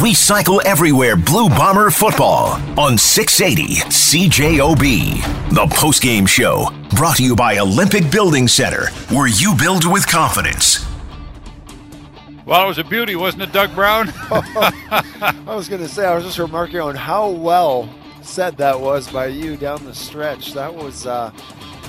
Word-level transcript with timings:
Recycle 0.00 0.64
Everywhere 0.64 1.16
Blue 1.16 1.50
Bomber 1.50 1.90
football 1.90 2.58
on 2.80 2.96
680 2.96 3.82
CJOB. 3.90 5.50
The 5.50 5.66
postgame 5.66 6.26
show 6.26 6.70
brought 6.96 7.18
to 7.18 7.22
you 7.22 7.36
by 7.36 7.58
Olympic 7.58 8.10
Building 8.10 8.48
Center, 8.48 8.86
where 9.10 9.28
you 9.28 9.54
build 9.54 9.84
with 9.84 10.08
confidence. 10.08 10.86
Well, 12.46 12.64
it 12.64 12.68
was 12.68 12.78
a 12.78 12.84
beauty, 12.84 13.16
wasn't 13.16 13.42
it, 13.42 13.52
Doug 13.52 13.74
Brown? 13.74 14.08
I 14.30 15.42
was 15.46 15.68
going 15.68 15.82
to 15.82 15.88
say, 15.88 16.06
I 16.06 16.14
was 16.14 16.24
just 16.24 16.38
remarking 16.38 16.80
on 16.80 16.94
how 16.94 17.28
well 17.28 17.86
said 18.22 18.56
that 18.56 18.80
was 18.80 19.12
by 19.12 19.26
you 19.26 19.58
down 19.58 19.84
the 19.84 19.94
stretch. 19.94 20.54
That 20.54 20.74
was 20.74 21.06
uh, 21.06 21.30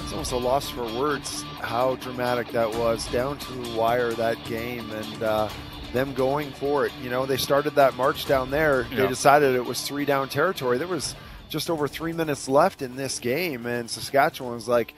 it's 0.04 0.12
almost 0.12 0.34
a 0.34 0.38
loss 0.38 0.70
for 0.70 0.84
words 1.00 1.44
how 1.62 1.96
dramatic 1.96 2.50
that 2.50 2.70
was 2.70 3.08
down 3.08 3.38
to 3.38 3.54
the 3.54 3.78
wire 3.78 4.12
that 4.12 4.44
game 4.44 4.92
and 4.92 5.24
uh, 5.24 5.48
them 5.94 6.14
going 6.14 6.52
for 6.52 6.86
it. 6.86 6.92
You 7.02 7.10
know, 7.10 7.26
they 7.26 7.38
started 7.38 7.76
that 7.76 7.96
march 7.96 8.26
down 8.26 8.52
there. 8.52 8.86
Yeah. 8.90 9.04
They 9.04 9.08
decided 9.08 9.56
it 9.56 9.66
was 9.66 9.82
three 9.82 10.06
down 10.06 10.30
territory. 10.30 10.78
There 10.78 10.88
was 10.88 11.16
just 11.50 11.70
over 11.70 11.88
three 11.88 12.14
minutes 12.14 12.50
left 12.50 12.82
in 12.82 12.96
this 12.96 13.20
game, 13.20 13.66
and 13.66 13.90
Saskatchewan 13.90 14.56
was 14.56 14.68
like, 14.68 14.94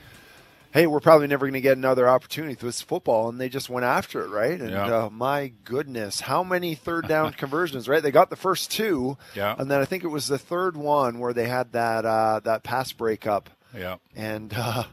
hey, 0.76 0.88
we're 0.88 1.00
probably 1.00 1.26
never 1.26 1.46
going 1.46 1.54
to 1.54 1.62
get 1.62 1.78
another 1.78 2.10
opportunity 2.10 2.52
with 2.52 2.60
this 2.60 2.82
football. 2.82 3.30
And 3.30 3.40
they 3.40 3.48
just 3.48 3.70
went 3.70 3.86
after 3.86 4.26
it, 4.26 4.28
right? 4.28 4.60
And 4.60 4.72
yeah. 4.72 5.06
uh, 5.06 5.10
my 5.10 5.54
goodness, 5.64 6.20
how 6.20 6.44
many 6.44 6.76
third 6.76 7.08
down 7.08 7.32
conversions, 7.38 7.88
right? 7.88 8.04
They 8.04 8.12
got 8.12 8.30
the 8.30 8.36
first 8.36 8.72
two. 8.72 9.18
Yeah. 9.36 9.56
And 9.58 9.72
then 9.72 9.80
I 9.80 9.86
think 9.86 10.04
it 10.04 10.10
was 10.10 10.28
the 10.28 10.38
third 10.38 10.76
one 10.76 11.20
where 11.20 11.32
they 11.32 11.48
had 11.48 11.72
that, 11.72 12.06
uh, 12.06 12.42
that 12.44 12.64
pass 12.64 12.92
breakup. 12.92 13.50
Yeah. 13.74 13.96
And, 14.18 14.54
uh, 14.54 14.84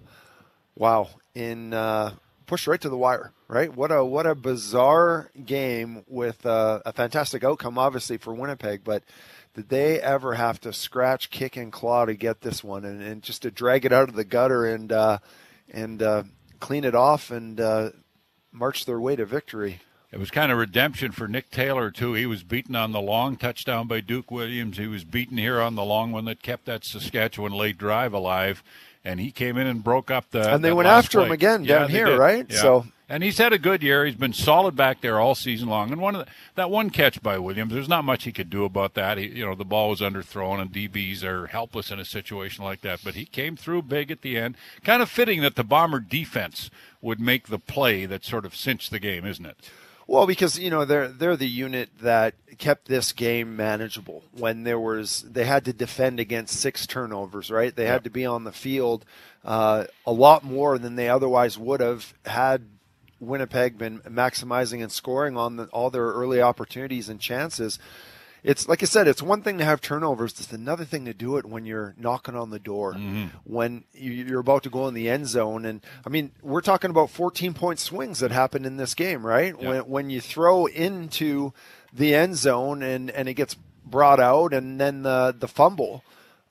wow, 0.77 1.09
in, 1.35 1.75
uh, 1.75 2.15
pushed 2.47 2.69
right 2.69 2.81
to 2.81 2.89
the 2.89 2.97
wire, 2.97 3.33
right? 3.53 3.77
What 3.77 3.93
a, 3.93 4.03
what 4.03 4.27
a 4.27 4.35
bizarre 4.35 5.31
game 5.45 6.05
with 6.09 6.47
uh, 6.47 6.81
a 6.87 6.93
fantastic 6.93 7.45
outcome, 7.45 7.77
obviously, 7.77 8.17
for 8.17 8.33
Winnipeg. 8.33 8.83
But 8.83 9.03
did 9.55 9.69
they 9.69 10.01
ever 10.01 10.35
have 10.35 10.59
to 10.63 10.73
scratch, 10.73 11.29
kick, 11.29 11.59
and 11.59 11.71
claw 11.71 12.07
to 12.07 12.15
get 12.15 12.41
this 12.41 12.65
one 12.65 12.87
and, 12.87 13.03
and 13.03 13.23
just 13.23 13.43
to 13.43 13.51
drag 13.51 13.85
it 13.85 13.93
out 13.93 14.09
of 14.09 14.15
the 14.15 14.25
gutter 14.25 14.65
and, 14.65 14.91
uh, 14.91 15.19
and 15.71 16.03
uh, 16.03 16.23
clean 16.61 16.85
it 16.85 16.95
off 16.95 17.31
and 17.31 17.61
uh, 17.61 17.91
march 18.51 18.87
their 18.87 18.99
way 18.99 19.17
to 19.17 19.27
victory. 19.27 19.81
It 20.11 20.19
was 20.19 20.31
kind 20.31 20.51
of 20.51 20.57
redemption 20.57 21.13
for 21.13 21.29
Nick 21.29 21.51
Taylor 21.51 21.91
too. 21.91 22.15
He 22.15 22.25
was 22.25 22.43
beaten 22.43 22.75
on 22.75 22.93
the 22.93 23.01
long 23.01 23.37
touchdown 23.37 23.87
by 23.87 24.01
Duke 24.01 24.31
Williams. 24.31 24.79
He 24.79 24.87
was 24.87 25.05
beaten 25.05 25.37
here 25.37 25.61
on 25.61 25.75
the 25.75 25.85
long 25.85 26.11
one 26.11 26.25
that 26.25 26.43
kept 26.43 26.67
that 26.67 26.85
Saskatchewan 26.85 27.53
late 27.53 27.79
drive 27.79 28.13
alive, 28.13 28.63
and 29.05 29.21
he 29.21 29.31
came 29.31 29.57
in 29.57 29.67
and 29.67 29.83
broke 29.83 30.11
up 30.11 30.31
the. 30.31 30.55
And 30.55 30.63
they 30.63 30.73
went 30.73 30.87
after 30.87 31.19
play. 31.19 31.27
him 31.27 31.33
again 31.33 31.63
down 31.65 31.89
here, 31.89 32.07
did. 32.07 32.19
right? 32.19 32.47
Yeah. 32.47 32.61
So 32.61 32.87
and 33.13 33.23
he's 33.23 33.37
had 33.37 33.53
a 33.53 33.59
good 33.59 33.83
year. 33.83 34.07
He's 34.07 34.15
been 34.15 34.33
solid 34.33 34.75
back 34.75 35.03
there 35.03 35.21
all 35.21 35.35
season 35.35 35.69
long. 35.69 35.93
And 35.93 36.01
one 36.01 36.17
of 36.17 36.25
the, 36.25 36.33
that 36.55 36.71
one 36.71 36.89
catch 36.89 37.23
by 37.23 37.37
Williams, 37.37 37.75
there's 37.75 37.89
not 37.89 38.07
much 38.07 38.25
he 38.25 38.33
could 38.33 38.49
do 38.49 38.65
about 38.65 38.95
that. 38.95 39.19
He, 39.19 39.27
you 39.27 39.45
know, 39.45 39.55
the 39.55 39.67
ball 39.67 39.91
was 39.91 40.01
underthrown, 40.01 40.63
and 40.63 40.73
DBs 40.73 41.23
are 41.23 41.49
helpless 41.49 41.91
in 41.91 42.01
a 42.01 42.07
situation 42.07 42.65
like 42.65 42.81
that. 42.81 43.01
But 43.05 43.15
he 43.15 43.27
came 43.27 43.55
through 43.55 43.83
big 43.83 44.11
at 44.11 44.23
the 44.23 44.39
end. 44.39 44.57
Kind 44.83 45.03
of 45.03 45.11
fitting 45.11 45.43
that 45.43 45.57
the 45.57 45.63
Bomber 45.63 46.01
defense 46.01 46.71
would 47.03 47.21
make 47.21 47.49
the 47.49 47.59
play 47.59 48.07
that 48.07 48.25
sort 48.25 48.47
of 48.47 48.57
cinched 48.57 48.91
the 48.91 48.99
game, 48.99 49.27
isn't 49.27 49.45
it? 49.45 49.59
Well, 50.07 50.27
because 50.27 50.59
you 50.59 50.71
know 50.71 50.87
they're 50.87 51.09
they're 51.09 51.37
the 51.37 51.47
unit 51.47 51.91
that 52.01 52.35
kept 52.57 52.89
this 52.89 53.13
game 53.13 53.57
manageable 53.57 54.25
when 54.33 54.65
there 54.65 54.81
was 54.81 55.21
they 55.31 55.45
had 55.45 55.67
to 55.67 55.75
defend 55.75 56.19
against 56.19 56.59
six 56.59 56.87
turnovers, 56.87 57.51
right? 57.51 57.77
They 57.77 57.85
yep. 57.85 57.93
had 57.93 58.05
to 58.05 58.11
be 58.11 58.25
on 58.25 58.45
the 58.45 58.53
field 58.53 59.05
uh, 59.45 59.85
a 60.07 60.13
lot 60.13 60.45
more 60.45 60.79
than 60.79 60.97
they 60.97 61.11
otherwise 61.11 61.59
would 61.59 61.81
have 61.81 62.15
had 62.25 62.65
Winnipeg 63.23 63.79
been 63.79 64.01
maximizing 64.01 64.83
and 64.83 64.91
scoring 64.91 65.37
on 65.37 65.57
the, 65.57 65.65
all 65.67 65.91
their 65.91 66.07
early 66.07 66.43
opportunities 66.43 67.09
and 67.09 67.21
chances. 67.21 67.79
It's 68.43 68.67
like 68.67 68.83
I 68.83 68.87
said, 68.87 69.07
it's 69.07 69.23
one 69.23 69.43
thing 69.43 69.59
to 69.59 69.65
have 69.65 69.81
turnovers. 69.81 70.33
It's 70.41 70.53
another 70.53 70.85
thing 70.85 71.05
to 71.05 71.15
do 71.15 71.37
it 71.37 71.47
when 71.47 71.65
you're 71.65 71.95
knocking 71.97 72.35
on 72.35 72.51
the 72.51 72.59
door, 72.59 72.95
mm-hmm. 72.95 73.27
when 73.45 73.85
you're 73.93 74.41
about 74.41 74.65
to 74.65 74.71
go 74.71 74.89
in 74.89 74.95
the 74.95 75.09
end 75.09 75.29
zone. 75.29 75.65
And 75.65 75.81
I 76.05 76.09
mean, 76.09 76.33
we're 76.43 76.61
talking 76.61 76.91
about 76.91 77.11
14 77.11 77.55
point 77.55 77.79
swings 77.79 78.19
that 78.19 78.33
happened 78.33 78.67
in 78.67 78.77
this 78.77 78.95
game, 78.95 79.25
right? 79.25 79.57
When, 79.57 79.83
when 79.83 80.11
you 80.11 80.21
throw 80.21 80.67
into 80.67 81.53
the 81.93 82.17
end 82.17 82.37
zone 82.37 82.83
and, 82.83 83.09
and 83.13 83.29
it 83.29 83.35
gets 83.35 83.55
brought 83.85 84.19
out 84.19 84.53
and 84.53 84.81
then 84.81 85.03
the, 85.05 85.33
the 85.39 85.49
fumble 85.49 86.03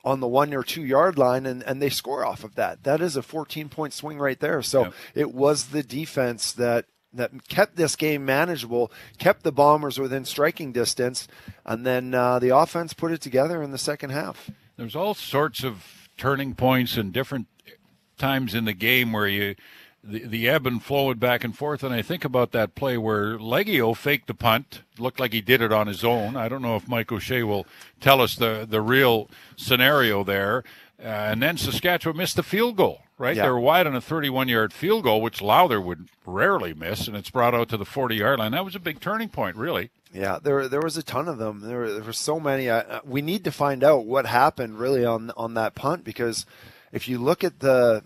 on 0.04 0.20
the 0.20 0.28
one 0.28 0.54
or 0.54 0.64
two 0.64 0.84
yard 0.84 1.18
line 1.18 1.46
and, 1.46 1.64
and 1.64 1.82
they 1.82 1.90
score 1.90 2.26
off 2.26 2.44
of 2.44 2.56
that. 2.56 2.84
That 2.84 3.02
is 3.02 3.16
a 3.16 3.22
14 3.22 3.70
point 3.70 3.94
swing 3.94 4.18
right 4.18 4.40
there. 4.40 4.62
So 4.62 4.86
yep. 4.86 4.94
it 5.16 5.34
was 5.34 5.68
the 5.68 5.84
defense 5.84 6.52
that 6.54 6.86
that 7.14 7.48
kept 7.50 7.76
this 7.76 7.96
game 7.96 8.24
manageable, 8.24 8.92
kept 9.18 9.44
the 9.44 9.52
Bombers 9.52 10.00
within 10.00 10.24
striking 10.24 10.72
distance, 10.72 11.28
and 11.66 11.86
then 11.86 12.14
uh, 12.14 12.40
the 12.40 12.56
offense 12.56 12.94
put 12.94 13.12
it 13.12 13.20
together 13.20 13.62
in 13.62 13.72
the 13.72 13.78
second 13.78 14.12
half. 14.12 14.50
There's 14.78 14.96
all 14.96 15.14
sorts 15.14 15.64
of 15.64 16.10
turning 16.18 16.56
points 16.56 16.96
and 16.96 17.12
different 17.12 17.48
times 18.18 18.56
in 18.56 18.66
the 18.66 18.74
game 18.74 19.12
where 19.12 19.28
you 19.28 19.56
the, 20.04 20.26
the 20.26 20.50
ebb 20.50 20.66
and 20.66 20.82
flow 20.84 21.12
and 21.12 21.20
back 21.20 21.44
and 21.44 21.56
forth. 21.56 21.84
And 21.84 21.94
I 21.94 22.02
think 22.02 22.26
about 22.26 22.52
that 22.52 22.76
play 22.76 22.98
where 22.98 23.38
Liegghio 23.38 23.96
faked 23.96 24.28
the 24.28 24.34
punt, 24.34 24.82
looked 24.98 25.20
like 25.20 25.34
he 25.34 25.42
did 25.42 25.62
it 25.62 25.72
on 25.72 25.88
his 25.88 26.04
own. 26.04 26.36
I 26.36 26.50
don't 26.50 26.62
know 26.62 26.76
if 26.76 26.88
Mike 26.88 27.12
O'Shea 27.12 27.44
will 27.44 27.66
tell 28.00 28.22
us 28.22 28.36
the, 28.36 28.66
the 28.70 28.82
real 28.82 29.30
scenario 29.56 30.24
there. 30.24 30.64
Uh, 31.00 31.08
and 31.08 31.42
then 31.42 31.58
Saskatchewan 31.58 32.18
missed 32.18 32.36
the 32.36 32.44
field 32.44 32.76
goal, 32.76 33.02
right? 33.18 33.36
Yeah. 33.36 33.44
They 33.44 33.50
were 33.50 33.60
wide 33.60 33.88
on 33.88 33.96
a 33.96 34.02
31 34.02 34.48
yard 34.50 34.72
field 34.72 35.04
goal, 35.04 35.20
which 35.22 35.40
Lauther 35.40 35.84
would 35.84 36.10
rarely 36.26 36.76
miss, 36.76 37.08
and 37.08 37.18
it's 37.18 37.32
brought 37.32 37.56
out 37.56 37.70
to 37.70 37.78
the 37.78 37.86
40 37.86 38.16
yard 38.16 38.38
line. 38.38 38.52
That 38.52 38.66
was 38.66 38.76
a 38.76 38.80
big 38.80 39.00
turning 39.00 39.30
point, 39.30 39.56
really. 39.56 39.90
Yeah, 40.14 40.40
there 40.44 40.68
there 40.68 40.82
was 40.82 40.98
a 40.98 41.04
ton 41.04 41.28
of 41.28 41.38
them. 41.38 41.62
There 41.62 41.80
were, 41.80 41.94
there 41.94 42.04
were 42.04 42.14
so 42.14 42.40
many. 42.40 42.70
Uh, 42.70 43.00
we 43.06 43.22
need 43.22 43.46
to 43.46 43.52
find 43.52 43.84
out 43.84 44.06
what 44.06 44.26
happened 44.26 44.78
really 44.78 45.06
on 45.06 45.32
on 45.38 45.54
that 45.54 45.74
punt 45.74 46.04
because 46.04 46.46
if 46.92 47.08
you 47.08 47.18
look 47.18 47.44
at 47.44 47.62
the 47.62 48.04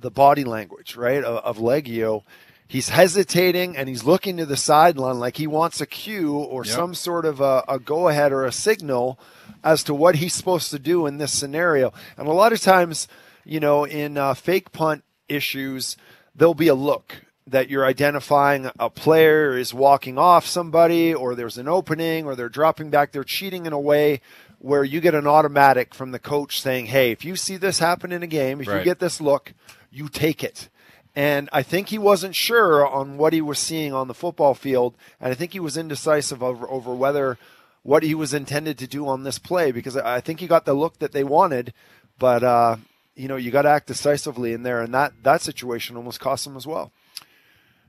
the 0.00 0.10
body 0.10 0.44
language, 0.44 0.96
right, 0.96 1.22
of, 1.22 1.44
of 1.44 1.58
Liegghio. 1.58 2.22
He's 2.68 2.88
hesitating 2.88 3.76
and 3.76 3.88
he's 3.88 4.02
looking 4.02 4.38
to 4.38 4.46
the 4.46 4.56
sideline 4.56 5.20
like 5.20 5.36
he 5.36 5.46
wants 5.46 5.80
a 5.80 5.86
cue 5.86 6.36
or 6.36 6.64
yep. 6.64 6.74
some 6.74 6.94
sort 6.94 7.24
of 7.24 7.40
a, 7.40 7.62
a 7.68 7.78
go 7.78 8.08
ahead 8.08 8.32
or 8.32 8.44
a 8.44 8.52
signal 8.52 9.20
as 9.62 9.84
to 9.84 9.94
what 9.94 10.16
he's 10.16 10.34
supposed 10.34 10.70
to 10.72 10.78
do 10.78 11.06
in 11.06 11.18
this 11.18 11.32
scenario. 11.32 11.92
And 12.16 12.26
a 12.26 12.32
lot 12.32 12.52
of 12.52 12.60
times, 12.60 13.06
you 13.44 13.60
know, 13.60 13.84
in 13.84 14.18
uh, 14.18 14.34
fake 14.34 14.72
punt 14.72 15.04
issues, 15.28 15.96
there'll 16.34 16.54
be 16.54 16.68
a 16.68 16.74
look 16.74 17.22
that 17.48 17.70
you're 17.70 17.86
identifying 17.86 18.68
a 18.78 18.90
player 18.90 19.56
is 19.56 19.72
walking 19.72 20.18
off 20.18 20.44
somebody 20.44 21.14
or 21.14 21.36
there's 21.36 21.58
an 21.58 21.68
opening 21.68 22.26
or 22.26 22.34
they're 22.34 22.48
dropping 22.48 22.90
back, 22.90 23.12
they're 23.12 23.22
cheating 23.22 23.66
in 23.66 23.72
a 23.72 23.78
way 23.78 24.20
where 24.66 24.82
you 24.82 25.00
get 25.00 25.14
an 25.14 25.28
automatic 25.28 25.94
from 25.94 26.10
the 26.10 26.18
coach 26.18 26.60
saying, 26.60 26.86
"Hey, 26.86 27.12
if 27.12 27.24
you 27.24 27.36
see 27.36 27.56
this 27.56 27.78
happen 27.78 28.10
in 28.10 28.24
a 28.24 28.26
game, 28.26 28.60
if 28.60 28.66
right. 28.66 28.78
you 28.78 28.84
get 28.84 28.98
this 28.98 29.20
look, 29.20 29.54
you 29.92 30.08
take 30.08 30.42
it." 30.42 30.68
And 31.14 31.48
I 31.52 31.62
think 31.62 31.88
he 31.88 31.98
wasn't 31.98 32.34
sure 32.34 32.84
on 32.86 33.16
what 33.16 33.32
he 33.32 33.40
was 33.40 33.60
seeing 33.60 33.94
on 33.94 34.08
the 34.08 34.12
football 34.14 34.54
field, 34.54 34.96
and 35.20 35.30
I 35.30 35.34
think 35.34 35.52
he 35.52 35.60
was 35.60 35.76
indecisive 35.76 36.42
over, 36.42 36.68
over 36.68 36.92
whether 36.92 37.38
what 37.84 38.02
he 38.02 38.12
was 38.12 38.34
intended 38.34 38.76
to 38.78 38.88
do 38.88 39.06
on 39.06 39.22
this 39.22 39.38
play 39.38 39.70
because 39.70 39.96
I 39.96 40.20
think 40.20 40.40
he 40.40 40.48
got 40.48 40.64
the 40.64 40.74
look 40.74 40.98
that 40.98 41.12
they 41.12 41.22
wanted, 41.22 41.72
but 42.18 42.42
uh, 42.42 42.76
you 43.14 43.28
know 43.28 43.36
you 43.36 43.52
got 43.52 43.62
to 43.62 43.70
act 43.70 43.86
decisively 43.86 44.52
in 44.52 44.64
there, 44.64 44.82
and 44.82 44.92
that 44.92 45.12
that 45.22 45.42
situation 45.42 45.96
almost 45.96 46.18
cost 46.18 46.44
him 46.44 46.56
as 46.56 46.66
well. 46.66 46.90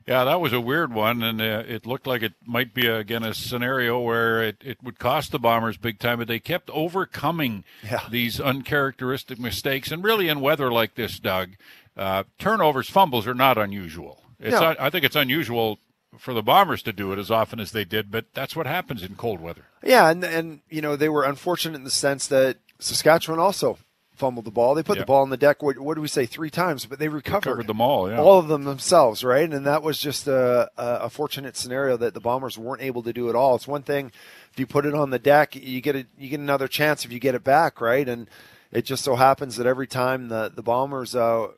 Yeah, 0.08 0.24
that 0.24 0.40
was 0.40 0.54
a 0.54 0.62
weird 0.62 0.94
one, 0.94 1.22
and 1.22 1.42
uh, 1.42 1.64
it 1.68 1.86
looked 1.86 2.08
like 2.08 2.22
it 2.22 2.34
might 2.46 2.74
be 2.74 2.88
again 2.88 3.24
a 3.24 3.34
scenario 3.34 4.00
where 4.00 4.42
it, 4.42 4.56
it 4.64 4.82
would 4.82 5.00
cost 5.00 5.34
the 5.34 5.40
Bombers 5.40 5.76
big 5.76 6.00
time, 6.00 6.20
but 6.20 6.30
they 6.30 6.40
kept 6.40 6.70
overcoming 6.70 7.66
yeah. 7.84 8.04
these 8.10 8.40
uncharacteristic 8.40 9.38
mistakes. 9.38 9.92
And 9.92 10.02
really, 10.06 10.30
in 10.30 10.40
weather 10.40 10.72
like 10.72 10.96
this, 10.96 11.20
Doug, 11.20 11.58
uh, 11.98 12.24
turnovers, 12.40 12.90
fumbles 12.90 13.28
are 13.28 13.34
not 13.34 13.58
unusual. 13.58 14.24
It's 14.40 14.54
no. 14.54 14.76
I 14.80 14.90
think 14.90 15.04
it's 15.04 15.16
unusual 15.16 15.80
for 16.18 16.34
the 16.34 16.44
Bombers 16.44 16.82
to 16.84 16.94
do 16.94 17.12
it 17.12 17.20
as 17.20 17.30
often 17.30 17.60
as 17.60 17.74
they 17.74 17.84
did, 17.84 18.10
but 18.10 18.34
that's 18.34 18.56
what 18.56 18.66
happens 18.66 19.04
in 19.04 19.16
cold 19.16 19.42
weather. 19.42 19.66
Yeah, 19.84 20.10
and 20.10 20.24
and 20.24 20.62
you 20.70 20.82
know 20.82 20.96
they 20.96 21.10
were 21.10 21.26
unfortunate 21.26 21.76
in 21.76 21.84
the 21.84 21.92
sense 21.92 22.28
that 22.28 22.58
Saskatchewan 22.80 23.40
also 23.40 23.78
fumbled 24.18 24.46
the 24.46 24.52
ball. 24.52 24.76
They 24.76 24.84
put 24.84 24.98
the 24.98 25.06
ball 25.06 25.22
on 25.22 25.30
the 25.30 25.38
deck. 25.38 25.62
What, 25.62 25.78
what 25.80 25.96
do 25.96 26.02
we 26.02 26.08
say? 26.08 26.26
Three 26.26 26.50
times, 26.50 26.86
but 26.86 27.00
they 27.00 27.08
recovered, 27.08 27.46
recovered 27.46 27.68
them 27.68 27.82
all. 27.82 28.10
Yeah. 28.10 28.20
all 28.20 28.40
of 28.40 28.48
them 28.48 28.64
themselves, 28.64 29.24
right? 29.24 29.52
And 29.52 29.66
that 29.66 29.84
was 29.84 30.00
just 30.00 30.28
a, 30.28 30.70
a, 30.78 31.10
fortunate 31.10 31.56
scenario 31.56 31.98
that 31.98 32.14
the 32.14 32.20
Bombers 32.20 32.58
weren't 32.58 32.82
able 32.82 33.04
to 33.04 33.14
do 33.14 33.30
it 33.30 33.36
all. 33.36 33.56
It's 33.56 33.68
one 33.68 33.84
thing 33.84 34.12
if 34.52 34.60
you 34.60 34.66
put 34.66 34.86
it 34.86 34.94
on 34.94 35.12
the 35.12 35.20
deck, 35.20 35.56
you 35.56 35.82
get 35.82 35.96
a, 35.96 36.06
you 36.18 36.30
get 36.30 36.40
another 36.40 36.68
chance 36.68 37.06
if 37.06 37.12
you 37.12 37.20
get 37.20 37.36
it 37.36 37.44
back, 37.44 37.80
right? 37.80 38.08
And 38.08 38.30
it 38.72 38.84
just 38.84 39.04
so 39.04 39.16
happens 39.16 39.56
that 39.58 39.68
every 39.68 39.88
time 39.88 40.30
the 40.30 40.52
the 40.54 40.64
Bombers 40.64 41.16
uh, 41.16 41.50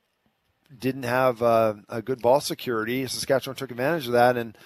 didn't 0.78 1.04
have 1.04 1.42
uh, 1.42 1.76
a 1.88 2.02
good 2.02 2.22
ball 2.22 2.42
security, 2.42 3.08
Saskatchewan 3.08 3.56
took 3.56 3.72
advantage 3.72 4.08
of 4.08 4.14
that 4.14 4.38
and 4.38 4.58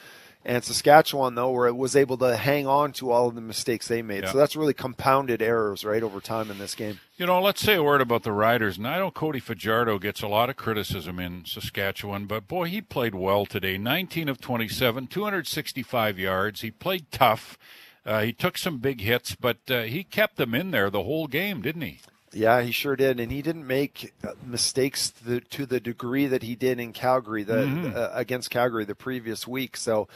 and 0.45 0.63
Saskatchewan 0.63 1.35
though, 1.35 1.51
where 1.51 1.67
it 1.67 1.75
was 1.75 1.95
able 1.95 2.17
to 2.17 2.35
hang 2.35 2.67
on 2.67 2.91
to 2.93 3.11
all 3.11 3.27
of 3.27 3.35
the 3.35 3.41
mistakes 3.41 3.87
they 3.87 4.01
made. 4.01 4.23
Yeah. 4.23 4.31
So 4.31 4.37
that's 4.37 4.55
really 4.55 4.73
compounded 4.73 5.41
errors 5.41 5.85
right 5.85 6.03
over 6.03 6.19
time 6.19 6.51
in 6.51 6.57
this 6.57 6.75
game. 6.75 6.99
You 7.15 7.25
know, 7.25 7.41
let's 7.41 7.61
say 7.61 7.75
a 7.75 7.83
word 7.83 8.01
about 8.01 8.23
the 8.23 8.31
Riders. 8.31 8.77
And 8.77 8.87
I 8.87 8.97
know 8.97 9.11
Cody 9.11 9.39
Fajardo 9.39 9.99
gets 9.99 10.21
a 10.21 10.27
lot 10.27 10.49
of 10.49 10.55
criticism 10.55 11.19
in 11.19 11.45
Saskatchewan, 11.45 12.25
but 12.25 12.47
boy, 12.47 12.65
he 12.65 12.81
played 12.81 13.15
well 13.15 13.45
today. 13.45 13.77
19 13.77 14.29
of 14.29 14.41
27, 14.41 15.07
265 15.07 16.19
yards. 16.19 16.61
He 16.61 16.71
played 16.71 17.11
tough. 17.11 17.57
Uh, 18.05 18.21
he 18.21 18.33
took 18.33 18.57
some 18.57 18.79
big 18.79 18.99
hits, 18.99 19.35
but 19.35 19.59
uh, 19.69 19.83
he 19.83 20.03
kept 20.03 20.35
them 20.35 20.53
in 20.53 20.71
there 20.71 20.89
the 20.89 21.03
whole 21.03 21.27
game, 21.27 21.61
didn't 21.61 21.83
he? 21.83 21.99
Yeah, 22.33 22.61
he 22.61 22.71
sure 22.71 22.95
did, 22.95 23.19
and 23.19 23.31
he 23.31 23.41
didn't 23.41 23.67
make 23.67 24.13
uh, 24.23 24.31
mistakes 24.45 25.11
to 25.11 25.23
the, 25.23 25.41
to 25.41 25.65
the 25.65 25.79
degree 25.79 26.25
that 26.25 26.43
he 26.43 26.55
did 26.55 26.79
in 26.79 26.91
Calgary, 26.91 27.43
the, 27.43 27.53
mm-hmm. 27.53 27.95
uh, 27.95 28.09
against 28.13 28.49
Calgary 28.49 28.85
the 28.85 28.95
previous 28.95 29.47
week. 29.47 29.77
So 29.77 30.07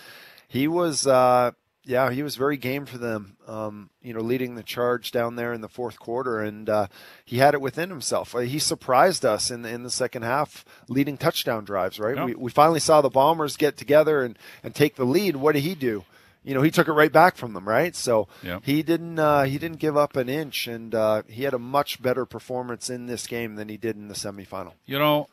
he 0.48 0.68
was, 0.68 1.06
uh, 1.06 1.52
yeah, 1.84 2.12
he 2.12 2.24
was 2.24 2.36
very 2.36 2.58
game 2.58 2.86
for 2.86 2.98
them. 2.98 3.38
Um, 3.48 3.92
you 4.02 4.14
know, 4.14 4.20
leading 4.20 4.56
the 4.56 4.64
charge 4.64 5.12
down 5.12 5.36
there 5.36 5.54
in 5.54 5.62
the 5.62 5.70
fourth 5.70 6.00
quarter, 6.00 6.42
and 6.42 6.70
uh, 6.70 6.88
he 7.24 7.38
had 7.38 7.54
it 7.54 7.62
within 7.62 7.90
himself. 7.90 8.36
Uh, 8.36 8.40
he 8.40 8.60
surprised 8.60 9.24
us 9.24 9.52
in 9.52 9.62
the, 9.62 9.70
in 9.70 9.84
the 9.84 9.90
second 9.90 10.24
half, 10.24 10.66
leading 10.90 11.18
touchdown 11.18 11.64
drives. 11.64 12.00
Right, 12.00 12.16
yep. 12.16 12.26
we, 12.26 12.36
we 12.36 12.52
finally 12.52 12.80
saw 12.80 13.02
the 13.02 13.10
Bombers 13.10 13.58
get 13.58 13.78
together 13.78 14.24
and 14.24 14.38
and 14.64 14.74
take 14.76 14.96
the 14.96 15.06
lead. 15.06 15.36
What 15.36 15.54
did 15.54 15.64
he 15.64 15.76
do? 15.76 16.04
You 16.44 16.54
know 16.54 16.62
he 16.62 16.72
took 16.72 16.88
it 16.88 16.94
right 16.94 17.12
back 17.12 17.36
from 17.36 17.54
them, 17.54 17.68
right? 17.68 17.96
So 17.96 18.28
he 18.64 18.84
didn't 18.84 19.20
uh, 19.20 19.44
he 19.44 19.58
didn't 19.58 19.80
give 19.80 19.98
up 19.98 20.16
an 20.16 20.30
inch, 20.30 20.68
and 20.68 20.96
uh, 20.96 21.24
he 21.28 21.44
had 21.44 21.54
a 21.54 21.60
much 21.60 22.02
better 22.02 22.26
performance 22.26 22.90
in 22.90 23.06
this 23.06 23.28
game 23.28 23.56
than 23.56 23.70
he 23.70 23.78
did 23.78 23.96
in 23.96 24.08
the 24.08 24.14
semifinal. 24.14 24.74
You 24.86 25.00
know, 25.00 25.28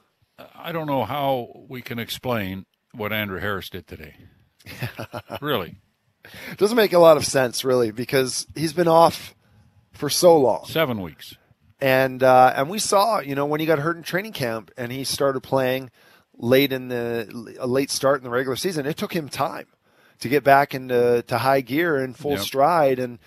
I 0.55 0.73
don't 0.73 0.87
know 0.87 1.05
how 1.05 1.65
we 1.69 1.83
can 1.83 1.99
explain 1.99 2.67
what 2.93 3.13
Andrew 3.13 3.39
Harris 3.39 3.71
did 3.71 3.87
today. 3.87 4.17
really, 5.41 5.77
doesn't 6.57 6.77
make 6.77 6.93
a 6.93 6.99
lot 6.99 7.17
of 7.17 7.25
sense, 7.25 7.65
really, 7.65 7.91
because 7.91 8.47
he's 8.55 8.73
been 8.73 8.89
off 8.89 9.35
for 9.93 10.11
so 10.11 10.37
long, 10.37 10.65
seven 10.67 11.01
weeks, 11.01 11.37
and 11.81 12.23
uh, 12.23 12.55
and 12.57 12.69
we 12.69 12.79
saw, 12.79 13.21
you 13.21 13.35
know, 13.35 13.47
when 13.47 13.61
he 13.61 13.67
got 13.67 13.79
hurt 13.79 13.97
in 13.97 14.03
training 14.03 14.33
camp 14.33 14.71
and 14.77 14.91
he 14.91 15.05
started 15.05 15.43
playing 15.43 15.91
late 16.37 16.73
in 16.73 16.89
the 16.89 17.57
a 17.61 17.67
late 17.67 17.91
start 17.91 18.19
in 18.19 18.25
the 18.25 18.31
regular 18.31 18.57
season, 18.57 18.87
it 18.87 18.97
took 18.97 19.15
him 19.15 19.29
time 19.29 19.67
to 20.21 20.29
get 20.29 20.45
back 20.45 20.75
into 20.75 21.23
to 21.27 21.39
high 21.39 21.61
gear 21.61 21.97
and 21.97 22.17
full 22.17 22.33
yep. 22.33 22.41
stride. 22.41 22.99
And 22.99 23.19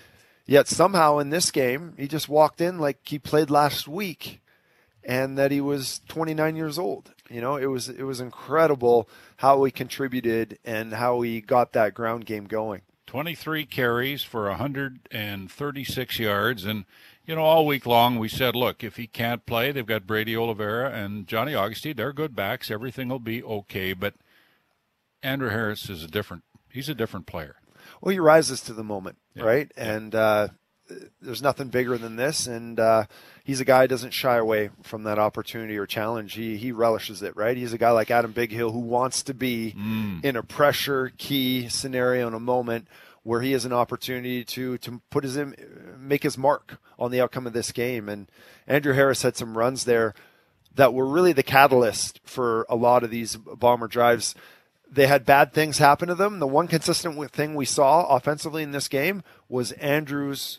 yet 0.46 0.68
somehow 0.68 1.18
in 1.18 1.30
this 1.30 1.50
game, 1.50 1.94
he 1.96 2.08
just 2.08 2.28
walked 2.28 2.60
in 2.60 2.78
like 2.78 2.98
he 3.04 3.18
played 3.18 3.50
last 3.50 3.88
week, 3.88 4.40
and 5.04 5.38
that 5.38 5.50
he 5.50 5.60
was 5.60 6.00
29 6.08 6.56
years 6.56 6.78
old. 6.78 7.12
You 7.30 7.40
know, 7.40 7.56
it 7.56 7.66
was 7.66 7.88
it 7.88 8.04
was 8.04 8.20
incredible 8.20 9.08
how 9.38 9.62
he 9.64 9.70
contributed 9.70 10.58
and 10.64 10.94
how 10.94 11.20
he 11.20 11.40
got 11.40 11.72
that 11.72 11.94
ground 11.94 12.26
game 12.26 12.46
going. 12.46 12.82
23 13.08 13.64
carries 13.64 14.22
for 14.22 14.48
136 14.48 16.18
yards 16.18 16.66
and 16.66 16.84
you 17.24 17.34
know 17.34 17.40
all 17.40 17.64
week 17.64 17.86
long 17.86 18.18
we 18.18 18.28
said 18.28 18.54
look 18.54 18.84
if 18.84 18.96
he 18.96 19.06
can't 19.06 19.46
play 19.46 19.72
they've 19.72 19.86
got 19.86 20.06
Brady 20.06 20.36
Oliveira 20.36 20.90
and 20.90 21.26
Johnny 21.26 21.54
Augustine 21.54 21.96
they're 21.96 22.12
good 22.12 22.36
backs 22.36 22.70
everything 22.70 23.08
will 23.08 23.18
be 23.18 23.42
okay 23.42 23.94
but 23.94 24.12
Andrew 25.22 25.48
Harris 25.48 25.88
is 25.88 26.04
a 26.04 26.06
different 26.06 26.44
he's 26.72 26.88
a 26.88 26.94
different 26.94 27.26
player. 27.26 27.56
Well, 28.00 28.12
he 28.12 28.18
rises 28.18 28.60
to 28.62 28.72
the 28.72 28.84
moment, 28.84 29.16
yeah. 29.34 29.44
right? 29.44 29.72
Yeah. 29.76 29.92
And 29.92 30.14
uh, 30.14 30.48
there's 31.20 31.42
nothing 31.42 31.68
bigger 31.68 31.98
than 31.98 32.16
this, 32.16 32.46
and 32.46 32.78
uh, 32.78 33.04
he's 33.44 33.60
a 33.60 33.64
guy 33.64 33.82
who 33.82 33.88
doesn't 33.88 34.12
shy 34.12 34.36
away 34.36 34.70
from 34.82 35.04
that 35.04 35.18
opportunity 35.18 35.76
or 35.76 35.86
challenge. 35.86 36.34
He 36.34 36.56
he 36.56 36.72
relishes 36.72 37.22
it, 37.22 37.36
right? 37.36 37.56
He's 37.56 37.72
a 37.72 37.78
guy 37.78 37.90
like 37.90 38.10
Adam 38.10 38.32
Bighill 38.32 38.72
who 38.72 38.80
wants 38.80 39.22
to 39.24 39.34
be 39.34 39.74
mm. 39.76 40.24
in 40.24 40.36
a 40.36 40.42
pressure 40.42 41.12
key 41.18 41.68
scenario 41.68 42.26
in 42.28 42.34
a 42.34 42.40
moment 42.40 42.88
where 43.22 43.42
he 43.42 43.52
has 43.52 43.64
an 43.64 43.72
opportunity 43.72 44.44
to 44.44 44.78
to 44.78 45.02
put 45.10 45.24
his 45.24 45.38
make 45.98 46.22
his 46.22 46.38
mark 46.38 46.80
on 46.98 47.10
the 47.10 47.20
outcome 47.20 47.46
of 47.46 47.52
this 47.52 47.72
game. 47.72 48.08
And 48.08 48.30
Andrew 48.66 48.94
Harris 48.94 49.22
had 49.22 49.36
some 49.36 49.58
runs 49.58 49.84
there 49.84 50.14
that 50.74 50.94
were 50.94 51.06
really 51.06 51.32
the 51.32 51.42
catalyst 51.42 52.20
for 52.24 52.64
a 52.68 52.76
lot 52.76 53.02
of 53.02 53.10
these 53.10 53.36
bomber 53.36 53.88
drives 53.88 54.34
they 54.90 55.06
had 55.06 55.24
bad 55.24 55.52
things 55.52 55.78
happen 55.78 56.08
to 56.08 56.14
them. 56.14 56.38
The 56.38 56.46
one 56.46 56.68
consistent 56.68 57.30
thing 57.32 57.54
we 57.54 57.64
saw 57.64 58.06
offensively 58.06 58.62
in 58.62 58.72
this 58.72 58.88
game 58.88 59.22
was 59.48 59.72
Andrews' 59.72 60.58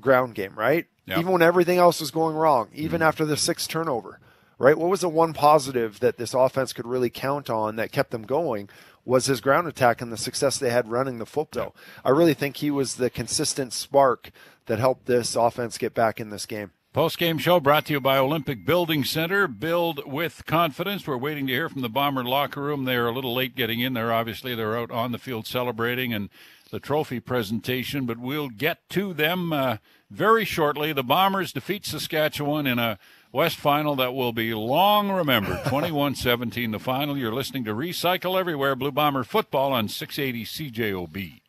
ground 0.00 0.34
game, 0.34 0.54
right? 0.54 0.86
Yep. 1.06 1.18
Even 1.18 1.32
when 1.32 1.42
everything 1.42 1.78
else 1.78 2.00
was 2.00 2.10
going 2.10 2.36
wrong, 2.36 2.68
even 2.74 3.00
mm-hmm. 3.00 3.08
after 3.08 3.24
the 3.24 3.36
sixth 3.36 3.68
turnover, 3.68 4.20
right? 4.58 4.78
What 4.78 4.90
was 4.90 5.00
the 5.00 5.08
one 5.08 5.32
positive 5.32 6.00
that 6.00 6.18
this 6.18 6.34
offense 6.34 6.72
could 6.72 6.86
really 6.86 7.10
count 7.10 7.50
on 7.50 7.76
that 7.76 7.92
kept 7.92 8.10
them 8.10 8.22
going? 8.22 8.68
Was 9.04 9.26
his 9.26 9.40
ground 9.40 9.66
attack 9.66 10.02
and 10.02 10.12
the 10.12 10.18
success 10.18 10.58
they 10.58 10.70
had 10.70 10.90
running 10.90 11.18
the 11.18 11.26
football. 11.26 11.74
Yep. 11.74 12.04
I 12.04 12.10
really 12.10 12.34
think 12.34 12.58
he 12.58 12.70
was 12.70 12.96
the 12.96 13.08
consistent 13.08 13.72
spark 13.72 14.30
that 14.66 14.78
helped 14.78 15.06
this 15.06 15.34
offense 15.34 15.78
get 15.78 15.94
back 15.94 16.20
in 16.20 16.28
this 16.30 16.46
game. 16.46 16.72
Post 16.92 17.18
game 17.18 17.38
show 17.38 17.60
brought 17.60 17.86
to 17.86 17.92
you 17.92 18.00
by 18.00 18.18
Olympic 18.18 18.64
Building 18.64 19.04
Center. 19.04 19.46
Build 19.46 20.10
with 20.10 20.44
confidence. 20.44 21.06
We're 21.06 21.16
waiting 21.18 21.46
to 21.46 21.52
hear 21.52 21.68
from 21.68 21.82
the 21.82 21.88
Bomber 21.88 22.24
locker 22.24 22.62
room. 22.62 22.84
They're 22.84 23.06
a 23.06 23.12
little 23.12 23.32
late 23.32 23.54
getting 23.54 23.78
in 23.78 23.92
there. 23.92 24.12
Obviously, 24.12 24.56
they're 24.56 24.76
out 24.76 24.90
on 24.90 25.12
the 25.12 25.18
field 25.18 25.46
celebrating 25.46 26.12
and 26.12 26.30
the 26.72 26.80
trophy 26.80 27.20
presentation, 27.20 28.06
but 28.06 28.18
we'll 28.18 28.48
get 28.48 28.88
to 28.88 29.14
them 29.14 29.52
uh, 29.52 29.76
very 30.10 30.44
shortly. 30.44 30.92
The 30.92 31.04
Bombers 31.04 31.52
defeat 31.52 31.86
Saskatchewan 31.86 32.66
in 32.66 32.80
a 32.80 32.98
West 33.30 33.58
final 33.58 33.94
that 33.94 34.12
will 34.12 34.32
be 34.32 34.52
long 34.52 35.12
remembered. 35.12 35.60
21 35.66 36.16
17, 36.16 36.72
the 36.72 36.80
final. 36.80 37.16
You're 37.16 37.32
listening 37.32 37.64
to 37.66 37.72
Recycle 37.72 38.36
Everywhere 38.36 38.74
Blue 38.74 38.90
Bomber 38.90 39.22
football 39.22 39.72
on 39.72 39.86
680 39.86 40.72
CJOB. 40.72 41.40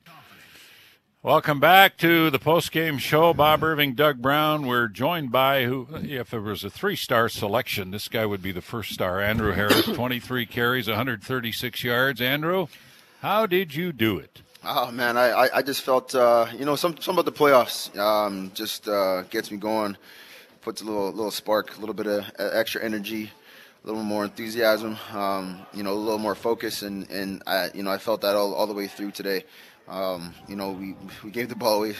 Welcome 1.23 1.59
back 1.59 1.97
to 1.97 2.31
the 2.31 2.39
post-game 2.39 2.97
show. 2.97 3.31
Bob 3.35 3.63
Irving, 3.63 3.93
Doug 3.93 4.23
Brown. 4.23 4.65
We're 4.65 4.87
joined 4.87 5.31
by 5.31 5.65
who, 5.65 5.87
if 6.01 6.33
it 6.33 6.39
was 6.39 6.63
a 6.63 6.69
three-star 6.71 7.29
selection, 7.29 7.91
this 7.91 8.07
guy 8.07 8.25
would 8.25 8.41
be 8.41 8.51
the 8.51 8.59
first 8.59 8.91
star. 8.91 9.21
Andrew 9.21 9.51
Harris, 9.51 9.85
23 9.93 10.47
carries, 10.47 10.87
136 10.87 11.83
yards. 11.83 12.21
Andrew, 12.21 12.65
how 13.21 13.45
did 13.45 13.75
you 13.75 13.93
do 13.93 14.17
it? 14.17 14.41
Oh 14.63 14.89
man, 14.89 15.15
I 15.15 15.47
I 15.53 15.61
just 15.61 15.83
felt 15.83 16.15
uh, 16.15 16.47
you 16.57 16.65
know 16.65 16.75
some 16.75 16.97
some 16.97 17.19
of 17.19 17.25
the 17.25 17.31
playoffs 17.31 17.95
um, 17.99 18.49
just 18.55 18.87
uh, 18.87 19.21
gets 19.29 19.51
me 19.51 19.57
going, 19.57 19.97
puts 20.61 20.81
a 20.81 20.85
little 20.85 21.11
little 21.11 21.29
spark, 21.29 21.77
a 21.77 21.79
little 21.79 21.93
bit 21.93 22.07
of 22.07 22.31
extra 22.39 22.83
energy, 22.83 23.29
a 23.83 23.87
little 23.87 24.01
more 24.01 24.23
enthusiasm, 24.23 24.97
um, 25.13 25.61
you 25.71 25.83
know, 25.83 25.93
a 25.93 26.01
little 26.01 26.17
more 26.17 26.33
focus, 26.33 26.81
and 26.81 27.07
and 27.11 27.43
I 27.45 27.69
you 27.75 27.83
know 27.83 27.91
I 27.91 27.99
felt 27.99 28.21
that 28.21 28.35
all 28.35 28.55
all 28.55 28.65
the 28.65 28.73
way 28.73 28.87
through 28.87 29.11
today. 29.11 29.43
Um, 29.91 30.33
you 30.47 30.55
know, 30.55 30.71
we, 30.71 30.95
we 31.23 31.31
gave 31.31 31.49
the 31.49 31.55
ball 31.55 31.79
away 31.79 31.95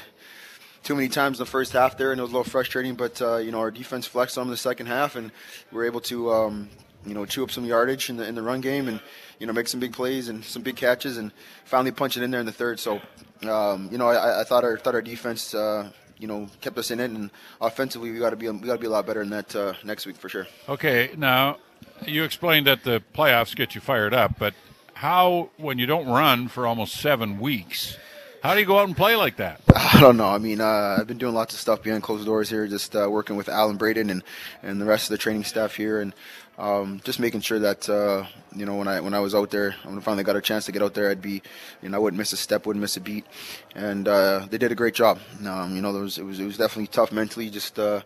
too 0.84 0.96
many 0.96 1.10
times 1.10 1.40
in 1.40 1.44
the 1.44 1.52
first 1.52 1.74
half 1.74 1.98
there, 1.98 2.12
and 2.12 2.20
it 2.20 2.24
was 2.24 2.32
a 2.32 2.34
little 2.34 2.50
frustrating. 2.50 2.96
But 2.96 3.22
uh, 3.22 3.38
you 3.38 3.52
know, 3.52 3.60
our 3.60 3.70
defense 3.70 4.08
flexed 4.08 4.38
on 4.38 4.46
in 4.46 4.52
the 4.52 4.58
second 4.58 4.88
half, 4.88 5.16
and 5.16 5.32
we 5.72 5.78
were 5.78 5.86
able 5.86 6.02
to 6.02 6.32
um, 6.32 6.70
you 7.06 7.14
know 7.14 7.26
chew 7.26 7.44
up 7.44 7.52
some 7.52 7.66
yardage 7.66 8.10
in 8.10 8.18
the 8.18 8.26
in 8.26 8.36
the 8.36 8.42
run 8.42 8.62
game, 8.62 8.88
and 8.88 9.02
you 9.40 9.46
know 9.46 9.54
make 9.54 9.68
some 9.68 9.80
big 9.80 9.94
plays 9.94 10.30
and 10.30 10.44
some 10.44 10.62
big 10.62 10.78
catches, 10.78 11.18
and 11.18 11.32
finally 11.66 11.92
punch 11.92 12.16
it 12.18 12.24
in 12.24 12.32
there 12.32 12.40
in 12.40 12.46
the 12.46 12.52
third. 12.52 12.80
So 12.80 13.02
um, 13.44 13.90
you 13.92 13.98
know, 13.98 14.08
I, 14.08 14.42
I, 14.42 14.44
thought 14.46 14.64
our 14.64 14.78
thought 14.78 14.96
our 14.96 15.02
defense. 15.02 15.54
Uh, 15.54 15.92
you 16.18 16.28
know, 16.28 16.48
kept 16.62 16.78
us 16.78 16.92
in 16.92 17.00
it, 17.00 17.10
and 17.10 17.32
offensively, 17.60 18.12
we 18.12 18.20
got 18.20 18.30
to 18.30 18.36
be 18.36 18.48
we 18.48 18.68
got 18.68 18.74
to 18.74 18.80
be 18.80 18.86
a 18.86 18.92
lot 18.92 19.08
better 19.08 19.22
than 19.22 19.32
that 19.32 19.56
uh, 19.56 19.74
next 19.84 20.06
week 20.06 20.16
for 20.16 20.30
sure. 20.30 20.46
Okay, 20.70 21.10
now 21.18 21.58
you 22.06 22.24
explained 22.24 22.68
that 22.68 22.84
the 22.84 23.02
playoffs 23.16 23.56
get 23.56 23.74
you 23.74 23.82
fired 23.82 24.14
up, 24.14 24.38
but 24.38 24.54
how 25.02 25.50
when 25.58 25.80
you 25.80 25.88
don't 25.88 26.06
run 26.06 26.48
for 26.48 26.68
almost 26.68 26.94
seven 26.94 27.40
weeks 27.40 27.98
how 28.44 28.54
do 28.54 28.60
you 28.60 28.68
go 28.68 28.78
out 28.78 28.86
and 28.86 28.96
play 28.96 29.16
like 29.16 29.38
that 29.38 29.60
i 29.76 30.00
don't 30.00 30.16
know 30.16 30.28
i 30.28 30.38
mean 30.38 30.62
uh, 30.62 30.98
i've 31.00 31.08
been 31.08 31.18
doing 31.18 31.34
lots 31.34 31.56
of 31.56 31.60
stuff 31.60 31.82
behind 31.82 32.04
closed 32.04 32.24
doors 32.24 32.52
here 32.52 32.68
just 32.68 32.96
uh, 32.96 33.10
working 33.10 33.36
with 33.36 33.50
alan 33.50 33.78
braden 33.78 34.12
and, 34.12 34.22
and 34.62 34.80
the 34.80 34.86
rest 34.86 35.06
of 35.06 35.10
the 35.10 35.18
training 35.18 35.44
staff 35.44 35.74
here 35.74 36.02
and 36.02 36.14
um, 36.62 37.02
just 37.04 37.20
making 37.20 37.42
sure 37.42 37.58
that 37.58 37.90
uh, 37.90 38.26
you 38.56 38.68
know 38.68 38.76
when 38.76 38.88
I 38.88 39.00
when 39.00 39.16
I 39.16 39.20
was 39.20 39.34
out 39.34 39.50
there, 39.50 39.74
when 39.84 39.98
I 39.98 40.02
finally 40.02 40.24
got 40.24 40.36
a 40.36 40.42
chance 40.42 40.66
to 40.66 40.72
get 40.72 40.84
out 40.84 40.94
there, 40.94 41.10
I'd 41.10 41.22
be, 41.22 41.42
you 41.82 41.90
know, 41.90 41.98
I 41.98 42.00
wouldn't 42.00 42.20
miss 42.20 42.34
a 42.34 42.38
step, 42.38 42.68
wouldn't 42.68 42.82
miss 42.82 42.98
a 42.98 43.00
beat, 43.00 43.26
and 43.74 44.08
uh, 44.08 44.46
they 44.48 44.60
did 44.60 44.72
a 44.72 44.76
great 44.76 44.94
job. 44.94 45.18
Um, 45.44 45.76
you 45.76 45.82
know, 45.82 45.92
was, 45.92 46.20
it 46.20 46.24
was 46.24 46.40
it 46.40 46.46
was 46.46 46.58
definitely 46.58 46.88
tough 46.88 47.12
mentally. 47.12 47.50
Just 47.50 47.80
uh, 47.80 48.02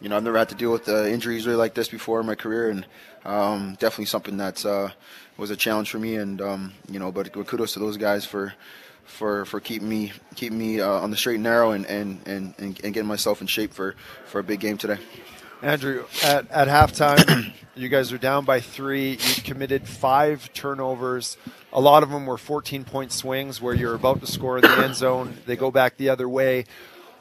you 0.00 0.08
know, 0.08 0.16
I've 0.16 0.24
never 0.24 0.38
had 0.38 0.48
to 0.48 0.56
deal 0.56 0.72
with 0.72 0.88
uh, 0.88 1.04
injuries 1.04 1.46
really 1.46 1.58
like 1.58 1.74
this 1.74 1.88
before 1.88 2.18
in 2.18 2.26
my 2.26 2.34
career, 2.34 2.70
and 2.70 2.84
um, 3.24 3.76
definitely 3.78 4.06
something 4.06 4.36
that's 4.36 4.64
was 5.40 5.50
a 5.50 5.56
challenge 5.56 5.90
for 5.90 5.98
me. 5.98 6.16
And 6.16 6.40
um, 6.40 6.72
you 6.88 7.00
know, 7.00 7.10
but 7.10 7.32
kudos 7.32 7.72
to 7.72 7.78
those 7.80 7.96
guys 7.96 8.24
for 8.24 8.54
for 9.04 9.44
for 9.46 9.58
keeping 9.58 9.88
me 9.88 10.12
keeping 10.36 10.58
me 10.58 10.80
uh, 10.80 10.88
on 10.88 11.10
the 11.10 11.16
straight 11.16 11.34
and 11.34 11.42
narrow 11.42 11.72
and, 11.72 11.86
and, 11.86 12.20
and, 12.26 12.54
and 12.58 12.78
getting 12.78 13.06
myself 13.06 13.40
in 13.40 13.46
shape 13.46 13.72
for, 13.72 13.96
for 14.26 14.38
a 14.38 14.44
big 14.44 14.60
game 14.60 14.78
today. 14.78 14.98
Andrew, 15.62 16.04
at, 16.24 16.50
at 16.50 16.68
halftime, 16.68 17.52
you 17.74 17.88
guys 17.90 18.12
are 18.12 18.18
down 18.18 18.44
by 18.44 18.60
three. 18.60 19.12
You 19.12 19.42
committed 19.42 19.86
five 19.86 20.50
turnovers. 20.54 21.36
A 21.72 21.80
lot 21.80 22.02
of 22.02 22.10
them 22.10 22.24
were 22.24 22.38
14 22.38 22.84
point 22.84 23.12
swings 23.12 23.60
where 23.60 23.74
you're 23.74 23.94
about 23.94 24.20
to 24.20 24.26
score 24.26 24.56
in 24.56 24.62
the 24.62 24.84
end 24.84 24.94
zone. 24.94 25.36
They 25.46 25.56
go 25.56 25.70
back 25.70 25.96
the 25.96 26.08
other 26.08 26.28
way. 26.28 26.64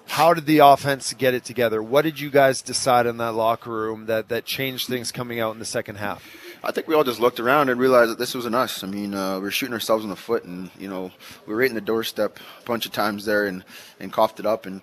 How 0.08 0.34
did 0.34 0.46
the 0.46 0.60
offense 0.60 1.14
get 1.14 1.34
it 1.34 1.44
together? 1.44 1.84
What 1.84 2.04
did 2.04 2.20
you 2.20 2.32
guys 2.32 2.62
decide 2.62 3.06
in 3.06 3.18
that 3.18 3.34
locker 3.34 3.70
room 3.70 4.08
that, 4.08 4.30
that 4.30 4.46
changed 4.46 4.88
things 4.88 5.12
coming 5.12 5.40
out 5.40 5.54
in 5.54 5.60
the 5.60 5.66
second 5.66 5.98
half? 5.98 6.24
I 6.64 6.72
think 6.72 6.88
we 6.88 6.96
all 6.96 7.04
just 7.04 7.20
looked 7.20 7.40
around 7.40 7.70
and 7.70 7.80
realized 7.80 8.12
that 8.12 8.20
this 8.20 8.36
wasn't 8.36 8.56
us. 8.56 8.84
I 8.84 8.88
mean, 8.88 9.14
uh, 9.14 9.36
we 9.36 9.44
were 9.44 9.52
shooting 9.52 9.74
ourselves 9.74 10.04
in 10.04 10.10
the 10.10 10.16
foot, 10.16 10.44
and 10.44 10.70
you 10.78 10.90
know, 10.90 11.12
we 11.46 11.54
were 11.54 11.60
right 11.60 11.70
in 11.70 11.76
the 11.76 11.82
doorstep 11.82 12.38
a 12.62 12.66
bunch 12.66 12.86
of 12.86 12.92
times 12.92 13.26
there, 13.26 13.46
and 13.46 13.64
and 14.00 14.12
coughed 14.12 14.40
it 14.40 14.46
up, 14.46 14.66
and 14.66 14.82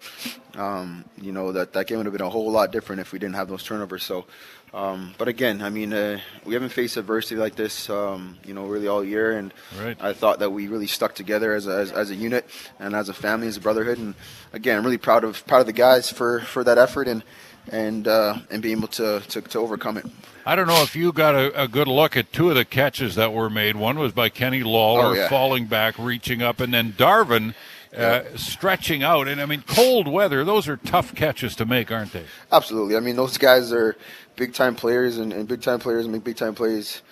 um, 0.57 1.05
you 1.21 1.33
know 1.33 1.53
that 1.53 1.75
that 1.75 1.87
game 1.87 1.99
would 1.99 2.07
have 2.07 2.13
been 2.13 2.23
a 2.23 2.31
whole 2.31 2.51
lot 2.51 2.73
different 2.73 3.01
if 3.01 3.13
we 3.13 3.19
didn't 3.19 3.35
have 3.35 3.49
those 3.49 3.63
turnovers. 3.63 4.05
So. 4.05 4.27
Um, 4.75 5.15
but 5.17 5.27
again, 5.27 5.63
I 5.63 5.71
mean, 5.71 5.95
uh, 5.95 6.21
we 6.45 6.53
haven't 6.53 6.69
faced 6.69 6.99
adversity 6.99 7.37
like 7.37 7.55
this, 7.55 7.89
um, 7.89 8.37
you 8.45 8.53
know, 8.53 8.67
really 8.67 8.89
all 8.89 9.03
year, 9.03 9.39
and 9.39 9.55
right. 9.81 9.97
I 9.99 10.13
thought 10.13 10.41
that 10.41 10.51
we 10.51 10.67
really 10.67 10.89
stuck 10.89 11.15
together 11.15 11.55
as 11.55 11.67
a, 11.67 11.71
as, 11.71 11.93
as, 11.93 12.11
a 12.11 12.15
unit 12.15 12.45
and 12.79 12.95
as 12.95 13.09
a 13.09 13.15
family, 13.15 13.47
as 13.47 13.57
a 13.57 13.61
brotherhood. 13.61 13.97
And 13.97 14.15
again, 14.53 14.77
I'm 14.77 14.85
really 14.85 14.99
proud 14.99 15.25
of 15.25 15.47
proud 15.47 15.61
of 15.61 15.67
the 15.67 15.73
guys 15.73 16.11
for, 16.11 16.41
for 16.41 16.63
that 16.65 16.77
effort 16.77 17.09
and 17.09 17.23
and 17.71 18.07
uh, 18.09 18.39
and 18.51 18.63
being 18.63 18.79
able 18.79 18.89
to, 18.89 19.21
to, 19.29 19.41
to 19.43 19.59
overcome 19.59 19.97
it. 19.97 20.07
I 20.45 20.55
don't 20.55 20.69
know 20.69 20.83
if 20.83 20.95
you 20.95 21.13
got 21.13 21.35
a, 21.35 21.63
a, 21.63 21.67
good 21.67 21.89
look 21.89 22.17
at 22.17 22.33
two 22.33 22.51
of 22.51 22.55
the 22.55 22.65
catches 22.65 23.17
that 23.17 23.33
were 23.33 23.51
made. 23.51 23.75
One 23.75 23.99
was 23.99 24.13
by 24.13 24.29
Kenny 24.29 24.63
Lawler 24.63 25.07
oh, 25.07 25.13
yeah. 25.13 25.29
falling 25.29 25.67
back, 25.67 25.99
reaching 25.99 26.41
up, 26.41 26.61
and 26.61 26.73
then 26.73 26.93
Darvin 26.93 27.55
uh, 27.97 28.23
stretching 28.37 29.03
out. 29.03 29.27
And 29.27 29.41
I 29.41 29.47
mean, 29.47 29.65
cold 29.67 30.07
weather; 30.07 30.45
those 30.45 30.69
are 30.69 30.77
tough 30.77 31.15
catches 31.15 31.57
to 31.57 31.67
make, 31.67 31.91
aren't 31.91 32.13
they? 32.13 32.25
Absolutely. 32.53 32.97
I 32.97 33.01
mean, 33.01 33.17
those 33.17 33.39
guys 33.39 33.73
are 33.73 33.97
big 34.37 34.55
time 34.55 34.77
players, 34.77 35.19
and, 35.19 35.33
and 35.33 35.49
big 35.49 35.63
time 35.63 35.81
players 35.81 36.07
make 36.07 36.23
big 36.23 36.37
time 36.37 36.55
plays 36.55 37.03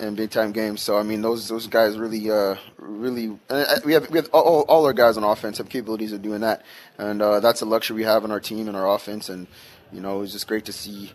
in 0.00 0.14
big 0.14 0.30
time 0.30 0.52
games. 0.52 0.82
So 0.82 0.98
I 0.98 1.02
mean, 1.02 1.22
those 1.22 1.48
those 1.48 1.66
guys 1.66 1.96
really, 1.96 2.30
uh, 2.30 2.56
really, 2.78 3.36
uh, 3.48 3.76
we 3.84 3.92
have 3.92 4.10
we 4.10 4.18
have 4.18 4.28
all, 4.32 4.62
all 4.62 4.84
our 4.86 4.92
guys 4.92 5.16
on 5.16 5.24
offense 5.24 5.58
have 5.58 5.68
capabilities 5.68 6.12
of 6.12 6.22
doing 6.22 6.40
that, 6.40 6.62
and 6.98 7.22
uh, 7.22 7.40
that's 7.40 7.62
a 7.62 7.66
luxury 7.66 7.96
we 7.96 8.02
have 8.02 8.24
in 8.24 8.30
our 8.30 8.40
team 8.40 8.68
and 8.68 8.76
our 8.76 8.92
offense. 8.94 9.28
And 9.28 9.46
you 9.92 10.00
know, 10.00 10.22
it's 10.22 10.32
just 10.32 10.46
great 10.46 10.64
to 10.66 10.72
see 10.72 11.12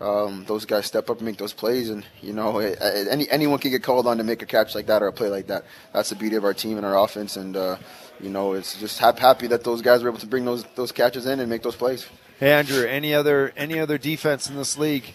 um, 0.00 0.44
those 0.46 0.64
guys 0.64 0.86
step 0.86 1.08
up 1.10 1.18
and 1.18 1.26
make 1.26 1.36
those 1.36 1.52
plays. 1.52 1.90
And 1.90 2.04
you 2.20 2.32
know, 2.32 2.58
any 2.58 3.30
anyone 3.30 3.58
can 3.58 3.70
get 3.70 3.82
called 3.82 4.06
on 4.06 4.18
to 4.18 4.24
make 4.24 4.42
a 4.42 4.46
catch 4.46 4.74
like 4.74 4.86
that 4.86 5.02
or 5.02 5.08
a 5.08 5.12
play 5.12 5.28
like 5.28 5.46
that. 5.46 5.64
That's 5.92 6.10
the 6.10 6.16
beauty 6.16 6.36
of 6.36 6.44
our 6.44 6.54
team 6.54 6.76
and 6.76 6.86
our 6.86 6.98
offense. 7.02 7.36
And 7.36 7.56
uh, 7.56 7.76
you 8.20 8.30
know, 8.30 8.54
it's 8.54 8.78
just 8.78 8.98
happy 8.98 9.46
that 9.48 9.64
those 9.64 9.82
guys 9.82 10.02
were 10.02 10.08
able 10.08 10.18
to 10.20 10.26
bring 10.26 10.44
those 10.44 10.64
those 10.74 10.92
catches 10.92 11.26
in 11.26 11.40
and 11.40 11.48
make 11.48 11.62
those 11.62 11.76
plays. 11.76 12.06
Hey 12.40 12.52
Andrew, 12.52 12.84
any 12.84 13.14
other 13.14 13.52
any 13.56 13.78
other 13.78 13.98
defense 13.98 14.48
in 14.48 14.56
this 14.56 14.76
league? 14.76 15.14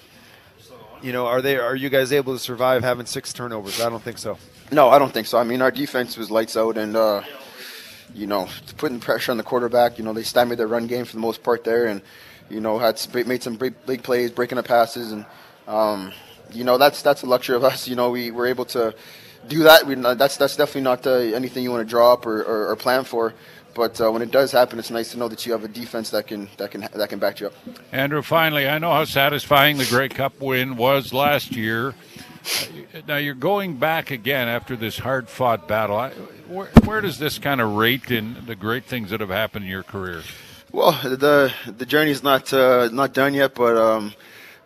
You 1.02 1.12
know, 1.12 1.28
are 1.28 1.42
they 1.42 1.58
are 1.58 1.76
you 1.76 1.90
guys 1.90 2.12
able 2.12 2.34
to 2.34 2.40
survive 2.40 2.84
having 2.84 3.06
six 3.06 3.34
turnovers? 3.34 3.82
I 3.82 3.90
don't 3.90 4.02
think 4.02 4.18
so. 4.18 4.38
No, 4.72 4.90
I 4.90 5.00
don't 5.00 5.14
think 5.14 5.28
so. 5.28 5.38
I 5.38 5.44
mean, 5.44 5.62
our 5.62 5.72
defense 5.72 6.18
was 6.18 6.32
lights 6.32 6.58
out, 6.58 6.78
and 6.78 6.96
uh, 6.96 7.24
you 8.14 8.28
know, 8.28 8.48
putting 8.78 9.00
pressure 9.00 9.32
on 9.32 9.38
the 9.38 9.44
quarterback. 9.44 9.98
You 9.98 10.04
know, 10.04 10.14
they 10.14 10.24
stymied 10.24 10.58
their 10.58 10.68
run 10.68 10.88
game 10.88 11.06
for 11.06 11.14
the 11.14 11.22
most 11.22 11.44
part 11.44 11.64
there, 11.64 11.86
and 11.86 12.02
you 12.50 12.60
know, 12.60 12.80
had 12.80 13.00
made 13.27 13.44
some 13.44 13.56
big, 13.56 14.04
plays, 14.04 14.32
breaking 14.32 14.58
up 14.58 14.66
passes, 14.66 15.12
and 15.12 15.25
um, 15.68 16.13
you 16.51 16.63
know, 16.63 16.77
that's 16.77 17.01
that's 17.01 17.24
a 17.24 17.25
luxury 17.25 17.56
of 17.56 17.63
us. 17.63 17.88
You 17.88 17.96
know, 17.96 18.10
we 18.10 18.32
were 18.32 18.48
able 18.48 18.66
to 18.66 18.96
do 19.48 19.63
that. 19.63 19.86
We, 19.86 19.96
that's 19.96 20.38
that's 20.38 20.56
definitely 20.56 20.82
not 20.82 21.06
uh, 21.06 21.12
anything 21.12 21.63
you 21.63 21.72
want 21.72 21.88
to 21.88 21.89
draw 21.89 22.13
up 22.13 22.25
or, 22.25 22.42
or, 22.42 22.70
or 22.72 22.75
plan 22.75 23.04
for. 23.04 23.34
But 23.75 24.01
uh, 24.01 24.12
when 24.12 24.24
it 24.24 24.32
does 24.32 24.51
happen, 24.51 24.80
it's 24.80 24.89
nice 24.89 25.12
to 25.12 25.20
know 25.20 25.27
that 25.27 25.46
you 25.46 25.51
have 25.51 25.63
a 25.63 25.68
defense 25.68 26.10
that 26.10 26.25
can 26.25 26.50
that 26.58 26.72
can 26.72 26.88
that 26.94 27.10
can 27.10 27.20
back 27.20 27.39
you 27.39 27.48
up. 27.48 27.54
Andrew, 27.92 28.24
finally, 28.24 28.68
I 28.68 28.80
know 28.80 28.92
how 28.92 29.06
satisfying 29.06 29.77
the 29.77 29.86
Grey 29.86 30.10
Cup 30.10 30.39
win 30.42 30.77
was 30.77 31.13
last 31.13 31.56
year. 31.56 31.94
Now 33.08 33.18
you're 33.18 33.36
going 33.36 33.75
back 33.75 34.10
again 34.10 34.48
after 34.48 34.75
this 34.75 34.98
hard-fought 34.98 35.68
battle. 35.68 36.10
Where, 36.48 36.68
where 36.86 37.01
does 37.01 37.20
this 37.20 37.38
kind 37.38 37.60
of 37.60 37.75
rate 37.75 38.10
in 38.10 38.38
the 38.46 38.56
great 38.56 38.86
things 38.86 39.10
that 39.10 39.20
have 39.20 39.30
happened 39.30 39.66
in 39.66 39.72
your 39.72 39.84
career? 39.84 40.24
Well, 40.77 40.91
the 40.91 41.51
the 41.75 41.88
journey's 41.88 42.22
not 42.22 42.53
uh, 42.53 42.89
not 42.93 43.12
done 43.12 43.34
yet, 43.34 43.55
but 43.55 43.75
um, 43.75 44.13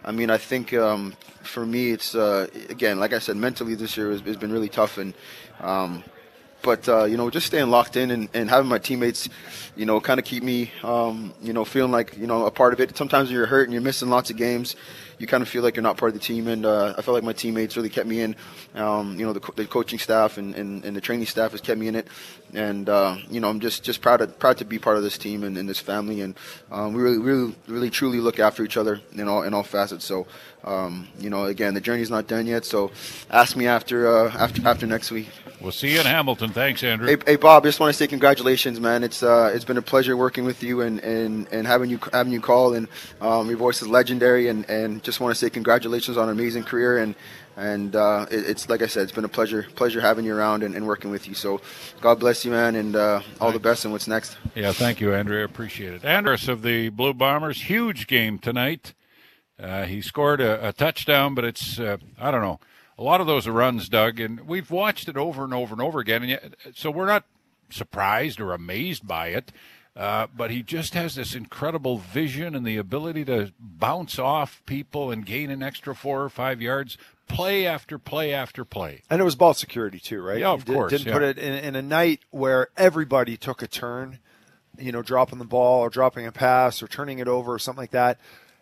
I 0.03 0.11
mean, 0.11 0.29
I 0.29 0.37
think 0.37 0.73
um, 0.73 1.13
for 1.41 1.65
me, 1.65 1.91
it's 1.91 2.15
uh, 2.15 2.47
again, 2.67 2.99
like 2.99 3.13
I 3.13 3.19
said, 3.19 3.37
mentally 3.37 3.75
this 3.75 3.95
year 3.95 4.11
has, 4.11 4.19
has 4.19 4.35
been 4.35 4.51
really 4.51 4.67
tough, 4.67 4.97
and 4.97 5.13
um, 5.61 6.03
but 6.61 6.87
uh, 6.87 7.05
you 7.05 7.17
know, 7.17 7.29
just 7.29 7.47
staying 7.47 7.69
locked 7.69 7.95
in 7.95 8.11
and, 8.11 8.29
and 8.33 8.49
having 8.49 8.69
my 8.69 8.77
teammates, 8.77 9.29
you 9.75 9.85
know, 9.85 9.99
kind 9.99 10.19
of 10.19 10.25
keep 10.25 10.43
me, 10.43 10.71
um, 10.83 11.33
you 11.41 11.53
know, 11.53 11.65
feeling 11.65 11.91
like 11.91 12.17
you 12.17 12.27
know 12.27 12.45
a 12.45 12.51
part 12.51 12.73
of 12.73 12.79
it. 12.79 12.95
Sometimes 12.97 13.29
when 13.29 13.37
you're 13.37 13.45
hurt 13.45 13.63
and 13.63 13.73
you're 13.73 13.81
missing 13.81 14.09
lots 14.09 14.29
of 14.29 14.37
games, 14.37 14.75
you 15.21 15.27
kind 15.27 15.43
of 15.43 15.49
feel 15.49 15.61
like 15.61 15.75
you're 15.75 15.83
not 15.83 15.97
part 15.97 16.09
of 16.09 16.19
the 16.19 16.25
team. 16.25 16.47
And 16.47 16.65
uh, 16.65 16.95
I 16.97 17.01
felt 17.01 17.15
like 17.15 17.23
my 17.23 17.33
teammates 17.33 17.77
really 17.77 17.89
kept 17.89 18.07
me 18.07 18.21
in. 18.21 18.35
Um, 18.75 19.19
you 19.19 19.25
know, 19.25 19.33
the, 19.33 19.51
the, 19.55 19.65
coaching 19.65 19.99
staff 19.99 20.37
and, 20.37 20.55
and, 20.55 20.83
and, 20.83 20.95
the 20.95 21.01
training 21.01 21.27
staff 21.27 21.51
has 21.51 21.61
kept 21.61 21.79
me 21.79 21.87
in 21.87 21.95
it. 21.95 22.07
And 22.53 22.89
uh, 22.89 23.17
you 23.29 23.39
know, 23.39 23.49
I'm 23.49 23.59
just 23.59 23.83
just 23.83 24.01
proud 24.01 24.21
of, 24.21 24.37
proud 24.39 24.57
to 24.57 24.65
be 24.65 24.79
part 24.79 24.97
of 24.97 25.03
this 25.03 25.17
team 25.17 25.43
and, 25.43 25.57
and 25.57 25.69
this 25.69 25.79
family. 25.79 26.21
And 26.21 26.35
um, 26.71 26.93
we 26.93 27.01
really 27.01 27.19
really 27.19 27.55
really 27.67 27.89
truly 27.89 28.19
look 28.19 28.39
after 28.39 28.63
each 28.63 28.77
other 28.77 28.99
in 29.13 29.27
all 29.27 29.43
in 29.43 29.53
all 29.53 29.63
facets. 29.63 30.05
So. 30.05 30.27
Um, 30.63 31.07
you 31.17 31.31
know, 31.31 31.45
again, 31.45 31.73
the 31.73 31.81
journey's 31.81 32.11
not 32.11 32.27
done 32.27 32.45
yet. 32.45 32.65
So, 32.65 32.91
ask 33.31 33.57
me 33.57 33.65
after 33.65 34.07
uh, 34.07 34.31
after 34.37 34.67
after 34.67 34.85
next 34.85 35.09
week. 35.09 35.27
We'll 35.61 35.71
see 35.71 35.93
you 35.93 35.99
in 35.99 36.07
Hamilton. 36.07 36.49
Thanks, 36.49 36.83
Andrew. 36.83 37.07
Hey, 37.07 37.17
hey 37.23 37.35
Bob, 37.35 37.63
just 37.63 37.79
want 37.79 37.93
to 37.93 37.97
say 37.97 38.07
congratulations, 38.07 38.79
man. 38.79 39.03
It's 39.03 39.21
uh, 39.21 39.51
it's 39.53 39.63
been 39.63 39.77
a 39.77 39.81
pleasure 39.81 40.17
working 40.17 40.43
with 40.43 40.63
you 40.63 40.81
and, 40.81 40.99
and, 41.01 41.47
and 41.51 41.67
having 41.67 41.91
you 41.91 41.99
having 42.11 42.33
you 42.33 42.41
call 42.41 42.73
and 42.73 42.87
um, 43.21 43.47
your 43.47 43.57
voice 43.57 43.79
is 43.81 43.87
legendary 43.87 44.47
and, 44.47 44.67
and 44.67 45.03
just 45.03 45.19
want 45.19 45.35
to 45.35 45.39
say 45.39 45.51
congratulations 45.51 46.17
on 46.17 46.29
an 46.29 46.31
amazing 46.31 46.63
career 46.63 46.97
and 46.97 47.13
and 47.57 47.95
uh, 47.95 48.25
it, 48.31 48.49
it's 48.49 48.69
like 48.69 48.81
I 48.81 48.87
said, 48.87 49.03
it's 49.03 49.11
been 49.11 49.25
a 49.25 49.29
pleasure 49.29 49.67
pleasure 49.75 50.01
having 50.01 50.25
you 50.25 50.35
around 50.35 50.63
and, 50.63 50.73
and 50.73 50.87
working 50.87 51.11
with 51.11 51.27
you. 51.27 51.35
So 51.35 51.61
God 52.01 52.19
bless 52.19 52.43
you, 52.43 52.49
man, 52.49 52.75
and 52.75 52.95
uh, 52.95 53.21
all 53.39 53.51
the 53.51 53.59
best 53.59 53.85
and 53.85 53.91
what's 53.91 54.07
next. 54.07 54.37
Yeah, 54.55 54.71
thank 54.71 54.99
you, 54.99 55.13
Andrew. 55.13 55.39
I 55.39 55.43
appreciate 55.43 55.93
it. 55.93 56.03
Andrus 56.03 56.47
of 56.47 56.63
the 56.63 56.89
Blue 56.89 57.13
Bombers, 57.13 57.63
huge 57.63 58.07
game 58.07 58.39
tonight. 58.39 58.95
Uh, 59.59 59.83
he 59.83 60.01
scored 60.01 60.41
a, 60.41 60.69
a, 60.69 60.73
touchdown, 60.73 61.35
but 61.35 61.45
it's 61.45 61.79
uh, 61.79 61.97
I 62.19 62.31
don't 62.31 62.41
know 62.41 62.59
a 63.01 63.03
lot 63.03 63.19
of 63.19 63.25
those 63.25 63.47
runs, 63.47 63.89
Doug, 63.89 64.19
and 64.19 64.41
we've 64.41 64.69
watched 64.69 65.09
it 65.09 65.17
over 65.17 65.43
and 65.43 65.55
over 65.55 65.73
and 65.73 65.81
over 65.81 65.99
again, 65.99 66.21
and 66.21 66.29
yet, 66.29 66.53
so 66.75 66.91
we're 66.91 67.07
not 67.07 67.23
surprised 67.71 68.39
or 68.39 68.53
amazed 68.53 69.07
by 69.07 69.29
it. 69.29 69.51
Uh, 69.93 70.27
but 70.37 70.51
he 70.51 70.61
just 70.61 70.93
has 70.93 71.15
this 71.15 71.35
incredible 71.35 71.97
vision 71.97 72.55
and 72.55 72.65
the 72.65 72.77
ability 72.77 73.25
to 73.25 73.51
bounce 73.59 74.17
off 74.17 74.61
people 74.65 75.11
and 75.11 75.25
gain 75.25 75.49
an 75.49 75.61
extra 75.61 75.93
four 75.93 76.21
or 76.21 76.29
five 76.29 76.61
yards, 76.61 76.97
play 77.27 77.65
after 77.65 77.97
play 77.97 78.33
after 78.33 78.63
play. 78.63 79.01
And 79.09 79.19
it 79.19 79.25
was 79.25 79.35
ball 79.35 79.53
security 79.53 79.99
too, 79.99 80.21
right? 80.21 80.39
Yeah, 80.39 80.51
of 80.51 80.63
did, 80.63 80.75
course. 80.75 80.91
Didn't 80.91 81.07
yeah. 81.07 81.13
put 81.13 81.23
it 81.23 81.37
in, 81.37 81.53
in 81.55 81.75
a 81.75 81.81
night 81.81 82.21
where 82.29 82.69
everybody 82.77 83.35
took 83.35 83.61
a 83.61 83.67
turn, 83.67 84.19
you 84.77 84.93
know, 84.93 85.01
dropping 85.01 85.39
the 85.39 85.45
ball 85.45 85.81
or 85.81 85.89
dropping 85.89 86.25
a 86.25 86.31
pass 86.31 86.81
or 86.81 86.87
turning 86.87 87.19
it 87.19 87.27
over 87.27 87.53
or 87.53 87.59
something 87.59 87.81
like 87.81 87.91
that 87.91 88.17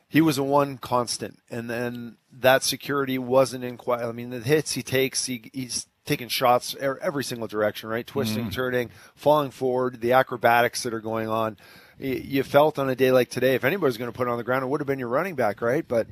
he 0.10 0.22
was 0.22 0.40
a 0.40 0.44
one 0.44 0.80
constant, 0.80 1.40
and 1.52 1.70
then 1.70 2.18
that 2.32 2.64
security 2.64 3.20
wasn't 3.20 3.64
in 3.64 3.78
quite. 3.78 4.02
I 4.02 4.12
mean, 4.12 4.32
the 4.32 4.40
hits 4.40 4.74
he 4.74 4.82
takes, 4.82 5.26
he, 5.26 5.50
he's 5.54 5.86
taking 6.04 6.28
shots 6.28 6.76
every 6.82 7.24
single 7.24 7.48
direction, 7.48 7.88
right? 7.90 8.06
Twisting, 8.06 8.48
mm. 8.48 8.52
turning, 8.52 8.90
falling 9.16 9.52
forward, 9.52 10.02
the 10.02 10.14
acrobatics 10.14 10.82
that 10.82 10.94
are 10.94 11.00
going 11.00 11.30
on. 11.30 11.58
You 12.00 12.42
felt 12.44 12.80
on 12.80 12.90
a 12.90 12.96
day 12.96 13.12
like 13.12 13.30
today, 13.30 13.54
if 13.54 13.64
anybody's 13.64 13.98
going 13.98 14.12
to 14.12 14.18
put 14.18 14.28
it 14.28 14.32
on 14.32 14.38
the 14.38 14.44
ground, 14.44 14.64
it 14.64 14.68
would 14.68 14.80
have 14.80 14.88
been 14.88 15.00
your 15.00 15.10
running 15.10 15.36
back, 15.36 15.62
right? 15.62 15.88
But 15.88 16.08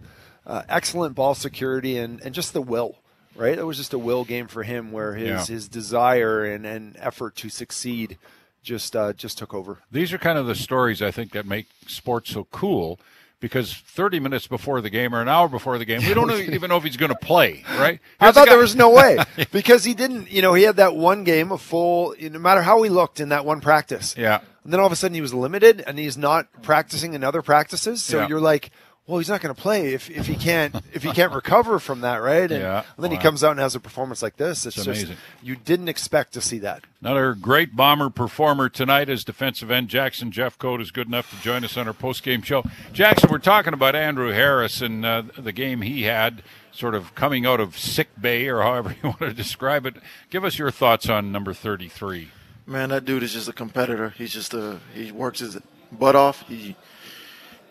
uh, 0.46 0.62
excellent 0.70 1.16
ball 1.16 1.34
security 1.34 1.98
and, 1.98 2.22
and 2.22 2.36
just 2.36 2.54
the 2.54 2.62
will, 2.62 2.98
right? 3.36 3.58
It 3.58 3.66
was 3.66 3.78
just 3.78 3.94
a 3.94 3.98
will 3.98 4.26
game 4.26 4.48
for 4.48 4.64
him 4.64 4.92
where 4.92 5.16
his, 5.16 5.28
yeah. 5.28 5.46
his 5.56 5.68
desire 5.68 6.46
and, 6.46 6.66
and 6.66 6.96
effort 7.00 7.36
to 7.38 7.50
succeed 7.50 8.18
just 8.62 8.96
uh, 8.96 9.14
just 9.14 9.38
took 9.38 9.54
over. 9.54 9.80
These 9.92 10.12
are 10.14 10.18
kind 10.18 10.38
of 10.38 10.46
the 10.46 10.56
stories 10.56 11.02
I 11.02 11.10
think 11.10 11.32
that 11.32 11.46
make 11.46 11.68
sports 11.88 12.32
so 12.32 12.46
cool 12.52 13.00
because 13.40 13.74
30 13.74 14.20
minutes 14.20 14.48
before 14.48 14.82
the 14.82 14.90
game 14.90 15.14
or 15.14 15.22
an 15.22 15.28
hour 15.28 15.48
before 15.48 15.78
the 15.78 15.86
game, 15.86 16.02
we 16.02 16.14
don't 16.14 16.32
even 16.54 16.70
know 16.70 16.78
if 16.78 16.84
he's 16.84 16.98
going 16.98 17.12
to 17.12 17.18
play, 17.18 17.64
right? 17.78 18.00
I 18.20 18.32
thought 18.32 18.48
there 18.48 18.58
was 18.58 18.76
no 18.76 18.90
way 18.90 19.18
because 19.52 19.84
he 19.84 19.94
didn't, 19.94 20.32
you 20.32 20.42
know, 20.42 20.54
he 20.54 20.64
had 20.64 20.78
that 20.78 20.96
one 20.96 21.24
game, 21.24 21.52
a 21.52 21.58
full, 21.58 22.16
no 22.20 22.40
matter 22.40 22.62
how 22.62 22.82
he 22.82 22.90
looked 22.90 23.20
in 23.20 23.30
that 23.30 23.46
one 23.46 23.62
practice. 23.62 24.16
Yeah. 24.18 24.42
And 24.64 24.74
then 24.74 24.80
all 24.80 24.86
of 24.86 24.92
a 24.92 24.96
sudden 24.96 25.16
he 25.16 25.22
was 25.22 25.34
limited 25.34 25.82
and 25.86 25.98
he's 25.98 26.18
not 26.18 26.48
practicing 26.62 27.14
in 27.14 27.24
other 27.24 27.42
practices. 27.42 28.02
So 28.04 28.20
yeah. 28.20 28.28
you're 28.28 28.42
like, 28.42 28.72
well, 29.08 29.20
he's 29.20 29.30
not 29.30 29.40
going 29.40 29.56
to 29.56 29.62
play 29.62 29.94
if, 29.94 30.10
if 30.10 30.28
he 30.28 30.36
can't 30.36 30.76
if 30.94 31.02
he 31.02 31.12
can't 31.12 31.32
recover 31.32 31.80
from 31.80 32.02
that, 32.02 32.18
right? 32.18 32.52
And, 32.52 32.52
yeah. 32.62 32.84
and 32.96 33.04
then 33.04 33.12
wow. 33.12 33.18
he 33.18 33.24
comes 33.24 33.44
out 33.44 33.52
and 33.52 33.60
has 33.62 33.74
a 33.74 33.80
performance 33.80 34.22
like 34.22 34.36
this. 34.36 34.66
It's, 34.66 34.76
it's 34.78 34.86
just 34.86 35.04
amazing. 35.04 35.18
you 35.42 35.56
didn't 35.56 35.88
expect 35.88 36.34
to 36.34 36.42
see 36.42 36.60
that. 36.60 36.84
Another 37.00 37.34
great 37.34 37.76
bomber 37.76 38.10
performer 38.10 38.70
tonight 38.70 39.08
is 39.08 39.24
defensive 39.24 39.72
end 39.72 39.88
Jackson 39.88 40.32
Jeff 40.32 40.58
Jeffcoat 40.58 40.82
is 40.82 40.92
good 40.92 41.08
enough 41.08 41.30
to 41.30 41.42
join 41.42 41.64
us 41.64 41.78
on 41.78 41.88
our 41.88 41.94
post 41.94 42.24
game 42.24 42.42
show. 42.42 42.64
Jackson, 42.94 43.30
we're 43.30 43.40
talking 43.40 43.74
about 43.74 43.96
Andrew 43.96 44.32
Harris 44.32 44.82
and 44.82 45.06
uh, 45.06 45.24
the 45.38 45.52
game 45.52 45.82
he 45.82 46.04
had, 46.04 46.44
sort 46.72 46.96
of 46.96 47.14
coming 47.16 47.46
out 47.46 47.60
of 47.60 47.78
sick 47.78 48.10
bay 48.20 48.48
or 48.48 48.62
however 48.62 48.96
you 49.02 49.04
want 49.10 49.20
to 49.20 49.34
describe 49.34 49.86
it. 49.86 49.96
Give 50.30 50.44
us 50.44 50.58
your 50.58 50.72
thoughts 50.72 51.10
on 51.10 51.32
number 51.32 51.54
thirty 51.54 51.90
three. 51.90 52.30
Man, 52.66 52.90
that 52.90 53.06
dude 53.06 53.24
is 53.24 53.34
just 53.34 53.48
a 53.48 53.54
competitor. 53.54 54.10
He's 54.10 54.34
just 54.34 54.54
a 54.54 54.80
he 54.94 55.12
works 55.12 55.40
his 55.40 55.58
butt 55.92 56.16
off. 56.16 56.48
He 56.48 56.76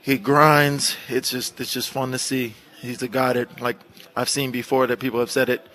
he 0.06 0.18
grinds. 0.18 0.96
It's 1.08 1.30
just 1.30 1.60
it's 1.60 1.72
just 1.72 1.90
fun 1.90 2.12
to 2.12 2.18
see. 2.18 2.54
He's 2.80 2.98
the 2.98 3.08
guy 3.08 3.32
that 3.32 3.60
like 3.60 3.76
I've 4.14 4.28
seen 4.28 4.52
before 4.52 4.86
that 4.86 5.00
people 5.00 5.18
have 5.18 5.32
said 5.32 5.48
it. 5.48 5.66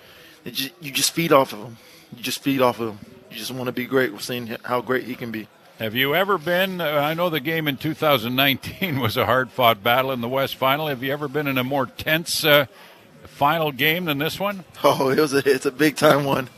it 0.42 0.54
just, 0.54 0.72
you 0.80 0.90
just 0.90 1.12
feed 1.12 1.32
off 1.32 1.52
of 1.52 1.58
him. 1.58 1.76
You 2.16 2.22
just 2.22 2.42
feed 2.42 2.62
off 2.62 2.80
of 2.80 2.94
him. 2.94 2.98
You 3.30 3.36
just 3.36 3.50
want 3.50 3.66
to 3.66 3.72
be 3.72 3.84
great. 3.84 4.10
We're 4.10 4.20
seeing 4.20 4.56
how 4.64 4.80
great 4.80 5.04
he 5.04 5.14
can 5.16 5.30
be. 5.30 5.48
Have 5.78 5.94
you 5.94 6.14
ever 6.14 6.38
been? 6.38 6.80
Uh, 6.80 6.86
I 6.86 7.12
know 7.12 7.28
the 7.28 7.40
game 7.40 7.68
in 7.68 7.76
2019 7.76 9.00
was 9.00 9.18
a 9.18 9.26
hard-fought 9.26 9.82
battle 9.82 10.12
in 10.12 10.22
the 10.22 10.28
West 10.28 10.56
Final. 10.56 10.86
Have 10.86 11.02
you 11.02 11.12
ever 11.12 11.28
been 11.28 11.46
in 11.46 11.58
a 11.58 11.64
more 11.64 11.84
tense 11.84 12.42
uh, 12.42 12.66
final 13.24 13.70
game 13.70 14.06
than 14.06 14.16
this 14.16 14.40
one? 14.40 14.64
Oh, 14.82 15.10
it 15.10 15.18
was 15.18 15.34
a 15.34 15.42
it's 15.46 15.66
a 15.66 15.70
big 15.70 15.96
time 15.96 16.24
one. 16.24 16.48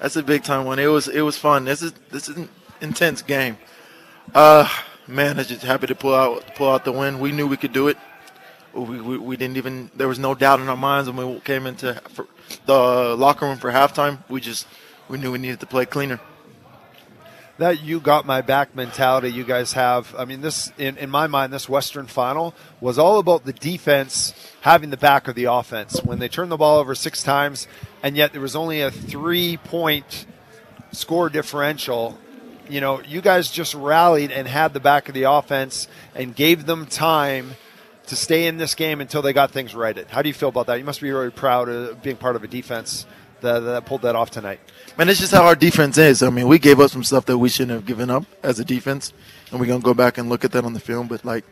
That's 0.00 0.16
a 0.16 0.22
big 0.22 0.44
time 0.44 0.66
one. 0.66 0.78
It 0.78 0.86
was 0.86 1.08
it 1.08 1.22
was 1.22 1.38
fun. 1.38 1.64
This 1.64 1.80
is 1.80 1.92
this 2.10 2.28
is 2.28 2.36
an 2.36 2.50
intense 2.82 3.22
game. 3.22 3.56
Uh, 4.34 4.68
man, 5.12 5.38
I'm 5.38 5.44
just 5.44 5.62
happy 5.62 5.86
to 5.86 5.94
pull 5.94 6.14
out 6.14 6.54
pull 6.54 6.70
out 6.70 6.84
the 6.84 6.92
win. 6.92 7.20
We 7.20 7.32
knew 7.32 7.46
we 7.46 7.56
could 7.56 7.72
do 7.72 7.88
it. 7.88 7.96
We, 8.74 9.00
we, 9.00 9.18
we 9.18 9.36
didn't 9.36 9.58
even 9.58 9.90
there 9.94 10.08
was 10.08 10.18
no 10.18 10.34
doubt 10.34 10.60
in 10.60 10.68
our 10.68 10.76
minds 10.76 11.10
when 11.10 11.34
we 11.34 11.40
came 11.40 11.66
into 11.66 12.00
the 12.66 13.16
locker 13.16 13.46
room 13.46 13.58
for 13.58 13.70
halftime. 13.70 14.18
We 14.28 14.40
just 14.40 14.66
we 15.08 15.18
knew 15.18 15.32
we 15.32 15.38
needed 15.38 15.60
to 15.60 15.66
play 15.66 15.86
cleaner 15.86 16.20
that 17.58 17.82
you 17.82 18.00
got 18.00 18.26
my 18.26 18.40
back 18.40 18.74
mentality 18.74 19.28
you 19.28 19.44
guys 19.44 19.74
have. 19.74 20.14
I 20.16 20.24
mean, 20.24 20.40
this 20.40 20.72
in, 20.78 20.96
in 20.96 21.10
my 21.10 21.26
mind, 21.26 21.52
this 21.52 21.68
Western 21.68 22.06
final 22.06 22.54
was 22.80 22.98
all 22.98 23.18
about 23.18 23.44
the 23.44 23.52
defense 23.52 24.34
having 24.62 24.90
the 24.90 24.96
back 24.96 25.28
of 25.28 25.34
the 25.34 25.44
offense. 25.44 26.00
When 26.02 26.18
they 26.18 26.28
turned 26.28 26.50
the 26.50 26.56
ball 26.56 26.78
over 26.78 26.94
six 26.94 27.22
times, 27.22 27.68
and 28.02 28.16
yet 28.16 28.32
there 28.32 28.40
was 28.40 28.56
only 28.56 28.80
a 28.80 28.90
three 28.90 29.58
point 29.58 30.26
score 30.92 31.28
differential. 31.28 32.18
You 32.68 32.80
know, 32.80 33.02
you 33.02 33.20
guys 33.20 33.50
just 33.50 33.74
rallied 33.74 34.30
and 34.30 34.46
had 34.48 34.72
the 34.72 34.80
back 34.80 35.08
of 35.08 35.14
the 35.14 35.24
offense 35.24 35.88
and 36.14 36.34
gave 36.34 36.66
them 36.66 36.86
time 36.86 37.52
to 38.06 38.16
stay 38.16 38.46
in 38.46 38.56
this 38.56 38.74
game 38.74 39.00
until 39.00 39.22
they 39.22 39.32
got 39.32 39.50
things 39.50 39.74
righted. 39.74 40.08
How 40.08 40.22
do 40.22 40.28
you 40.28 40.34
feel 40.34 40.48
about 40.48 40.66
that? 40.66 40.78
You 40.78 40.84
must 40.84 41.00
be 41.00 41.10
really 41.10 41.30
proud 41.30 41.68
of 41.68 42.02
being 42.02 42.16
part 42.16 42.36
of 42.36 42.44
a 42.44 42.48
defense 42.48 43.06
that, 43.42 43.60
that 43.60 43.86
pulled 43.86 44.02
that 44.02 44.16
off 44.16 44.30
tonight. 44.30 44.60
Man, 44.96 45.08
it's 45.08 45.20
just 45.20 45.32
how 45.32 45.44
our 45.44 45.54
defense 45.54 45.98
is. 45.98 46.22
I 46.22 46.30
mean, 46.30 46.48
we 46.48 46.58
gave 46.58 46.80
up 46.80 46.90
some 46.90 47.04
stuff 47.04 47.26
that 47.26 47.38
we 47.38 47.48
shouldn't 47.48 47.72
have 47.72 47.86
given 47.86 48.10
up 48.10 48.24
as 48.42 48.58
a 48.58 48.64
defense, 48.64 49.12
and 49.50 49.60
we're 49.60 49.66
gonna 49.66 49.80
go 49.80 49.94
back 49.94 50.18
and 50.18 50.28
look 50.28 50.44
at 50.44 50.52
that 50.52 50.64
on 50.64 50.72
the 50.72 50.80
film. 50.80 51.08
But 51.08 51.24
like, 51.24 51.44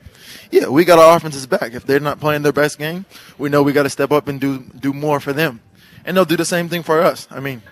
yeah, 0.51 0.69
we 0.69 0.85
got 0.85 0.99
our 0.99 1.17
offenses 1.17 1.47
back. 1.47 1.75
If 1.75 1.85
they're 1.85 2.01
not 2.01 2.21
playing 2.21 2.43
their 2.43 2.53
best 2.53 2.79
game, 2.79 3.07
we 3.39 3.49
know 3.49 3.63
we 3.63 3.73
got 3.73 3.85
to 3.85 3.91
step 3.91 4.11
up 4.13 4.29
and 4.29 4.41
do 4.41 4.61
do 4.79 4.93
more 4.93 5.21
for 5.21 5.33
them, 5.33 5.61
and 6.05 6.17
they'll 6.17 6.25
do 6.25 6.37
the 6.37 6.45
same 6.45 6.69
thing 6.69 6.83
for 6.83 7.01
us. 7.01 7.27
I 7.31 7.41
mean, 7.41 7.63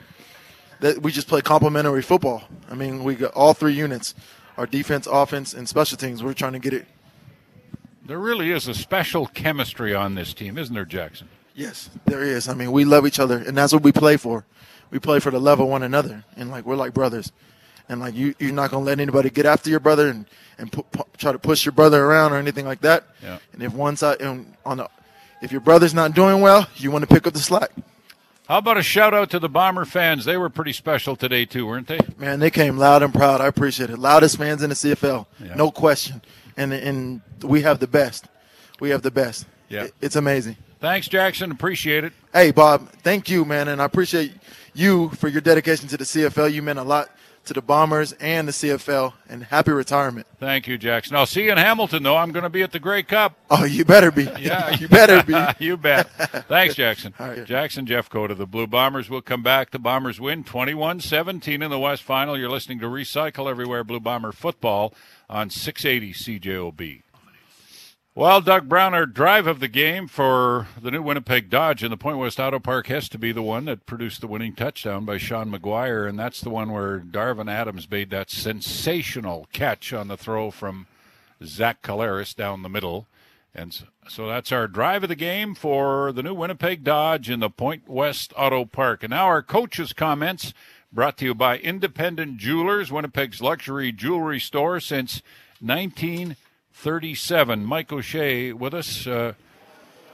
that 0.81 1.03
we 1.03 1.13
just 1.13 1.29
play 1.29 1.41
complementary 1.41 2.03
football. 2.03 2.45
I 2.71 2.75
mean, 2.75 3.05
we 3.05 3.15
got 3.15 3.33
all 3.33 3.55
three 3.55 3.75
units, 3.75 4.15
our 4.57 4.67
defense, 4.67 5.07
offense, 5.11 5.55
and 5.55 5.69
special 5.69 5.97
teams. 5.99 6.23
We're 6.23 6.35
trying 6.35 6.53
to 6.55 6.59
get 6.59 6.73
it. 6.73 6.87
There 8.05 8.19
really 8.19 8.51
is 8.51 8.69
a 8.69 8.75
special 8.75 9.27
chemistry 9.27 9.95
on 9.95 10.15
this 10.15 10.33
team, 10.33 10.57
isn't 10.57 10.75
there, 10.75 10.87
Jackson? 10.87 11.29
Yes, 11.55 11.91
there 12.07 12.23
is. 12.23 12.49
I 12.49 12.55
mean, 12.55 12.73
we 12.73 12.85
love 12.85 13.07
each 13.07 13.19
other, 13.19 13.39
and 13.39 13.57
that's 13.57 13.73
what 13.73 13.83
we 13.83 13.93
play 13.93 14.17
for 14.17 14.45
we 14.91 14.99
play 14.99 15.21
for 15.21 15.31
the 15.31 15.41
love 15.41 15.61
of 15.61 15.69
one 15.69 15.83
another, 15.83 16.25
and 16.37 16.51
like 16.51 16.65
we're 16.65 16.77
like 16.77 16.95
brothers, 16.95 17.33
and 17.89 18.01
like 18.01 18.15
you 18.15 18.35
you're 18.39 18.53
not 18.53 18.71
gonna 18.71 18.85
let 18.85 19.01
anybody 19.01 19.31
get 19.31 19.47
after 19.47 19.71
your 19.71 19.81
brother 19.81 20.09
and 20.09 20.27
and 20.59 20.73
pu- 20.73 20.83
pu- 20.85 21.05
try 21.17 21.33
to 21.33 21.39
push 21.39 21.65
your 21.65 21.73
brother 21.73 22.05
around 22.05 22.33
or 22.33 22.37
anything 22.37 22.65
like 22.65 22.81
that. 22.81 23.05
Yeah. 23.23 23.39
And 23.53 23.63
if 23.63 23.75
one 23.75 23.97
side 23.97 24.21
and 24.21 24.55
on 24.65 24.79
the 24.79 24.89
if 25.43 25.53
your 25.53 25.61
brother's 25.61 25.95
not 25.95 26.15
doing 26.15 26.41
well, 26.41 26.67
you 26.77 26.91
want 26.91 27.07
to 27.09 27.13
pick 27.15 27.27
up 27.27 27.33
the 27.33 27.39
slack. 27.39 27.71
How 28.49 28.59
about 28.59 28.79
a 28.79 28.83
shout 28.83 29.13
out 29.13 29.29
to 29.31 29.39
the 29.39 29.49
Bomber 29.49 29.85
fans? 29.85 30.25
They 30.25 30.39
were 30.39 30.49
pretty 30.49 30.73
special 30.73 31.17
today 31.17 31.45
too, 31.45 31.67
weren't 31.67 31.87
they? 31.87 31.99
Man, 32.17 32.41
they 32.41 32.51
came 32.51 32.79
loud 32.79 33.03
and 33.03 33.13
proud. 33.13 33.43
I 33.43 33.47
appreciate 33.47 33.91
it. 33.91 33.99
Loudest 33.99 34.39
fans 34.39 34.63
in 34.63 34.71
the 34.71 34.75
CFL, 34.77 35.27
Yeah. 35.39 35.55
no 35.55 35.71
question. 35.71 36.23
And 36.57 36.73
and 36.73 37.21
we 37.43 37.61
have 37.63 37.79
the 37.79 37.87
best. 37.87 38.25
We 38.81 38.89
have 38.91 39.03
the 39.03 39.11
best. 39.11 39.45
Yeah. 39.69 39.85
It- 39.85 39.95
it's 40.01 40.17
amazing. 40.17 40.57
Thanks, 40.81 41.09
Jackson. 41.09 41.51
Appreciate 41.51 42.05
it. 42.05 42.13
Hey, 42.33 42.51
Bob, 42.53 42.89
thank 43.03 43.29
you, 43.29 43.45
man, 43.45 43.69
and 43.69 43.83
I 43.83 43.85
appreciate 43.85 44.33
you 44.75 45.11
for 45.11 45.29
your 45.29 45.41
dedication 45.43 45.87
to 45.89 45.97
the 45.99 46.05
CFL. 46.05 46.49
You 46.49 46.63
meant 46.63 46.79
a 46.79 46.85
lot 46.85 47.11
to 47.49 47.55
the 47.55 47.63
Bombers 47.63 48.13
and 48.15 48.47
the 48.47 48.53
CFL, 48.53 49.15
and 49.29 49.45
happy 49.45 49.73
retirement. 49.73 50.27
Thank 50.39 50.69
you, 50.69 50.79
Jackson. 50.79 51.17
I'll 51.17 51.27
see 51.27 51.45
you 51.45 51.53
in 51.53 51.59
Hamilton, 51.59 52.03
though. 52.03 52.17
I'm 52.17 52.31
going 52.31 52.45
to 52.45 52.51
be 52.51 52.63
at 52.63 52.73
the 52.73 52.79
Grey 52.79 53.03
Cup. 53.03 53.37
Oh, 53.51 53.65
you 53.65 53.85
better 53.85 54.11
be. 54.11 54.29
Yeah, 54.39 54.71
you 54.77 54.87
better 54.87 55.23
be. 55.23 55.35
you 55.65 55.77
bet. 55.77 56.09
Thanks, 56.47 56.77
Jackson. 56.77 57.13
All 57.19 57.29
right. 57.29 57.45
Jackson 57.45 57.87
Jeffcoat 57.87 58.31
of 58.31 58.39
the 58.39 58.47
Blue 58.47 58.67
Bombers 58.67 59.11
will 59.11 59.21
come 59.21 59.43
back. 59.43 59.71
The 59.71 59.79
Bombers 59.79 60.21
win 60.21 60.45
21 60.45 61.01
17 61.01 61.61
in 61.61 61.71
the 61.71 61.79
West 61.79 62.03
Final. 62.03 62.39
You're 62.39 62.51
listening 62.51 62.79
to 62.81 62.87
Recycle 62.87 63.51
Everywhere 63.51 63.83
Blue 63.83 64.01
Bomber 64.01 64.33
Football 64.33 64.95
on 65.29 65.51
680 65.51 66.13
CJOB. 66.41 67.03
Well, 68.19 68.41
Doug 68.41 68.69
Brown, 68.69 68.95
our 68.95 69.07
drive 69.07 69.47
of 69.47 69.61
the 69.61 69.69
game 69.69 70.09
for 70.09 70.67
the 70.83 70.91
new 70.91 71.03
Winnipeg 71.03 71.49
Dodge 71.49 71.85
and 71.85 71.93
the 71.93 71.97
Point 71.97 72.19
West 72.19 72.41
Auto 72.41 72.59
Park 72.59 72.89
has 72.89 73.09
to 73.11 73.17
be 73.17 73.31
the 73.31 73.45
one 73.45 73.67
that 73.67 73.87
produced 73.87 74.21
the 74.21 74.27
winning 74.27 74.57
touchdown 74.57 75.05
by 75.05 75.19
Sean 75.19 75.53
McGuire, 75.53 76.09
and 76.09 76.19
that's 76.19 76.41
the 76.41 76.51
one 76.51 76.73
where 76.73 76.99
Darvin 76.99 77.49
Adams 77.49 77.89
made 77.89 78.11
that 78.11 78.29
sensational 78.29 79.47
catch 79.53 79.93
on 79.93 80.09
the 80.09 80.17
throw 80.17 80.51
from 80.51 80.89
Zach 81.45 81.81
Collaros 81.81 82.35
down 82.35 82.63
the 82.63 82.69
middle. 82.69 83.07
And 83.55 83.73
so- 84.09 84.27
that's 84.27 84.51
our 84.51 84.67
drive 84.67 85.05
of 85.05 85.11
the 85.11 85.15
game 85.15 85.55
for 85.55 86.11
the 86.11 86.25
new 86.25 86.35
Winnipeg 86.35 86.83
Dodge 86.83 87.31
in 87.31 87.39
the 87.39 87.49
Point 87.49 87.89
West 87.89 88.33
Auto 88.37 88.65
Park. 88.65 89.05
And 89.05 89.11
now 89.11 89.27
our 89.27 89.45
coach's 89.45 89.93
comments 89.93 90.53
brought 90.93 91.19
to 91.19 91.25
you 91.25 91.37
by 91.37 91.59
Independent 91.59 92.39
Jewelers, 92.39 92.91
Winnipeg's 92.91 93.41
luxury 93.41 93.93
jewelry 93.93 94.41
store 94.41 94.81
since 94.81 95.23
1937. 96.85 97.65
Mike 97.65 97.93
O'Shea 97.93 98.53
with 98.53 98.73
us. 98.73 99.05
Uh, 99.07 99.33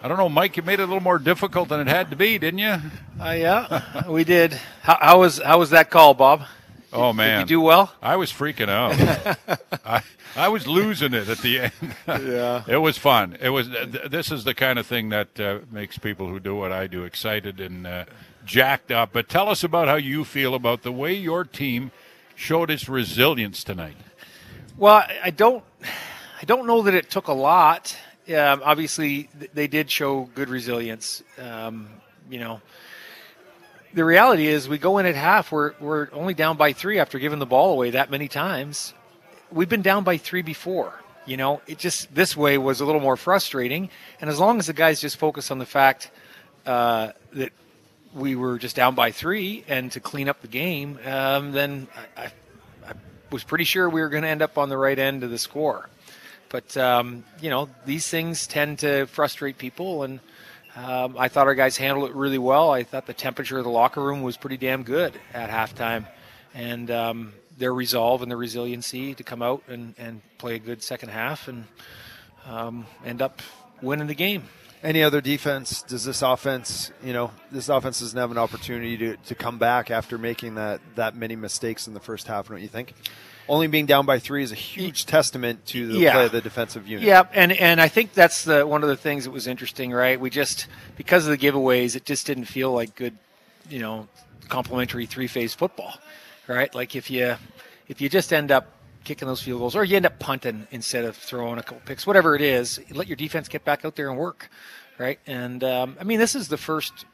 I 0.03 0.09
don't 0.09 0.17
know, 0.17 0.31
Mike, 0.31 0.57
you 0.57 0.63
made 0.63 0.81
it 0.81 0.85
a 0.85 0.87
little 0.87 1.03
more 1.03 1.19
difficult 1.19 1.69
than 1.69 1.79
it 1.81 1.87
had 1.89 2.09
to 2.11 2.17
be, 2.17 2.39
didn't 2.39 2.59
you? 2.59 2.77
Uh, 3.21 3.31
yeah, 3.33 4.09
we 4.09 4.25
did. 4.25 4.55
How, 4.83 4.97
how 5.01 5.21
was 5.21 5.39
how 5.43 5.59
was 5.59 5.71
that 5.71 5.91
call, 5.91 6.15
Bob? 6.15 6.45
Oh, 6.91 7.11
Did 7.13 7.17
man. 7.17 7.41
you 7.41 7.47
do 7.47 7.61
well? 7.61 7.93
I 8.01 8.17
was 8.17 8.33
freaking 8.33 8.69
out. 8.71 8.95
I, 9.85 10.03
I 10.37 10.49
was 10.49 10.67
losing 10.67 11.13
it 11.13 11.29
at 11.29 11.39
the 11.39 11.61
end. 11.61 11.73
Yeah. 12.07 12.63
It 12.67 12.77
was 12.79 12.97
fun. 12.97 13.37
It 13.41 13.51
was. 13.51 13.69
th- 13.69 14.11
This 14.11 14.31
is 14.33 14.45
the 14.45 14.55
kind 14.55 14.79
of 14.79 14.87
thing 14.87 15.11
that 15.11 15.39
uh, 15.41 15.59
makes 15.71 15.99
people 15.99 16.29
who 16.29 16.39
do 16.41 16.55
what 16.57 16.73
I 16.73 16.87
do 16.87 17.05
excited 17.05 17.61
and 17.61 17.87
uh, 17.87 18.05
jacked 18.47 18.91
up. 18.91 19.11
But 19.13 19.29
tell 19.29 19.49
us 19.51 19.63
about 19.65 19.89
how 19.89 19.97
you 19.97 20.25
feel 20.25 20.55
about 20.55 20.83
the 20.83 20.93
way 20.93 21.13
your 21.15 21.45
team 21.45 21.91
showed 22.37 22.71
its 22.71 22.89
resilience 22.89 23.65
tonight. 23.65 23.97
Well, 24.77 25.05
I 25.23 25.31
don't, 25.31 25.63
I 26.45 26.47
don't 26.47 26.67
know 26.67 26.83
that 26.83 26.93
it 26.93 27.09
took 27.09 27.29
a 27.29 27.33
lot. 27.33 27.97
Um, 28.29 28.61
obviously, 28.63 29.31
th- 29.39 29.51
they 29.55 29.67
did 29.67 29.91
show 29.91 30.29
good 30.35 30.51
resilience. 30.51 31.23
Um, 31.39 31.89
you 32.29 32.39
know, 32.39 32.61
the 33.95 34.05
reality 34.05 34.47
is 34.47 34.69
we 34.69 34.77
go 34.77 34.99
in 34.99 35.07
at 35.07 35.15
half. 35.15 35.51
We're 35.51 35.73
we're 35.81 36.11
only 36.13 36.35
down 36.35 36.59
by 36.59 36.75
three 36.75 36.99
after 36.99 37.19
giving 37.19 37.39
the 37.39 37.47
ball 37.47 37.73
away 37.73 37.93
that 37.93 38.11
many 38.11 38.29
times. 38.29 38.93
We've 39.51 39.71
been 39.71 39.81
down 39.81 40.05
by 40.05 40.19
three 40.19 40.43
before. 40.43 40.93
You 41.25 41.39
know, 41.39 41.63
it 41.67 41.79
just 41.79 42.15
this 42.15 42.37
way 42.37 42.59
was 42.59 42.83
a 42.83 42.85
little 42.85 43.01
more 43.01 43.17
frustrating. 43.17 43.89
And 44.21 44.29
as 44.29 44.39
long 44.39 44.59
as 44.59 44.67
the 44.67 44.75
guys 44.75 45.01
just 45.01 45.17
focus 45.17 45.51
on 45.51 45.59
the 45.59 45.65
fact 45.65 46.11
uh, 46.67 47.13
that 47.33 47.53
we 48.15 48.37
were 48.37 48.59
just 48.59 48.77
down 48.77 48.95
by 48.95 49.13
three 49.13 49.65
and 49.67 49.91
to 49.93 50.01
clean 50.01 50.29
up 50.29 50.43
the 50.43 50.49
game, 50.49 50.99
um, 51.07 51.53
then 51.53 51.89
I, 52.19 52.25
I, 52.25 52.33
I 52.91 52.93
was 53.31 53.45
pretty 53.45 53.65
sure 53.65 53.89
we 53.89 54.03
were 54.03 54.11
going 54.11 54.25
to 54.25 54.29
end 54.29 54.43
up 54.43 54.59
on 54.59 54.69
the 54.69 54.77
right 54.77 54.99
end 54.99 55.25
of 55.25 55.31
the 55.31 55.39
score. 55.39 55.89
But 56.55 56.77
um, 56.77 57.25
you 57.41 57.51
know, 57.51 57.69
these 57.85 58.09
things 58.09 58.47
tend 58.47 58.79
to 58.79 59.07
frustrate 59.07 59.59
people, 59.59 60.05
and 60.05 60.21
um, 60.77 61.17
I 61.19 61.27
thought 61.27 61.49
our 61.49 61.57
guys 61.57 61.77
handled 61.77 62.11
it 62.11 62.15
really 62.15 62.39
well. 62.39 62.71
I 62.71 62.85
thought 62.85 63.07
the 63.07 63.13
temperature 63.13 63.59
of 63.59 63.65
the 63.65 63.71
locker 63.71 64.01
room 64.01 64.23
was 64.23 64.37
pretty 64.37 64.57
damn 64.57 64.85
good 64.85 65.19
at 65.33 65.51
halftime, 65.51 66.07
and 66.55 66.93
um, 66.93 67.33
their 67.59 67.75
resolve 67.75 68.23
and 68.23 68.31
their 68.31 68.39
resiliency 68.39 69.15
to 69.15 69.25
come 69.25 69.43
out 69.43 69.65
and, 69.67 69.97
and 69.99 70.21
play 70.39 70.55
a 70.55 70.61
good 70.61 70.81
second 70.81 71.09
half 71.09 71.49
and 71.49 71.65
um, 72.47 72.87
end 73.05 73.21
up 73.21 73.43
winning 73.83 74.07
the 74.07 74.15
game. 74.15 74.45
Any 74.81 75.03
other 75.03 75.21
defense? 75.21 75.83
Does 75.83 76.05
this 76.05 76.23
offense, 76.23 76.93
you 77.03 77.13
know, 77.13 77.33
this 77.51 77.69
offense 77.69 77.99
doesn't 77.99 78.17
have 78.17 78.31
an 78.31 78.39
opportunity 78.39 78.97
to, 78.99 79.17
to 79.17 79.35
come 79.35 79.59
back 79.59 79.91
after 79.91 80.19
making 80.19 80.55
that 80.55 80.81
that 80.95 81.17
many 81.17 81.35
mistakes 81.35 81.89
in 81.89 81.95
the 81.95 82.01
first 82.01 82.29
half, 82.29 82.49
don't 82.49 82.63
you 82.63 82.69
think? 82.69 82.95
Only 83.49 83.67
being 83.67 83.85
down 83.87 84.07
by 84.07 84.19
three 84.19 84.43
is 84.43 84.53
a 84.53 84.57
huge 84.57 85.05
testament 85.07 85.67
to 85.67 85.87
the 85.93 85.99
Yeah. 85.99 86.13
play 86.13 86.25
of 86.27 86.33
the 86.33 86.41
defensive 86.41 86.89
unit. 86.89 87.05
Yeah, 87.05 87.25
and 87.35 87.53
and 87.53 87.81
I 87.81 87.89
think 87.89 88.15
that's 88.15 88.45
the 88.45 88.67
one 88.67 88.83
of 88.83 88.89
the 88.89 88.97
things 88.97 89.25
that 89.25 89.31
was 89.33 89.47
interesting, 89.47 89.93
right? 89.93 90.19
We 90.19 90.31
just 90.31 90.67
because 90.97 91.27
of 91.27 91.39
the 91.39 91.47
giveaways, 91.47 91.95
it 91.95 92.05
just 92.07 92.27
didn't 92.27 92.47
feel 92.47 92.73
like 92.73 92.95
good, 92.95 93.17
you 93.69 93.81
know, 93.81 94.09
complementary 94.49 95.05
three 95.07 95.27
phase 95.27 95.53
football, 95.55 95.95
right? 96.49 96.75
Like 96.75 96.97
if 96.97 97.11
you 97.11 97.37
if 97.89 98.01
you 98.01 98.09
just 98.09 98.33
end 98.33 98.51
up 98.51 98.71
kicking 99.05 99.29
those 99.29 99.43
field 99.43 99.59
goals, 99.61 99.77
or 99.77 99.85
you 99.85 99.97
end 99.97 100.07
up 100.07 100.19
punting 100.19 100.67
instead 100.71 101.05
of 101.05 101.15
throwing 101.15 101.59
a 101.59 101.63
couple 101.63 101.83
picks, 101.85 102.07
whatever 102.07 102.35
it 102.35 102.41
is, 102.41 102.81
let 102.91 103.07
your 103.07 103.17
defense 103.17 103.49
get 103.49 103.63
back 103.63 103.85
out 103.85 103.95
there 103.97 104.09
and 104.09 104.19
work, 104.19 104.49
right? 104.97 105.19
And 105.27 105.63
um, 105.63 105.99
I 106.01 106.05
mean, 106.05 106.19
this 106.19 106.35
is 106.35 106.49
the 106.49 106.57
first, 106.57 107.05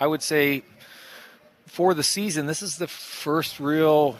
I 0.00 0.06
would 0.06 0.22
say, 0.22 0.62
for 1.66 1.92
the 1.92 2.02
season, 2.02 2.46
this 2.46 2.62
is 2.62 2.78
the 2.78 2.86
first 2.88 3.60
real 3.60 4.16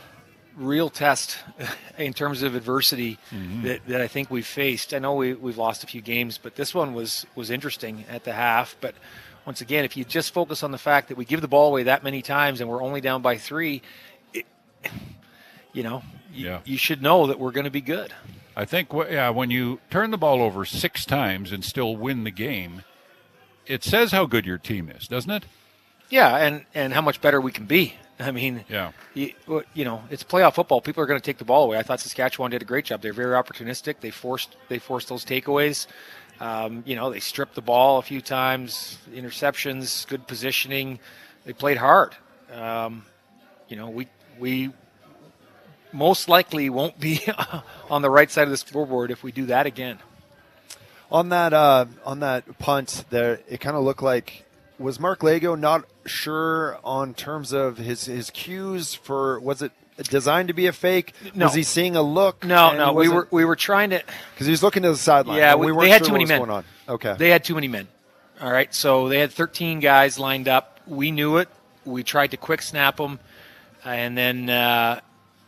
real 0.57 0.91
test 0.91 1.39
in 1.99 2.13
terms 2.13 2.43
of 2.43 2.55
adversity 2.55 3.19
mm-hmm. 3.31 3.63
that, 3.65 3.87
that 3.87 4.01
I 4.01 4.09
think 4.09 4.31
we've 4.31 4.47
faced. 4.47 4.95
I 4.95 4.99
know 4.99 5.15
we, 5.15 5.35
we've 5.35 5.59
lost 5.59 5.85
a 5.85 5.87
few 5.87 6.01
games, 6.01 6.39
but 6.39 6.57
this 6.57 6.75
one 6.75 6.95
was 6.95 7.27
was 7.35 7.51
interesting 7.51 8.05
at 8.11 8.25
the 8.25 8.33
half. 8.33 8.77
But 8.81 8.95
once 9.45 9.61
again, 9.61 9.85
if 9.85 9.97
you 9.97 10.05
just 10.05 10.33
focus 10.35 10.63
on 10.63 10.73
the 10.73 10.79
fact 10.79 11.09
that 11.09 11.17
we 11.17 11.25
give 11.25 11.41
the 11.41 11.49
ball 11.49 11.69
away 11.69 11.85
that 11.85 12.03
many 12.03 12.23
times 12.23 12.61
and 12.61 12.69
we're 12.69 12.83
only 12.83 13.01
down 13.01 13.23
by 13.23 13.37
three, 13.37 13.83
it, 14.33 14.47
you 15.73 15.83
know, 15.83 16.03
you, 16.33 16.47
Yeah. 16.47 16.61
you 16.65 16.79
should 16.79 17.03
know 17.03 17.27
that 17.27 17.39
we're 17.39 17.53
going 17.53 17.65
to 17.65 17.71
be 17.71 17.81
good. 17.81 18.13
I 18.59 18.65
think, 18.65 18.89
yeah, 18.93 19.29
when 19.29 19.51
you 19.51 19.81
turn 19.91 20.11
the 20.11 20.17
ball 20.17 20.41
over 20.41 20.65
six 20.65 21.05
times 21.05 21.53
and 21.53 21.63
still 21.63 21.95
win 21.95 22.25
the 22.25 22.31
game, 22.31 22.85
it 23.67 23.85
says 23.85 24.13
how 24.13 24.25
good 24.25 24.47
your 24.47 24.57
team 24.57 24.89
is, 24.89 25.07
doesn't 25.07 25.31
it? 25.31 25.45
Yeah, 26.09 26.37
and 26.37 26.65
and 26.75 26.93
how 26.93 27.01
much 27.03 27.21
better 27.21 27.41
we 27.41 27.53
can 27.53 27.67
be. 27.67 27.95
I 28.21 28.31
mean, 28.31 28.65
Yeah. 28.69 28.93
you, 29.15 29.33
you 29.75 29.85
know, 29.85 30.03
it's 30.11 30.25
playoff 30.25 30.55
football. 30.55 30.81
People 30.81 31.03
are 31.03 31.07
going 31.07 31.21
to 31.21 31.25
take 31.25 31.39
the 31.39 31.45
ball 31.45 31.65
away. 31.65 31.79
I 31.79 31.83
thought 31.83 32.01
Saskatchewan 32.01 32.51
did 32.51 32.63
a 32.63 32.65
great 32.65 32.87
job. 32.87 33.03
They're 33.03 33.13
very 33.13 33.35
opportunistic. 33.35 34.01
They 34.01 34.11
forced 34.11 34.57
they 34.69 34.79
forced 34.79 35.09
those 35.09 35.25
takeaways. 35.25 35.87
Um, 36.41 36.83
you 36.87 36.97
know, 36.97 37.11
they 37.11 37.21
stripped 37.21 37.55
the 37.55 37.63
ball 37.63 37.99
a 37.99 38.03
few 38.03 38.21
times, 38.21 38.99
interceptions, 39.15 40.07
good 40.07 40.27
positioning. 40.27 40.99
They 41.45 41.53
played 41.53 41.77
hard. 41.79 42.15
Um, 42.53 43.05
you 43.69 43.77
know, 43.77 43.91
we 43.91 44.09
we 44.39 44.71
most 45.93 46.29
likely 46.29 46.69
won't 46.71 46.99
be 46.99 47.21
on 47.91 48.03
the 48.03 48.11
right 48.11 48.31
side 48.31 48.45
of 48.45 48.51
the 48.51 48.57
scoreboard 48.57 49.11
if 49.11 49.23
we 49.23 49.33
do 49.33 49.47
that 49.47 49.67
again. 49.67 49.99
on 51.11 51.29
that 51.31 51.53
uh, 51.53 51.87
on 52.05 52.21
that 52.21 52.59
punt 52.59 53.05
there, 53.11 53.41
it 53.49 53.61
kind 53.61 53.77
of 53.77 53.85
looked 53.85 54.03
like 54.03 54.45
was 54.79 55.01
Marc 55.01 55.21
Liegghio 55.21 55.59
not 55.59 55.85
sure 56.05 56.79
on 56.85 57.15
terms 57.15 57.53
of 57.53 57.79
his 57.79 58.05
his 58.07 58.31
cues 58.31 58.95
for 58.95 59.41
was 59.41 59.63
it 59.63 59.73
designed 60.11 60.49
to 60.49 60.55
be 60.55 60.67
a 60.67 60.73
fake? 60.73 61.15
No. 61.35 61.47
Was 61.47 61.55
he 61.55 61.63
seeing 61.63 61.97
a 61.97 62.03
look? 62.03 62.45
No, 62.45 62.77
no, 62.77 62.93
we 62.93 63.09
were 63.09 63.29
we 63.31 63.45
were 63.45 63.57
trying 63.57 63.91
to. 63.91 64.03
because 64.35 64.47
he 64.47 64.51
was 64.51 64.63
looking 64.63 64.83
to 64.83 64.91
the 64.91 64.97
sideline. 64.97 65.39
Yeah, 65.39 65.55
we 65.55 65.67
we- 65.67 65.73
weren't 65.73 65.87
they 65.87 65.91
had 65.91 65.99
sure 66.01 66.07
too 66.09 66.13
what 66.13 66.19
many 66.19 66.25
was 66.25 66.29
men. 66.31 66.39
Going 66.41 66.51
on. 66.51 66.65
Okay, 66.89 67.15
They 67.19 67.31
had 67.31 67.45
too 67.45 67.55
many 67.55 67.69
men. 67.69 67.89
All 68.41 68.53
right, 68.53 68.73
so 68.75 69.09
they 69.09 69.19
had 69.19 69.33
13 69.33 69.81
guys 69.81 70.19
lined 70.19 70.47
up. 70.47 70.81
We 70.87 71.11
knew 71.11 71.39
it. 71.39 71.49
We 71.87 72.03
tried 72.03 72.33
to 72.33 72.37
quick 72.37 72.61
snap 72.61 72.99
them, 72.99 73.19
and 73.85 74.17
then 74.17 74.51
uh, 74.51 75.01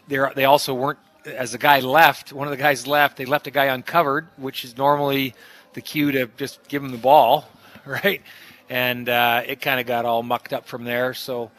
they 0.08 0.18
they 0.34 0.44
also 0.46 0.72
weren't. 0.74 0.98
As 1.26 1.52
the 1.52 1.58
guy 1.58 1.80
left, 1.80 2.32
one 2.32 2.46
of 2.46 2.50
the 2.50 2.56
guys 2.56 2.86
left. 2.86 3.18
They 3.18 3.26
left 3.26 3.46
a 3.46 3.50
guy 3.50 3.66
uncovered, 3.66 4.28
which 4.38 4.64
is 4.64 4.78
normally 4.78 5.34
the 5.74 5.82
cue 5.82 6.10
to 6.12 6.26
just 6.38 6.66
give 6.68 6.82
him 6.82 6.90
the 6.90 6.96
ball, 6.96 7.46
right? 7.84 8.22
And 8.70 9.08
uh, 9.08 9.42
it 9.46 9.60
kind 9.60 9.80
of 9.80 9.86
got 9.86 10.04
all 10.04 10.22
mucked 10.22 10.52
up 10.52 10.66
from 10.66 10.84
there. 10.84 11.14
So, 11.14 11.50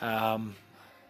um, 0.00 0.54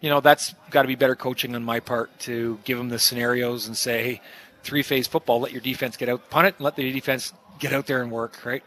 you 0.01 0.09
know, 0.09 0.21
that's 0.21 0.55
got 0.71 0.83
to 0.83 0.89
be 0.89 0.95
better 0.95 1.15
coaching 1.15 1.55
on 1.55 1.63
my 1.63 1.81
part 1.81 2.19
to 2.21 2.59
give 2.65 2.79
them 2.79 2.89
the 2.89 2.99
scenarios 2.99 3.67
and 3.67 3.77
say, 3.77 4.03
hey, 4.03 4.21
three 4.63 4.83
phase 4.83 5.07
football, 5.07 5.41
let 5.41 5.53
your 5.53 5.61
defense 5.61 5.97
get 5.97 6.09
out, 6.09 6.31
punt 6.31 6.47
it, 6.47 6.55
and 6.57 6.65
let 6.65 6.77
the 6.77 6.91
defense 6.93 7.33
get 7.59 7.73
out 7.73 7.87
there 7.87 8.03
and 8.03 8.11
work, 8.11 8.45
right? 8.45 8.63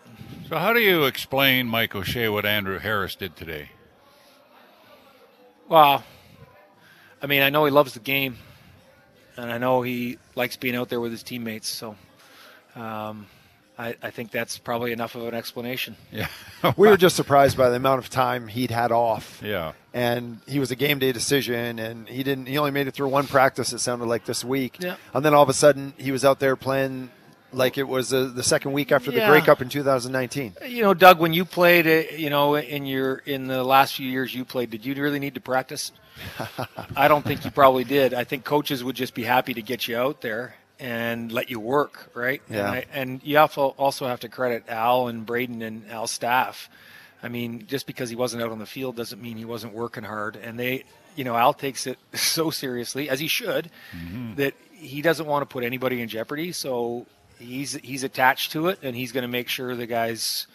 So 0.48 0.58
how 0.58 0.74
do 0.74 0.80
you 0.80 1.06
explain 1.06 1.67
Mike 1.67 1.95
O'Shea 1.95 2.30
what 2.30 2.45
Andrew 2.45 2.80
Harris 2.80 3.15
did 3.15 3.36
today? 3.36 3.69
Well, 5.67 6.04
I 7.21 7.28
mean, 7.28 7.41
I 7.41 7.50
know 7.50 7.65
he 7.65 7.71
loves 7.71 7.93
the 7.93 8.00
game, 8.00 8.38
and 9.36 9.52
I 9.52 9.58
know 9.58 9.82
he 9.82 10.19
likes 10.36 10.56
being 10.56 10.76
out 10.76 10.89
there 10.89 11.02
with 11.02 11.12
his 11.12 11.24
teammates. 11.24 11.67
So, 11.67 11.95
um, 12.76 13.26
I, 13.77 13.95
I 14.01 14.09
think 14.09 14.31
that's 14.31 14.57
probably 14.57 14.91
enough 14.93 15.15
of 15.15 15.27
an 15.27 15.33
explanation. 15.33 15.95
Yeah. 16.11 16.27
we 16.77 16.88
were 16.88 16.97
just 16.97 17.15
surprised 17.15 17.57
by 17.57 17.69
the 17.69 17.75
amount 17.75 17.99
of 17.99 18.09
time 18.09 18.47
he'd 18.47 18.71
had 18.71 18.91
off. 18.91 19.41
Yeah. 19.43 19.73
and 19.93 20.39
he 20.47 20.59
was 20.59 20.71
a 20.71 20.75
game 20.75 20.99
day 20.99 21.11
decision, 21.11 21.79
and 21.79 22.07
he 22.07 22.23
didn't. 22.23 22.47
He 22.47 22.57
only 22.57 22.71
made 22.71 22.88
it 22.88 22.93
through 22.93 23.09
one 23.09 23.27
practice. 23.27 23.73
It 23.73 23.79
sounded 23.79 24.05
like 24.05 24.25
this 24.25 24.43
week, 24.45 24.77
Yeah. 24.79 24.95
and 25.13 25.23
then 25.25 25.33
all 25.33 25.43
of 25.43 25.49
a 25.49 25.53
sudden 25.53 25.93
he 25.97 26.11
was 26.11 26.23
out 26.23 26.39
there 26.39 26.55
playing 26.55 27.09
like 27.51 27.77
it 27.77 27.88
was 27.88 28.13
uh, 28.13 28.31
the 28.35 28.43
second 28.43 28.73
week 28.73 28.91
after 28.91 29.11
the 29.11 29.17
Yeah. 29.17 29.29
Grey 29.29 29.41
Cup 29.41 29.61
in 29.61 29.69
2019. 29.69 30.55
You 30.67 30.81
know, 30.81 30.93
Doug, 30.93 31.19
when 31.19 31.31
you 31.33 31.45
played, 31.45 31.88
uh, 31.88 32.13
you 32.15 32.29
know, 32.29 32.55
in 32.55 32.85
your 32.85 33.17
in 33.25 33.47
the 33.47 33.63
last 33.63 33.95
few 33.95 34.09
years 34.09 34.33
you 34.35 34.43
played, 34.45 34.69
did 34.69 34.85
you 34.85 34.93
really 34.95 35.19
need 35.19 35.35
to 35.35 35.41
practice? 35.41 35.91
I 36.95 37.07
don't 37.07 37.23
think 37.25 37.43
you 37.43 37.51
probably 37.51 37.83
did. 37.83 38.13
I 38.13 38.23
think 38.23 38.45
coaches 38.45 38.83
would 38.83 38.95
just 38.95 39.13
be 39.13 39.23
happy 39.23 39.53
to 39.53 39.61
get 39.61 39.88
you 39.88 39.97
out 39.97 40.21
there 40.21 40.55
and 40.79 41.31
let 41.31 41.49
you 41.49 41.59
work, 41.59 42.09
right? 42.13 42.41
Yeah. 42.49 42.67
And, 42.67 42.75
I, 42.75 42.85
and 42.93 43.23
you 43.23 43.38
also 43.38 43.75
also 43.77 44.07
have 44.07 44.19
to 44.21 44.29
credit 44.29 44.65
Al 44.67 45.07
and 45.07 45.25
Braden 45.25 45.61
and 45.61 45.89
Al's 45.89 46.11
staff. 46.11 46.69
I 47.23 47.29
mean, 47.29 47.65
just 47.67 47.88
because 47.88 48.09
he 48.09 48.15
wasn't 48.15 48.43
out 48.43 48.51
on 48.51 48.59
the 48.59 48.65
field 48.65 48.95
doesn't 48.95 49.21
mean 49.21 49.38
he 49.38 49.45
wasn't 49.45 49.73
working 49.73 50.03
hard. 50.03 50.35
And 50.35 50.59
they, 50.59 50.83
you 51.15 51.23
know, 51.23 51.35
Al 51.35 51.53
takes 51.53 51.88
it 51.88 51.97
so 52.13 52.49
seriously 52.49 53.09
as 53.09 53.19
he 53.19 53.27
should 53.27 53.71
that 54.35 54.53
he 54.71 55.01
doesn't 55.01 55.25
want 55.25 55.41
to 55.41 55.51
put 55.51 55.63
anybody 55.63 56.01
in 56.01 56.09
jeopardy. 56.09 56.51
So 56.51 57.05
he's 57.39 57.73
he's 57.73 58.03
attached 58.03 58.51
to 58.51 58.67
it, 58.67 58.79
and 58.83 58.95
he's 58.95 59.11
going 59.11 59.23
to 59.23 59.27
make 59.27 59.49
sure 59.49 59.75
the 59.75 59.88
guys 59.88 60.47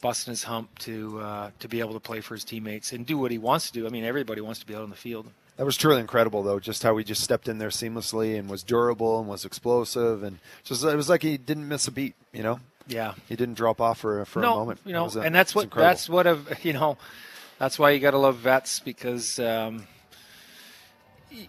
busting 0.00 0.32
his 0.32 0.44
hump 0.44 0.78
to 0.80 1.20
uh, 1.20 1.50
to 1.60 1.68
be 1.68 1.80
able 1.80 1.94
to 1.94 2.00
play 2.00 2.20
for 2.20 2.34
his 2.34 2.44
teammates 2.44 2.92
and 2.92 3.06
do 3.06 3.16
what 3.18 3.30
he 3.30 3.38
wants 3.38 3.70
to 3.70 3.72
do. 3.72 3.86
I 3.86 3.90
mean, 3.90 4.04
everybody 4.04 4.40
wants 4.40 4.60
to 4.60 4.66
be 4.66 4.74
out 4.74 4.82
on 4.82 4.90
the 4.90 4.96
field. 4.96 5.28
That 5.56 5.66
was 5.66 5.76
truly 5.76 6.00
incredible, 6.00 6.42
though. 6.42 6.58
Just 6.58 6.82
how 6.82 6.96
he 6.96 7.04
just 7.04 7.22
stepped 7.22 7.46
in 7.46 7.58
there 7.58 7.68
seamlessly 7.68 8.38
and 8.38 8.48
was 8.48 8.62
durable 8.62 9.18
and 9.20 9.28
was 9.28 9.44
explosive, 9.44 10.22
and 10.22 10.38
just 10.64 10.82
it 10.84 10.96
was 10.96 11.08
like 11.08 11.22
he 11.22 11.36
didn't 11.36 11.68
miss 11.68 11.86
a 11.86 11.90
beat. 11.92 12.14
You 12.32 12.42
know, 12.42 12.60
Yeah. 12.88 13.14
he 13.28 13.36
didn't 13.36 13.54
drop 13.54 13.80
off 13.80 13.98
for 14.00 14.24
for 14.24 14.40
no, 14.40 14.54
a 14.54 14.56
moment. 14.56 14.80
you 14.84 14.92
know, 14.92 15.04
was, 15.04 15.16
uh, 15.16 15.20
and 15.20 15.34
that's 15.34 15.54
what 15.54 15.70
that's 15.70 16.08
what 16.08 16.26
a 16.26 16.38
you 16.62 16.72
know, 16.72 16.96
that's 17.58 17.78
why 17.78 17.90
you 17.90 18.00
got 18.00 18.12
to 18.12 18.18
love 18.18 18.36
vets 18.36 18.80
because 18.80 19.38
um, 19.38 19.86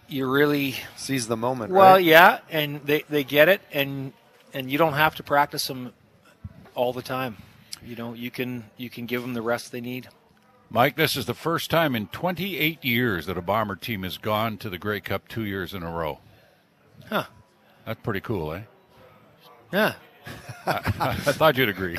you 0.08 0.30
really 0.30 0.74
seize 0.96 1.26
the 1.26 1.36
moment. 1.36 1.72
well, 1.72 1.94
right? 1.94 2.04
yeah, 2.04 2.38
and 2.50 2.82
they 2.84 3.04
they 3.08 3.24
get 3.24 3.48
it, 3.48 3.62
and 3.72 4.12
and 4.52 4.70
you 4.70 4.78
don't 4.78 4.92
have 4.94 5.14
to 5.16 5.22
practice 5.22 5.66
them 5.66 5.92
all 6.74 6.92
the 6.92 7.02
time. 7.02 7.36
You 7.84 7.96
know, 7.96 8.12
you 8.14 8.30
can 8.30 8.64
you 8.76 8.90
can 8.90 9.06
give 9.06 9.22
them 9.22 9.32
the 9.34 9.42
rest 9.42 9.72
they 9.72 9.80
need. 9.80 10.08
Mike, 10.74 10.96
this 10.96 11.14
is 11.14 11.26
the 11.26 11.34
first 11.34 11.70
time 11.70 11.94
in 11.94 12.08
28 12.08 12.84
years 12.84 13.26
that 13.26 13.38
a 13.38 13.40
Bomber 13.40 13.76
team 13.76 14.02
has 14.02 14.18
gone 14.18 14.56
to 14.56 14.68
the 14.68 14.76
Grey 14.76 14.98
Cup 14.98 15.28
two 15.28 15.44
years 15.44 15.72
in 15.72 15.84
a 15.84 15.88
row. 15.88 16.18
Huh? 17.08 17.26
That's 17.86 18.00
pretty 18.02 18.18
cool, 18.18 18.52
eh? 18.52 18.62
Yeah. 19.72 19.94
I 20.66 21.12
thought 21.14 21.56
you'd 21.56 21.68
agree. 21.68 21.96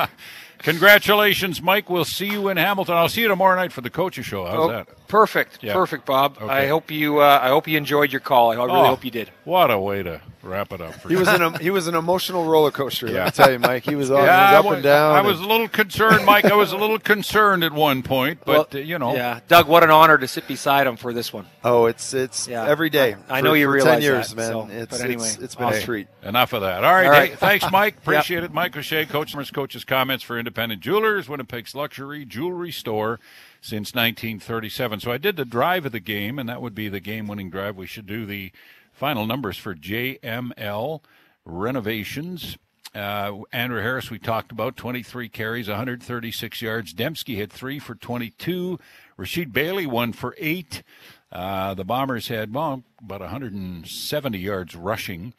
Congratulations, 0.60 1.60
Mike. 1.60 1.90
We'll 1.90 2.06
see 2.06 2.28
you 2.30 2.48
in 2.48 2.56
Hamilton. 2.56 2.94
I'll 2.94 3.10
see 3.10 3.20
you 3.20 3.28
tomorrow 3.28 3.54
night 3.54 3.70
for 3.70 3.82
the 3.82 3.90
coaches 3.90 4.24
show. 4.24 4.46
How's 4.46 4.54
Oh, 4.60 4.68
that? 4.68 5.08
Perfect, 5.08 5.58
Yeah. 5.62 5.74
perfect, 5.74 6.06
Bob. 6.06 6.38
Okay. 6.40 6.50
I 6.50 6.68
hope 6.68 6.90
you 6.90 7.18
uh, 7.20 7.38
I 7.42 7.48
hope 7.48 7.68
you 7.68 7.76
enjoyed 7.76 8.12
your 8.12 8.20
call. 8.20 8.50
I 8.50 8.54
really 8.54 8.70
Oh, 8.70 8.84
hope 8.86 9.04
you 9.04 9.10
did. 9.10 9.30
What 9.44 9.70
a 9.70 9.78
way 9.78 10.02
to 10.02 10.22
wrap 10.46 10.72
it 10.72 10.80
up. 10.80 10.94
For 10.94 11.08
He 11.08 11.14
you. 11.14 11.20
was 11.20 11.28
an 11.28 11.54
he 11.60 11.70
was 11.70 11.86
an 11.86 11.94
emotional 11.94 12.44
roller 12.44 12.70
coaster. 12.70 13.06
Yeah. 13.06 13.24
Let 13.24 13.24
me 13.26 13.30
tell 13.32 13.52
you, 13.52 13.58
Mike. 13.58 13.84
He 13.84 13.94
was, 13.94 14.10
on, 14.10 14.24
Yeah, 14.24 14.50
he 14.50 14.54
I 14.56 14.58
was 14.58 14.58
up 14.58 14.64
was, 14.66 14.74
and 14.76 14.82
down. 14.84 15.14
I 15.16 15.20
was 15.20 15.40
a 15.40 15.44
little 15.46 15.68
concerned, 15.68 16.24
Mike. 16.24 16.44
I 16.46 16.54
was 16.54 16.72
a 16.72 16.76
little 16.76 16.98
concerned 16.98 17.64
at 17.64 17.72
one 17.72 18.02
point, 18.02 18.40
but 18.44 18.72
Well, 18.72 18.82
uh, 18.82 18.84
you 18.84 18.98
know, 18.98 19.14
Yeah, 19.14 19.40
Doug, 19.48 19.68
what 19.68 19.82
an 19.84 19.90
honor 19.90 20.18
to 20.18 20.28
sit 20.28 20.46
beside 20.48 20.86
him 20.86 20.96
for 20.96 21.12
this 21.12 21.32
one. 21.32 21.46
oh, 21.64 21.86
it's 21.86 22.14
it's 22.14 22.48
Yeah. 22.48 22.66
every 22.66 22.90
day. 22.90 23.16
I 23.28 23.40
for- 23.40 23.44
know 23.44 23.52
you 23.54 23.66
for 23.66 23.72
realize 23.72 23.92
ten 23.94 24.02
years, 24.02 24.28
that, 24.30 24.36
man. 24.36 24.48
so- 24.48 24.68
it's, 24.70 24.90
but 24.98 25.00
anyway, 25.04 25.24
it's, 25.24 25.38
it's 25.38 25.54
been 25.54 25.64
a 25.64 25.68
awesome. 25.68 25.82
treat. 25.82 26.08
Enough 26.22 26.52
of 26.52 26.62
that. 26.62 26.84
All 26.84 26.92
right. 26.94 27.04
All 27.06 27.10
right. 27.12 27.30
hey, 27.30 27.36
thanks, 27.36 27.70
Mike. 27.70 27.96
Appreciate 28.02 28.44
it. 28.44 28.52
Mike 28.52 28.76
O'Shea, 28.76 29.04
Coach 29.06 29.32
Summers 29.32 29.50
Coach's 29.50 29.84
comments 29.84 30.22
for 30.24 30.38
Independent 30.38 30.80
Jewelers, 30.80 31.28
Winnipeg's 31.28 31.74
luxury 31.74 32.24
jewelry 32.24 32.72
store 32.72 33.20
since 33.60 33.94
1937. 33.94 35.00
So 35.00 35.10
I 35.10 35.18
did 35.18 35.36
the 35.36 35.44
drive 35.44 35.86
of 35.86 35.92
the 35.92 36.00
game, 36.00 36.38
and 36.38 36.48
that 36.48 36.62
would 36.62 36.74
be 36.74 36.88
the 36.88 37.00
game 37.00 37.26
winning 37.26 37.50
drive. 37.50 37.76
We 37.76 37.86
should 37.86 38.06
do 38.06 38.24
the 38.26 38.52
final 38.96 39.26
numbers 39.26 39.58
for 39.58 39.74
JML 39.74 41.00
renovations. 41.44 42.56
Uh, 42.94 43.42
Andrew 43.52 43.82
Harris, 43.82 44.10
we 44.10 44.18
talked 44.18 44.50
about 44.50 44.76
23 44.76 45.28
carries, 45.28 45.68
136 45.68 46.62
yards. 46.62 46.94
Demski 46.94 47.36
had 47.36 47.52
three 47.52 47.78
for 47.78 47.94
22. 47.94 48.80
Rasheed 49.18 49.52
Bailey 49.52 49.86
one 49.86 50.14
for 50.14 50.34
eight. 50.38 50.82
Uh, 51.30 51.74
the 51.74 51.84
Bombers 51.84 52.28
had 52.28 52.54
well 52.54 52.84
about 52.98 53.20
170 53.20 54.38
yards 54.38 54.74
rushing. 54.74 55.34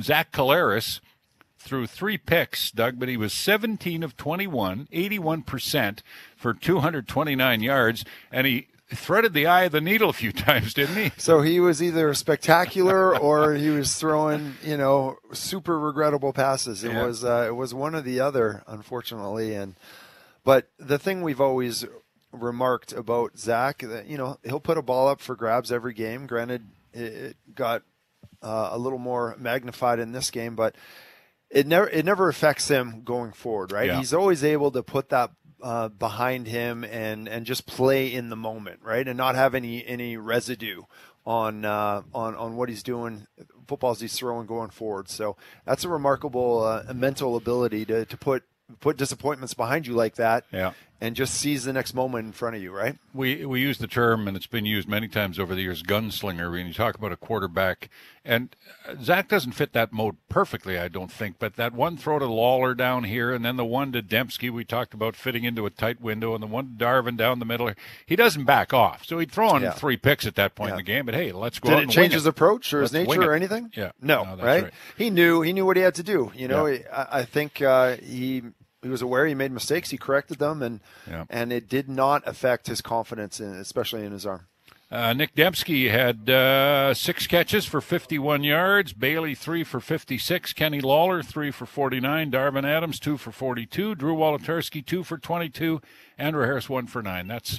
Zach 0.00 0.30
Collaros 0.30 1.00
threw 1.58 1.88
three 1.88 2.18
picks, 2.18 2.70
Doug, 2.70 3.00
but 3.00 3.08
he 3.08 3.16
was 3.16 3.32
17 3.32 4.04
of 4.04 4.16
21, 4.16 4.86
81% 4.92 5.98
for 6.36 6.54
229 6.54 7.62
yards, 7.62 8.04
and 8.30 8.46
he 8.46 8.68
threaded 8.96 9.32
the 9.34 9.46
eye 9.46 9.64
of 9.64 9.72
the 9.72 9.80
needle 9.80 10.10
a 10.10 10.12
few 10.12 10.32
times, 10.32 10.74
didn't 10.74 10.96
he? 10.96 11.12
So 11.18 11.40
he 11.42 11.60
was 11.60 11.82
either 11.82 12.12
spectacular 12.14 13.16
or 13.18 13.54
he 13.54 13.70
was 13.70 13.94
throwing, 13.94 14.54
you 14.62 14.76
know, 14.76 15.16
super 15.32 15.78
regrettable 15.78 16.32
passes. 16.32 16.84
It 16.84 16.92
Yeah. 16.92 17.04
was 17.06 17.24
uh, 17.24 17.44
it 17.48 17.56
was 17.56 17.74
one 17.74 17.94
or 17.94 18.00
the 18.02 18.20
other, 18.20 18.62
unfortunately. 18.66 19.54
And 19.54 19.74
but 20.44 20.68
the 20.78 20.98
thing 20.98 21.22
we've 21.22 21.40
always 21.40 21.84
remarked 22.32 22.92
about 22.92 23.38
Zach 23.38 23.78
that 23.78 24.06
you 24.06 24.16
know 24.16 24.38
he'll 24.44 24.60
put 24.60 24.78
a 24.78 24.82
ball 24.82 25.08
up 25.08 25.20
for 25.20 25.36
grabs 25.36 25.70
every 25.70 25.92
game. 25.94 26.26
Granted, 26.26 26.62
it, 26.92 27.00
it 27.02 27.36
got 27.54 27.82
uh, 28.42 28.70
a 28.72 28.78
little 28.78 28.98
more 28.98 29.36
magnified 29.38 29.98
in 29.98 30.12
this 30.12 30.30
game, 30.30 30.54
but 30.56 30.74
it 31.50 31.66
never 31.66 31.88
it 31.88 32.04
never 32.04 32.28
affects 32.28 32.68
him 32.68 33.02
going 33.04 33.32
forward, 33.32 33.70
right? 33.72 33.86
Yeah. 33.88 33.98
He's 33.98 34.14
always 34.14 34.42
able 34.42 34.70
to 34.70 34.82
put 34.82 35.10
that 35.10 35.30
uh, 35.62 35.88
behind 35.88 36.46
him 36.48 36.84
and 36.84 37.28
and 37.28 37.46
just 37.46 37.66
play 37.66 38.12
in 38.12 38.28
the 38.28 38.36
moment, 38.36 38.80
right, 38.82 39.06
and 39.06 39.16
not 39.16 39.34
have 39.34 39.54
any 39.54 39.86
any 39.86 40.16
residue 40.16 40.82
on 41.24 41.64
uh, 41.64 42.02
on 42.14 42.34
on 42.34 42.56
what 42.56 42.68
he's 42.68 42.82
doing, 42.82 43.26
footballs 43.66 44.00
he's 44.00 44.16
throwing 44.16 44.46
going 44.46 44.70
forward. 44.70 45.08
So 45.08 45.36
that's 45.64 45.84
a 45.84 45.88
remarkable 45.88 46.64
uh, 46.64 46.92
mental 46.92 47.36
ability 47.36 47.84
to 47.86 48.04
to 48.04 48.16
put 48.16 48.44
put 48.80 48.96
disappointments 48.96 49.54
behind 49.54 49.86
you 49.86 49.94
like 49.94 50.16
that, 50.16 50.44
Yeah. 50.52 50.72
And 51.02 51.16
just 51.16 51.34
seize 51.34 51.64
the 51.64 51.72
next 51.72 51.94
moment 51.94 52.26
in 52.26 52.32
front 52.32 52.54
of 52.54 52.62
you, 52.62 52.70
right? 52.70 52.96
We 53.12 53.44
we 53.44 53.60
use 53.60 53.78
the 53.78 53.88
term, 53.88 54.28
and 54.28 54.36
it's 54.36 54.46
been 54.46 54.64
used 54.64 54.86
many 54.88 55.08
times 55.08 55.36
over 55.36 55.52
the 55.52 55.60
years, 55.62 55.82
gunslinger. 55.82 56.48
When 56.52 56.64
you 56.68 56.72
talk 56.72 56.94
about 56.94 57.10
a 57.10 57.16
quarterback, 57.16 57.90
and 58.24 58.54
Zach 59.02 59.26
doesn't 59.28 59.50
fit 59.50 59.72
that 59.72 59.92
mode 59.92 60.14
perfectly, 60.28 60.78
I 60.78 60.86
don't 60.86 61.10
think. 61.10 61.40
But 61.40 61.56
that 61.56 61.72
one 61.72 61.96
throw 61.96 62.20
to 62.20 62.26
Lawler 62.26 62.76
down 62.76 63.02
here, 63.02 63.32
and 63.34 63.44
then 63.44 63.56
the 63.56 63.64
one 63.64 63.90
to 63.90 64.00
Demski, 64.00 64.48
we 64.48 64.64
talked 64.64 64.94
about 64.94 65.16
fitting 65.16 65.42
into 65.42 65.66
a 65.66 65.70
tight 65.70 66.00
window, 66.00 66.34
and 66.34 66.42
the 66.42 66.46
one 66.46 66.76
to 66.78 66.84
Darvin 66.84 67.16
down 67.16 67.40
the 67.40 67.44
middle. 67.46 67.72
He 68.06 68.14
doesn't 68.14 68.44
back 68.44 68.72
off, 68.72 69.04
so 69.04 69.18
he'd 69.18 69.32
throw 69.32 69.56
in 69.56 69.62
Yeah. 69.64 69.72
three 69.72 69.96
picks 69.96 70.24
at 70.24 70.36
that 70.36 70.54
point 70.54 70.68
Yeah. 70.68 70.74
in 70.74 70.76
the 70.76 70.82
game. 70.84 71.06
But 71.06 71.16
hey, 71.16 71.32
let's 71.32 71.58
go. 71.58 71.70
Did 71.70 71.88
it 71.88 71.92
change 71.92 72.12
his 72.12 72.26
approach 72.26 72.72
or 72.72 72.80
his 72.82 72.92
Let's 72.92 73.08
wing 73.08 73.18
nature 73.18 73.32
or 73.32 73.34
anything? 73.34 73.72
Yeah, 73.74 73.90
No, 74.00 74.22
that's 74.36 74.40
right? 74.40 74.72
He 74.96 75.10
knew 75.10 75.40
he 75.42 75.52
knew 75.52 75.66
what 75.66 75.76
he 75.76 75.82
had 75.82 75.96
to 75.96 76.04
do. 76.04 76.30
You 76.36 76.46
know, 76.46 76.66
Yeah. 76.66 77.06
I, 77.10 77.18
I 77.18 77.24
think 77.24 77.60
uh, 77.60 77.96
he 77.96 78.42
he 78.82 78.88
was 78.88 79.02
aware 79.02 79.26
he 79.26 79.34
made 79.34 79.52
mistakes. 79.52 79.90
He 79.90 79.96
corrected 79.98 80.38
them, 80.38 80.62
and 80.62 80.80
Yeah. 81.08 81.24
and 81.30 81.52
it 81.52 81.68
did 81.68 81.88
not 81.88 82.22
affect 82.26 82.66
his 82.66 82.80
confidence, 82.80 83.40
in, 83.40 83.52
especially 83.54 84.04
in 84.04 84.12
his 84.12 84.26
arm. 84.26 84.46
Uh, 84.90 85.14
Nic 85.14 85.34
Demski 85.34 85.90
had 85.90 86.28
uh, 86.28 86.92
six 86.92 87.26
catches 87.26 87.64
for 87.64 87.80
51 87.80 88.44
yards. 88.44 88.92
Bailey, 88.92 89.34
three 89.34 89.64
for 89.64 89.80
56. 89.80 90.52
Kenny 90.52 90.82
Lawler, 90.82 91.22
three 91.22 91.50
for 91.50 91.64
49. 91.64 92.30
Darvin 92.30 92.64
Adams, 92.66 93.00
two 93.00 93.16
for 93.16 93.32
42. 93.32 93.94
Drew 93.94 94.14
Wolitarsky, 94.14 94.84
two 94.84 95.02
for 95.02 95.16
22. 95.16 95.80
Andrew 96.18 96.44
Harris, 96.44 96.68
one 96.68 96.86
for 96.86 97.00
nine. 97.02 97.26
That's 97.26 97.58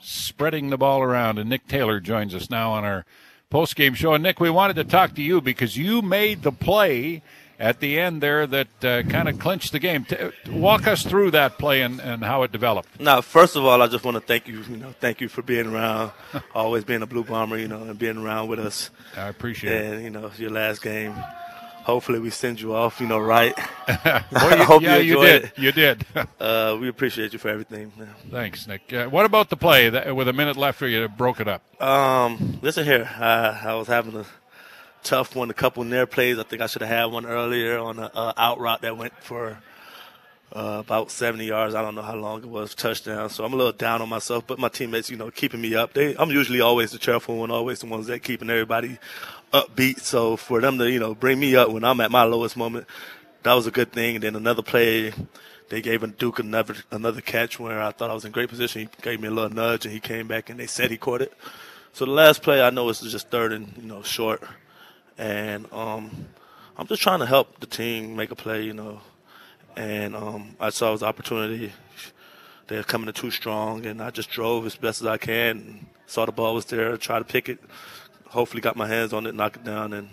spreading 0.00 0.70
the 0.70 0.78
ball 0.78 1.02
around. 1.02 1.38
And 1.38 1.48
Nick 1.48 1.68
Taylor 1.68 2.00
joins 2.00 2.34
us 2.34 2.50
now 2.50 2.72
on 2.72 2.84
our 2.84 3.04
post-game 3.48 3.94
show. 3.94 4.14
And 4.14 4.22
Nick, 4.24 4.40
we 4.40 4.50
wanted 4.50 4.74
to 4.74 4.84
talk 4.84 5.14
to 5.14 5.22
you 5.22 5.40
because 5.40 5.76
you 5.76 6.02
made 6.02 6.42
the 6.42 6.50
play 6.50 7.22
at 7.62 7.78
the 7.80 7.98
end 8.00 8.20
there 8.20 8.46
that 8.46 8.84
uh, 8.84 9.02
kind 9.04 9.28
of 9.28 9.38
clinched 9.38 9.70
the 9.72 9.78
game. 9.78 10.04
T- 10.04 10.16
walk 10.50 10.86
us 10.86 11.04
through 11.04 11.30
that 11.30 11.58
play 11.58 11.80
and, 11.82 12.00
and 12.00 12.22
how 12.22 12.42
it 12.42 12.50
developed. 12.52 13.00
Now, 13.00 13.20
first 13.20 13.54
of 13.56 13.64
all, 13.64 13.80
I 13.80 13.86
just 13.86 14.04
want 14.04 14.16
to 14.16 14.20
thank 14.20 14.48
you. 14.48 14.62
You 14.62 14.76
know, 14.76 14.94
thank 15.00 15.20
you 15.20 15.28
for 15.28 15.42
being 15.42 15.66
around, 15.72 16.10
always 16.54 16.84
being 16.84 17.02
a 17.02 17.06
Blue 17.06 17.24
Bomber. 17.24 17.56
You 17.56 17.68
know, 17.68 17.82
and 17.82 17.98
being 17.98 18.18
around 18.18 18.48
with 18.48 18.58
us. 18.58 18.90
I 19.16 19.28
appreciate 19.28 19.72
it. 19.72 19.92
And 19.94 20.02
you 20.04 20.10
know, 20.10 20.30
your 20.36 20.50
last 20.50 20.82
game. 20.82 21.14
Hopefully, 21.84 22.20
we 22.20 22.30
send 22.30 22.60
you 22.60 22.74
off. 22.76 23.00
You 23.00 23.06
know, 23.08 23.18
right. 23.18 23.54
Well, 24.04 24.22
I 24.32 24.56
you- 24.56 24.64
hope 24.64 24.82
yeah, 24.82 24.96
you 24.98 25.18
you 25.18 25.24
did. 25.26 25.44
it. 25.44 25.58
You 25.58 25.72
did. 25.72 26.06
Uh, 26.38 26.78
we 26.80 26.88
appreciate 26.88 27.32
you 27.32 27.40
for 27.40 27.48
everything. 27.48 27.90
man. 27.98 28.14
Thanks, 28.30 28.66
Nick. 28.68 28.92
Uh, 28.92 29.06
what 29.06 29.24
about 29.26 29.50
the 29.50 29.56
play 29.56 29.88
that, 29.90 30.14
with 30.14 30.28
a 30.28 30.32
minute 30.32 30.56
left 30.56 30.80
where 30.80 30.88
you 30.88 31.08
broke 31.08 31.40
it 31.40 31.48
up? 31.48 31.62
Um, 31.82 32.58
listen 32.62 32.84
here. 32.84 33.10
I, 33.18 33.60
I 33.70 33.74
was 33.74 33.88
having 33.88 34.14
a 34.14 34.24
tough 35.02 35.34
one. 35.36 35.50
A 35.50 35.54
couple 35.54 35.84
near 35.84 36.06
plays. 36.06 36.38
I 36.38 36.42
think 36.42 36.62
I 36.62 36.66
should 36.66 36.82
have 36.82 36.90
had 36.90 37.04
one 37.06 37.26
earlier 37.26 37.78
on 37.78 37.98
an 37.98 38.10
out 38.14 38.58
route 38.58 38.82
that 38.82 38.96
went 38.96 39.12
for 39.22 39.58
uh, 40.54 40.82
about 40.84 41.10
70 41.10 41.44
yards. 41.44 41.74
I 41.74 41.82
don't 41.82 41.94
know 41.94 42.02
how 42.02 42.14
long 42.14 42.42
it 42.42 42.48
was. 42.48 42.74
Touchdown. 42.74 43.30
So 43.30 43.44
I'm 43.44 43.52
a 43.52 43.56
little 43.56 43.72
down 43.72 44.02
on 44.02 44.08
myself, 44.08 44.46
but 44.46 44.58
my 44.58 44.68
teammates, 44.68 45.10
you 45.10 45.16
know, 45.16 45.30
keeping 45.30 45.60
me 45.60 45.74
up. 45.74 45.94
They, 45.94 46.14
I'm 46.16 46.30
usually 46.30 46.60
always 46.60 46.92
the 46.92 46.98
cheerful 46.98 47.38
one, 47.38 47.50
always 47.50 47.80
the 47.80 47.86
ones 47.86 48.06
that 48.08 48.22
keeping 48.22 48.50
everybody 48.50 48.98
upbeat. 49.52 50.00
So 50.00 50.36
for 50.36 50.60
them 50.60 50.78
to, 50.78 50.90
you 50.90 50.98
know, 50.98 51.14
bring 51.14 51.40
me 51.40 51.56
up 51.56 51.70
when 51.70 51.84
I'm 51.84 52.00
at 52.00 52.10
my 52.10 52.24
lowest 52.24 52.56
moment, 52.56 52.86
that 53.42 53.54
was 53.54 53.66
a 53.66 53.70
good 53.70 53.92
thing. 53.92 54.16
And 54.16 54.24
then 54.24 54.36
another 54.36 54.62
play, 54.62 55.12
they 55.68 55.80
gave 55.80 56.18
Duke 56.18 56.38
another 56.38 56.74
another 56.90 57.20
catch 57.20 57.58
where 57.58 57.82
I 57.82 57.92
thought 57.92 58.10
I 58.10 58.14
was 58.14 58.24
in 58.24 58.32
great 58.32 58.50
position. 58.50 58.82
He 58.82 58.88
gave 59.02 59.20
me 59.20 59.28
a 59.28 59.30
little 59.30 59.50
nudge, 59.50 59.86
and 59.86 59.92
he 59.92 60.00
came 60.00 60.28
back 60.28 60.50
and 60.50 60.60
they 60.60 60.66
said 60.66 60.90
he 60.90 60.98
caught 60.98 61.22
it. 61.22 61.32
So 61.94 62.04
the 62.04 62.10
last 62.10 62.42
play, 62.42 62.62
I 62.62 62.70
know 62.70 62.88
it's 62.88 63.00
just 63.00 63.30
third 63.30 63.52
and 63.52 63.72
you 63.76 63.88
know 63.88 64.02
short, 64.02 64.42
and 65.18 65.72
um, 65.72 66.26
I'm 66.76 66.86
just 66.86 67.02
trying 67.02 67.20
to 67.20 67.26
help 67.26 67.60
the 67.60 67.66
team 67.66 68.16
make 68.16 68.30
a 68.30 68.36
play, 68.36 68.62
you 68.62 68.72
know. 68.72 69.00
And 69.76 70.14
um, 70.14 70.56
I 70.60 70.70
saw 70.70 70.92
his 70.92 71.02
opportunity. 71.02 71.72
They're 72.66 72.82
coming 72.82 73.08
in 73.08 73.14
too 73.14 73.30
strong, 73.30 73.86
and 73.86 74.02
I 74.02 74.10
just 74.10 74.30
drove 74.30 74.66
as 74.66 74.76
best 74.76 75.00
as 75.00 75.06
I 75.06 75.18
can. 75.18 75.86
Saw 76.06 76.26
the 76.26 76.32
ball 76.32 76.54
was 76.54 76.66
there, 76.66 76.96
tried 76.96 77.20
to 77.20 77.24
pick 77.24 77.48
it. 77.48 77.58
Hopefully, 78.28 78.60
got 78.60 78.76
my 78.76 78.86
hands 78.86 79.12
on 79.12 79.26
it, 79.26 79.34
knock 79.34 79.56
it 79.56 79.64
down, 79.64 79.92
and 79.92 80.08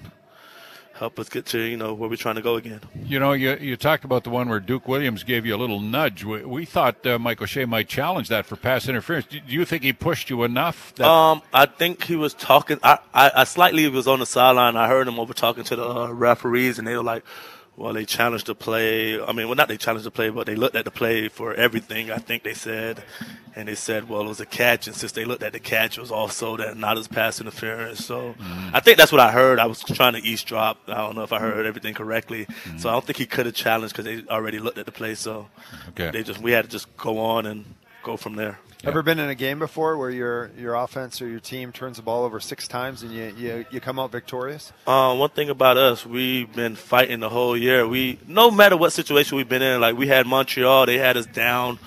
help 1.00 1.18
us 1.18 1.30
get 1.30 1.46
to 1.46 1.60
you 1.60 1.78
know 1.78 1.94
where 1.94 2.10
we're 2.10 2.18
trying 2.18 2.36
to 2.36 2.42
go 2.42 2.56
again. 2.56 2.82
You 3.06 3.20
know, 3.20 3.32
you 3.32 3.56
you 3.56 3.78
talked 3.78 4.04
about 4.04 4.24
the 4.26 4.30
one 4.30 4.50
where 4.50 4.60
Duke 4.60 4.88
Williams 4.88 5.24
gave 5.24 5.46
you 5.46 5.56
a 5.56 5.58
little 5.58 5.80
nudge. 5.80 6.24
We, 6.24 6.44
we 6.44 6.66
thought 6.66 7.06
uh, 7.08 7.18
Mike 7.18 7.42
O'Shea 7.42 7.66
might 7.66 7.88
challenge 7.88 8.28
that 8.28 8.46
for 8.46 8.56
pass 8.56 8.88
interference. 8.88 9.26
Do, 9.28 9.40
do 9.40 9.54
you 9.54 9.66
think 9.66 9.84
he 9.84 9.94
pushed 9.94 10.30
you 10.30 10.44
enough? 10.44 10.94
That, 10.96 11.08
Um, 11.08 11.42
I 11.54 11.66
think 11.66 12.04
he 12.04 12.16
was 12.16 12.34
talking. 12.34 12.80
I, 12.84 13.00
I, 13.14 13.32
I 13.38 13.44
slightly 13.46 13.88
was 13.90 14.08
on 14.08 14.20
the 14.20 14.26
sideline. 14.26 14.76
I 14.76 14.88
heard 14.88 15.08
him 15.08 15.20
over 15.20 15.34
talking 15.34 15.64
to 15.64 15.76
the 15.76 15.90
uh, 15.90 16.12
referees, 16.12 16.78
and 16.78 16.88
they 16.88 16.96
were 16.96 17.04
like, 17.04 17.24
"Well, 17.80 17.94
they 17.94 18.06
challenged 18.06 18.48
the 18.48 18.56
play. 18.56 19.20
I 19.22 19.32
mean, 19.32 19.48
well, 19.48 19.56
not 19.56 19.70
they 19.70 19.78
challenged 19.78 20.06
the 20.06 20.12
play, 20.12 20.30
but 20.30 20.46
they 20.46 20.56
looked 20.56 20.76
at 20.76 20.86
the 20.86 20.92
play 20.92 21.30
for 21.30 21.54
everything." 21.54 22.12
I 22.12 22.18
think 22.18 22.44
they 22.44 22.54
said, 22.54 23.02
and 23.56 23.68
they 23.70 23.76
said, 23.76 24.10
"Well, 24.10 24.22
it 24.22 24.28
was 24.28 24.42
a 24.42 24.46
catch," 24.46 24.88
and 24.88 24.96
since 24.96 25.14
they 25.14 25.24
looked 25.24 25.44
at 25.44 25.54
the 25.54 25.60
catch, 25.60 25.98
it 25.98 26.02
was 26.02 26.12
also 26.12 26.58
that 26.58 26.78
not 26.78 26.98
as 26.98 27.08
pass 27.08 27.40
interference. 27.40 28.06
So 28.06 28.36
mm-hmm. 28.38 28.76
I 28.76 28.80
think 28.82 28.98
that's 28.98 29.12
what 29.12 29.22
I 29.22 29.32
heard. 29.32 29.60
I 29.60 29.66
was 29.66 29.80
trying 29.80 30.14
to 30.14 30.20
eavesdrop. 30.20 30.78
I 30.88 30.96
don't 30.96 31.16
know 31.16 31.24
if 31.24 31.32
I 31.32 31.40
heard 31.40 31.54
mm-hmm. 31.54 31.68
everything 31.68 31.94
correctly. 31.94 32.46
So 32.46 32.52
mm-hmm. 32.52 32.88
I 32.88 32.92
don't 32.92 33.06
think 33.06 33.18
he 33.18 33.26
could 33.26 33.46
have 33.46 33.56
challenged 33.56 33.96
because 33.96 34.06
they 34.06 34.30
already 34.30 34.60
looked 34.60 34.78
at 34.78 34.86
the 34.86 34.92
play. 34.92 35.16
So 35.16 35.48
Okay. 35.90 36.12
they 36.12 36.24
just 36.24 36.40
we 36.42 36.52
had 36.52 36.66
to 36.66 36.72
just 36.72 36.88
go 36.98 37.18
on 37.20 37.46
and 37.46 37.66
go 38.04 38.18
from 38.18 38.36
there. 38.36 38.60
Ever 38.86 39.04
been 39.04 39.20
in 39.20 39.30
a 39.30 39.36
game 39.36 39.60
before 39.60 39.98
where 39.98 40.10
your 40.10 40.52
your 40.58 40.74
offense 40.74 41.22
or 41.22 41.28
your 41.28 41.42
team 41.42 41.74
turns 41.74 41.98
the 41.98 42.04
ball 42.04 42.24
over 42.24 42.40
six 42.40 42.66
times 42.66 43.04
and 43.04 43.12
you 43.12 43.34
you, 43.38 43.66
you 43.72 43.82
come 43.82 44.00
out 44.00 44.10
victorious? 44.10 44.72
Uh, 44.88 45.14
one 45.18 45.32
thing 45.32 45.50
about 45.50 45.76
us, 45.76 46.06
we've 46.06 46.54
been 46.54 46.76
fighting 46.76 47.20
the 47.20 47.28
whole 47.28 47.58
year. 47.58 47.86
We, 47.86 48.20
no 48.26 48.50
matter 48.50 48.78
what 48.78 48.94
situation 48.94 49.36
we've 49.36 49.50
been 49.50 49.62
in, 49.62 49.82
like 49.82 49.98
we 49.98 50.08
had 50.08 50.26
Montreal, 50.26 50.86
they 50.86 50.98
had 50.98 51.18
us 51.18 51.26
down. 51.26 51.78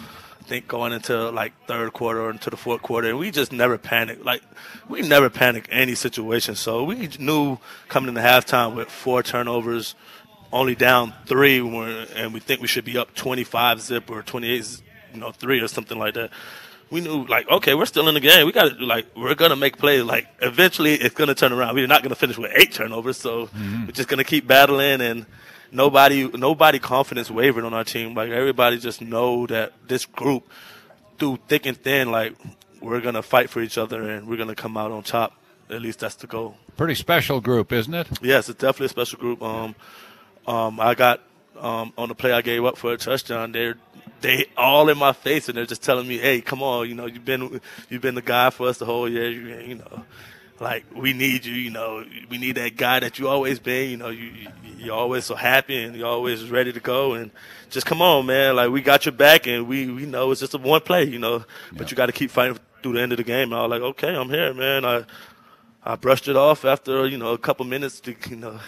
I 0.40 0.44
think 0.44 0.68
going 0.68 0.92
into 0.92 1.30
like 1.30 1.54
third 1.66 1.94
quarter 1.94 2.20
or 2.20 2.30
into 2.30 2.50
the 2.50 2.58
fourth 2.58 2.82
quarter, 2.82 3.08
and 3.08 3.18
we 3.18 3.30
just 3.30 3.52
never 3.52 3.78
panicked. 3.78 4.22
Like 4.22 4.42
we 4.86 5.00
never 5.00 5.30
panic 5.30 5.68
any 5.72 5.94
situation. 5.94 6.56
So 6.56 6.84
we 6.84 7.08
knew 7.18 7.56
coming 7.88 8.10
into 8.10 8.20
halftime 8.20 8.76
with 8.76 8.90
four 8.90 9.22
turnovers, 9.22 9.94
only 10.52 10.74
down 10.74 11.14
three, 11.24 11.58
and 11.58 12.34
we 12.34 12.40
think 12.40 12.60
we 12.60 12.66
should 12.66 12.84
be 12.84 12.98
up 12.98 13.14
25 13.14 13.80
zip 13.80 14.10
or 14.10 14.20
28, 14.20 14.82
you 15.14 15.20
know, 15.20 15.32
three 15.32 15.58
or 15.60 15.68
something 15.68 15.98
like 15.98 16.12
that. 16.14 16.30
We 16.92 17.00
knew 17.00 17.24
like, 17.26 17.48
okay, 17.48 17.74
we're 17.74 17.86
still 17.86 18.06
in 18.08 18.14
the 18.14 18.20
game. 18.20 18.46
We 18.46 18.52
got 18.52 18.78
to 18.78 18.84
like, 18.84 19.06
we're 19.16 19.34
gonna 19.34 19.56
make 19.56 19.78
plays. 19.78 20.04
Like 20.04 20.28
eventually, 20.40 20.94
it's 20.94 21.14
gonna 21.14 21.34
turn 21.34 21.52
around. 21.52 21.74
We're 21.74 21.86
not 21.86 22.02
gonna 22.04 22.14
finish 22.14 22.38
with 22.38 22.52
eight 22.54 22.72
turnovers, 22.72 23.16
so 23.16 23.48
we're 23.86 23.92
just 23.92 24.08
gonna 24.08 24.24
keep 24.24 24.46
battling 24.46 25.00
and. 25.00 25.26
Nobody, 25.74 26.28
nobody 26.28 26.78
confidence 26.78 27.30
wavered 27.30 27.64
on 27.64 27.72
our 27.72 27.82
team. 27.82 28.12
Like 28.12 28.28
everybody 28.28 28.76
just 28.78 29.00
know 29.00 29.46
that 29.46 29.72
this 29.88 30.04
group, 30.04 30.46
through 31.18 31.38
thick 31.48 31.64
and 31.64 31.74
thin, 31.78 32.10
like 32.10 32.36
we're 32.82 33.00
gonna 33.00 33.22
fight 33.22 33.48
for 33.48 33.62
each 33.62 33.78
other 33.78 34.02
and 34.10 34.28
we're 34.28 34.36
gonna 34.36 34.54
come 34.54 34.76
out 34.76 34.90
on 34.92 35.02
top. 35.02 35.32
At 35.70 35.80
least 35.80 36.00
that's 36.00 36.16
the 36.16 36.26
goal. 36.26 36.56
Pretty 36.76 36.94
special 36.94 37.40
group, 37.40 37.72
isn't 37.72 37.94
it? 37.94 38.06
Yes, 38.20 38.50
it's 38.50 38.60
definitely 38.60 38.84
a 38.84 38.88
special 38.90 39.18
group. 39.18 39.42
Um, 39.42 39.74
um, 40.46 40.78
I 40.78 40.94
got 40.94 41.22
um, 41.58 41.92
on 41.96 42.08
the 42.08 42.14
play 42.14 42.32
I 42.32 42.42
gave 42.42 42.64
up 42.64 42.76
for 42.76 42.92
a 42.92 42.96
touchdown. 42.96 43.52
They're 43.52 43.76
they 44.20 44.46
all 44.56 44.88
in 44.88 44.98
my 44.98 45.12
face 45.12 45.48
and 45.48 45.56
they're 45.56 45.66
just 45.66 45.82
telling 45.82 46.06
me, 46.06 46.18
"Hey, 46.18 46.40
come 46.40 46.62
on, 46.62 46.88
you 46.88 46.94
know, 46.94 47.06
you've 47.06 47.24
been 47.24 47.60
you've 47.88 48.02
been 48.02 48.14
the 48.14 48.22
guy 48.22 48.50
for 48.50 48.68
us 48.68 48.78
the 48.78 48.86
whole 48.86 49.08
year. 49.08 49.30
You, 49.30 49.58
you 49.60 49.74
know, 49.76 50.04
like 50.60 50.84
we 50.94 51.12
need 51.12 51.44
you. 51.44 51.54
You 51.54 51.70
know, 51.70 52.04
we 52.30 52.38
need 52.38 52.56
that 52.56 52.76
guy 52.76 53.00
that 53.00 53.18
you 53.18 53.28
always 53.28 53.58
been. 53.58 53.90
You 53.90 53.96
know, 53.96 54.08
you, 54.10 54.26
you 54.26 54.48
you're 54.78 54.94
always 54.94 55.24
so 55.24 55.34
happy 55.34 55.80
and 55.80 55.94
you're 55.94 56.08
always 56.08 56.50
ready 56.50 56.72
to 56.72 56.80
go 56.80 57.14
and 57.14 57.30
just 57.70 57.86
come 57.86 58.02
on, 58.02 58.26
man. 58.26 58.56
Like 58.56 58.70
we 58.70 58.80
got 58.80 59.06
your 59.06 59.12
back 59.12 59.46
and 59.46 59.68
we 59.68 59.90
we 59.90 60.06
know 60.06 60.30
it's 60.30 60.40
just 60.40 60.54
a 60.54 60.58
one 60.58 60.80
play. 60.80 61.04
You 61.04 61.18
know, 61.18 61.44
but 61.72 61.90
you 61.90 61.96
got 61.96 62.06
to 62.06 62.12
keep 62.12 62.30
fighting 62.30 62.58
through 62.82 62.94
the 62.94 63.00
end 63.00 63.12
of 63.12 63.18
the 63.18 63.24
game. 63.24 63.52
And 63.52 63.54
I 63.54 63.62
was 63.62 63.70
like, 63.70 63.82
okay, 63.82 64.14
I'm 64.14 64.28
here, 64.28 64.54
man. 64.54 64.84
I 64.84 65.04
I 65.84 65.96
brushed 65.96 66.28
it 66.28 66.36
off 66.36 66.64
after 66.64 67.06
you 67.06 67.18
know 67.18 67.32
a 67.32 67.38
couple 67.38 67.64
minutes 67.66 68.00
to 68.00 68.14
you 68.28 68.36
know 68.36 68.58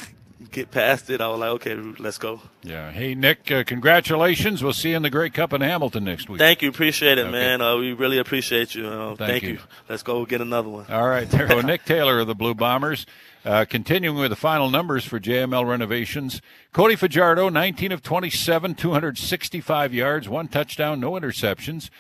get 0.51 0.71
past 0.71 1.11
it. 1.11 1.21
I 1.21 1.29
was 1.29 1.41
like, 1.41 1.51
okay, 1.51 1.75
let's 1.75 2.19
go. 2.19 2.41
Yeah. 2.63 2.91
Hey, 2.91 3.15
Nick, 3.15 3.51
uh, 3.51 3.65
congratulations. 3.65 4.63
We'll 4.63 4.73
see 4.73 4.91
you 4.91 4.97
in 4.97 5.03
the 5.03 5.11
Grey 5.11 5.31
Cup 5.31 5.53
in 5.53 5.61
Hamilton 5.61 6.05
next 6.05 6.29
week. 6.29 6.39
Thank 6.39 6.63
you, 6.63 6.69
appreciate 6.69 7.19
it, 7.19 7.23
Okay. 7.23 7.31
man. 7.33 7.61
Uh, 7.61 7.77
we 7.77 7.93
really 7.93 8.19
appreciate 8.19 8.75
you. 8.75 8.87
Uh, 8.87 9.17
Thank 9.17 9.19
thank 9.31 9.43
you. 9.45 9.49
you. 9.51 9.59
Let's 9.89 10.03
go 10.03 10.25
get 10.27 10.41
another 10.41 10.69
one. 10.69 10.87
All 10.89 11.07
right, 11.09 11.29
there 11.31 11.47
go 11.47 11.61
Nick 11.63 11.85
Taylor 11.85 12.21
of 12.21 12.27
the 12.27 12.35
Blue 12.35 12.55
Bombers. 12.55 13.07
Uh, 13.45 13.67
continuing 13.69 14.17
with 14.17 14.31
the 14.31 14.37
final 14.37 14.71
numbers 14.71 15.05
for 15.05 15.21
JML 15.21 15.69
renovations. 15.69 16.41
Cody 16.73 16.97
Fajardo, 16.97 17.51
19 17.51 17.93
of 17.93 18.03
27, 18.03 18.75
265 18.75 19.93
yards, 19.93 20.29
one 20.31 20.49
touchdown, 20.49 20.99
no 21.01 21.13
interceptions. 21.13 21.91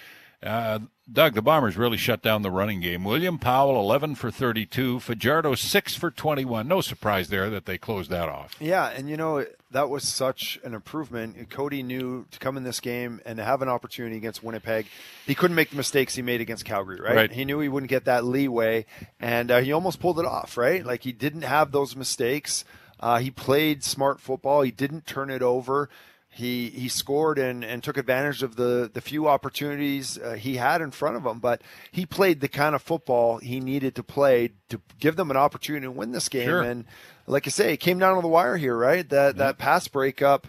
Doug, 1.10 1.34
the 1.34 1.42
Bombers 1.42 1.76
really 1.76 1.98
shut 1.98 2.22
down 2.22 2.40
the 2.40 2.50
running 2.50 2.80
game. 2.80 3.04
William 3.04 3.38
Powell, 3.38 3.78
11 3.78 4.14
for 4.14 4.30
32. 4.30 5.00
Fajardo, 5.00 5.54
6 5.54 5.94
for 5.96 6.10
21. 6.10 6.66
No 6.66 6.80
surprise 6.80 7.28
there 7.28 7.50
that 7.50 7.66
they 7.66 7.76
closed 7.76 8.10
that 8.10 8.30
off. 8.30 8.56
Yeah, 8.58 8.88
and 8.88 9.10
you 9.10 9.18
know 9.18 9.44
that 9.70 9.90
was 9.90 10.04
such 10.04 10.58
an 10.64 10.72
improvement. 10.72 11.50
Cody 11.50 11.82
knew 11.82 12.24
to 12.30 12.38
come 12.38 12.56
in 12.56 12.64
this 12.64 12.80
game 12.80 13.20
and 13.26 13.36
to 13.36 13.44
have 13.44 13.60
an 13.60 13.68
opportunity 13.68 14.16
against 14.16 14.42
Winnipeg. 14.42 14.86
He 15.26 15.34
couldn't 15.34 15.56
make 15.56 15.70
the 15.70 15.76
mistakes 15.76 16.14
he 16.14 16.22
made 16.22 16.40
against 16.40 16.64
Calgary, 16.64 17.00
right? 17.00 17.14
Right. 17.14 17.32
He 17.32 17.44
knew 17.44 17.60
he 17.60 17.68
wouldn't 17.68 17.90
get 17.90 18.06
that 18.06 18.24
leeway, 18.24 18.86
and 19.20 19.50
uh, 19.50 19.60
he 19.60 19.72
almost 19.72 20.00
pulled 20.00 20.18
it 20.18 20.26
off, 20.26 20.56
right? 20.56 20.86
Like 20.86 21.02
he 21.02 21.12
didn't 21.12 21.42
have 21.42 21.70
those 21.70 21.94
mistakes. 21.94 22.64
Uh, 22.98 23.18
he 23.18 23.30
played 23.30 23.84
smart 23.84 24.20
football. 24.20 24.62
He 24.62 24.70
didn't 24.70 25.06
turn 25.06 25.28
it 25.28 25.42
over. 25.42 25.90
He 26.34 26.68
he 26.70 26.88
scored 26.88 27.38
and, 27.38 27.64
and 27.64 27.82
took 27.82 27.96
advantage 27.96 28.42
of 28.42 28.56
the 28.56 28.90
the 28.92 29.00
few 29.00 29.28
opportunities 29.28 30.18
uh, 30.18 30.32
he 30.32 30.56
had 30.56 30.80
in 30.80 30.90
front 30.90 31.16
of 31.16 31.24
him. 31.24 31.38
But 31.38 31.62
he 31.92 32.04
played 32.04 32.40
the 32.40 32.48
kind 32.48 32.74
of 32.74 32.82
football 32.82 33.38
he 33.38 33.60
needed 33.60 33.94
to 33.94 34.02
play 34.02 34.50
to 34.68 34.80
give 34.98 35.16
them 35.16 35.30
an 35.30 35.36
opportunity 35.36 35.86
to 35.86 35.92
win 35.92 36.12
this 36.12 36.28
game. 36.28 36.46
Sure. 36.46 36.62
And 36.62 36.86
like 37.26 37.46
I 37.46 37.50
say, 37.50 37.72
it 37.72 37.78
came 37.78 37.98
down 37.98 38.16
to 38.16 38.22
the 38.22 38.28
wire 38.28 38.56
here, 38.56 38.76
right? 38.76 39.08
That 39.08 39.36
that 39.36 39.58
pass 39.58 39.86
breakup 39.86 40.48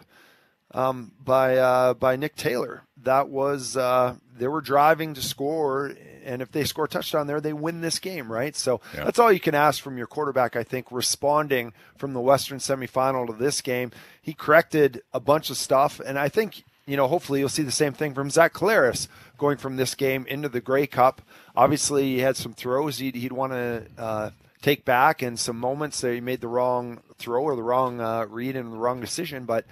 um, 0.71 1.11
by 1.23 1.57
uh, 1.57 1.93
by 1.93 2.15
Nick 2.15 2.35
Taylor. 2.35 2.83
That 3.03 3.29
was 3.29 3.77
uh, 3.77 4.15
they 4.35 4.47
were 4.47 4.61
driving 4.61 5.13
to 5.13 5.21
score, 5.21 5.93
and 6.25 6.41
if 6.41 6.51
they 6.51 6.63
score 6.63 6.85
a 6.85 6.87
touchdown 6.89 7.27
there, 7.27 7.39
they 7.39 7.53
win 7.53 7.81
this 7.81 7.99
game, 7.99 8.31
right? 8.31 8.55
So 8.55 8.81
Yeah. 8.93 9.05
that's 9.05 9.19
all 9.19 9.31
you 9.31 9.39
can 9.39 9.55
ask 9.55 9.81
from 9.81 9.97
your 9.97 10.07
quarterback. 10.07 10.55
I 10.55 10.63
think 10.63 10.87
responding 10.91 11.73
from 11.97 12.13
the 12.13 12.19
Western 12.21 12.57
semifinal 12.59 13.27
to 13.27 13.33
this 13.33 13.61
game, 13.61 13.91
he 14.21 14.33
corrected 14.33 15.01
a 15.13 15.19
bunch 15.19 15.49
of 15.49 15.57
stuff, 15.57 15.99
and 16.05 16.17
I 16.19 16.27
think 16.29 16.63
you 16.87 16.97
know 16.97 17.07
hopefully 17.07 17.39
you'll 17.39 17.49
see 17.49 17.63
the 17.63 17.71
same 17.71 17.93
thing 17.93 18.13
from 18.13 18.29
Zach 18.29 18.53
Collaros 18.53 19.07
going 19.37 19.57
from 19.57 19.75
this 19.77 19.95
game 19.95 20.25
into 20.27 20.49
the 20.49 20.61
Grey 20.61 20.87
Cup. 20.87 21.21
Obviously, 21.55 22.03
he 22.03 22.19
had 22.19 22.35
some 22.37 22.53
throws 22.53 22.97
he'd, 22.99 23.15
he'd 23.15 23.31
want 23.31 23.53
to. 23.53 23.83
Uh, 23.97 24.29
Take 24.61 24.83
back 24.83 25.21
and 25.21 25.37
some 25.39 25.59
moments 25.59 26.01
that 26.01 26.11
he 26.15 26.21
made 26.21 26.41
the 26.41 26.47
wrong 26.47 26.99
throw 27.19 27.43
or 27.43 27.55
the 27.55 27.61
wrong 27.61 28.01
uh, 28.01 28.25
read 28.25 28.55
and 28.55 28.73
the 28.73 28.77
wrong 28.77 28.99
decision, 28.99 29.45
but 29.45 29.63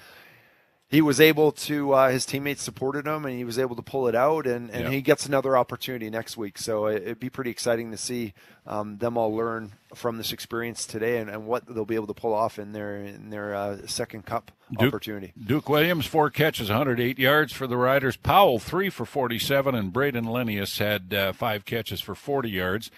he 0.94 1.02
was 1.02 1.20
able 1.20 1.52
to 1.52 1.92
uh, 1.94 2.10
his 2.10 2.26
teammates 2.26 2.62
supported 2.62 3.08
him 3.08 3.26
and 3.26 3.36
he 3.36 3.44
was 3.44 3.58
able 3.58 3.76
to 3.76 3.82
pull 3.82 4.08
it 4.08 4.14
out 4.16 4.46
and, 4.46 4.70
and 4.70 4.84
Yeah. 4.86 4.90
he 4.92 5.02
gets 5.02 5.26
another 5.26 5.58
opportunity 5.58 6.10
next 6.10 6.38
week 6.38 6.58
so 6.60 6.86
it, 6.86 7.02
it'd 7.02 7.20
be 7.20 7.30
pretty 7.30 7.50
exciting 7.50 7.90
to 7.92 7.98
see 7.98 8.34
um, 8.68 8.98
them 9.00 9.18
all 9.18 9.36
learn 9.36 9.74
from 9.96 10.18
this 10.18 10.32
experience 10.32 10.86
today 10.86 11.18
and, 11.18 11.30
and 11.30 11.46
what 11.48 11.66
they'll 11.66 11.84
be 11.86 11.96
able 11.96 12.08
to 12.08 12.14
pull 12.14 12.34
off 12.34 12.60
in 12.60 12.72
their 12.74 12.98
in 12.98 13.30
their 13.32 13.56
uh, 13.56 13.78
second 13.88 14.26
cup 14.26 14.52
Duke- 14.72 14.88
opportunity 14.90 15.34
Duke 15.44 15.68
Williams, 15.68 16.06
four 16.06 16.30
catches, 16.30 16.70
108 16.70 17.18
yards 17.20 17.52
for 17.54 17.68
the 17.68 17.78
Riders. 17.78 18.16
Powell, 18.16 18.60
three 18.60 18.90
for 18.90 19.06
47, 19.06 19.76
and 19.76 19.92
Brayden 19.92 20.26
Lenius 20.26 20.80
had 20.80 21.14
uh, 21.14 21.34
five 21.34 21.66
catches 21.66 22.02
for 22.02 22.16
40 22.16 22.50
yards. 22.50 22.90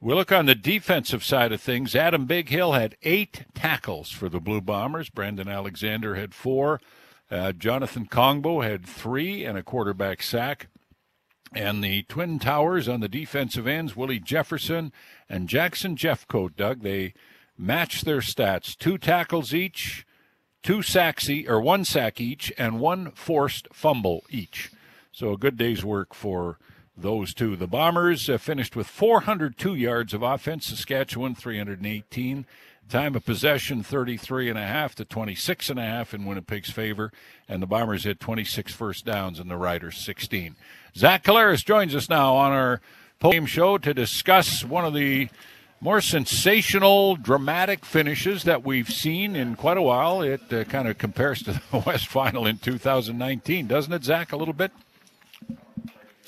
We 0.00 0.14
look 0.14 0.32
on 0.32 0.46
the 0.46 0.56
defensive 0.56 1.22
side 1.22 1.52
of 1.52 1.60
things. 1.60 1.94
Adam 1.94 2.26
Bighill 2.26 2.76
had 2.76 2.96
eight 3.04 3.44
tackles 3.54 4.10
for 4.10 4.28
the 4.28 4.40
Blue 4.40 4.60
Bombers. 4.60 5.08
Brandon 5.10 5.46
Alexander 5.48 6.16
had 6.16 6.34
four. 6.34 6.80
Uh, 7.32 7.50
Jonathan 7.50 8.04
Kongbo 8.04 8.62
had 8.62 8.84
three 8.84 9.42
and 9.42 9.56
a 9.56 9.62
quarterback 9.62 10.22
sack. 10.22 10.68
And 11.54 11.82
the 11.82 12.02
Twin 12.02 12.38
Towers 12.38 12.88
on 12.88 13.00
the 13.00 13.08
defensive 13.08 13.66
ends, 13.66 13.96
Willie 13.96 14.20
Jefferson 14.20 14.92
and 15.30 15.48
Jackson 15.48 15.96
Jeffcoat, 15.96 16.56
Doug, 16.56 16.82
they 16.82 17.14
matched 17.56 18.04
their 18.04 18.18
stats. 18.18 18.76
Two 18.76 18.98
tackles 18.98 19.54
each, 19.54 20.06
two 20.62 20.82
sacks 20.82 21.30
or 21.46 21.60
one 21.60 21.86
sack 21.86 22.20
each, 22.20 22.52
and 22.58 22.80
one 22.80 23.10
forced 23.12 23.66
fumble 23.72 24.24
each. 24.28 24.70
So 25.10 25.32
a 25.32 25.38
good 25.38 25.56
day's 25.56 25.84
work 25.84 26.14
for 26.14 26.58
those 26.96 27.32
two. 27.32 27.56
The 27.56 27.66
Bombers 27.66 28.28
uh, 28.28 28.36
finished 28.36 28.76
with 28.76 28.86
402 28.86 29.74
yards 29.74 30.12
of 30.12 30.22
offense. 30.22 30.66
Saskatchewan 30.66 31.34
318. 31.34 32.46
Time 32.92 33.14
of 33.14 33.24
possession 33.24 33.82
33 33.82 34.50
and 34.50 34.58
a 34.58 34.66
half 34.66 34.94
to 34.96 35.06
26 35.06 35.70
and 35.70 35.78
a 35.78 35.82
half 35.82 36.12
in 36.12 36.26
Winnipeg's 36.26 36.68
favor, 36.68 37.10
and 37.48 37.62
the 37.62 37.66
Bombers 37.66 38.04
had 38.04 38.20
26 38.20 38.74
first 38.74 39.06
downs 39.06 39.40
and 39.40 39.50
the 39.50 39.56
Riders 39.56 39.96
16. 39.96 40.56
Zach 40.94 41.24
Collaros 41.24 41.64
joins 41.64 41.94
us 41.94 42.10
now 42.10 42.34
on 42.34 42.52
our 42.52 42.82
post-game 43.18 43.46
show 43.46 43.78
to 43.78 43.94
discuss 43.94 44.62
one 44.62 44.84
of 44.84 44.92
the 44.92 45.30
more 45.80 46.02
sensational, 46.02 47.16
dramatic 47.16 47.86
finishes 47.86 48.42
that 48.42 48.62
we've 48.62 48.90
seen 48.90 49.36
in 49.36 49.56
quite 49.56 49.78
a 49.78 49.82
while. 49.82 50.20
It 50.20 50.52
uh, 50.52 50.64
kind 50.64 50.86
of 50.86 50.98
compares 50.98 51.42
to 51.44 51.52
the 51.70 51.78
West 51.78 52.08
Final 52.08 52.46
in 52.46 52.58
2019, 52.58 53.68
doesn't 53.68 53.90
it, 53.94 54.04
Zach? 54.04 54.32
A 54.32 54.36
little 54.36 54.52
bit. 54.52 54.70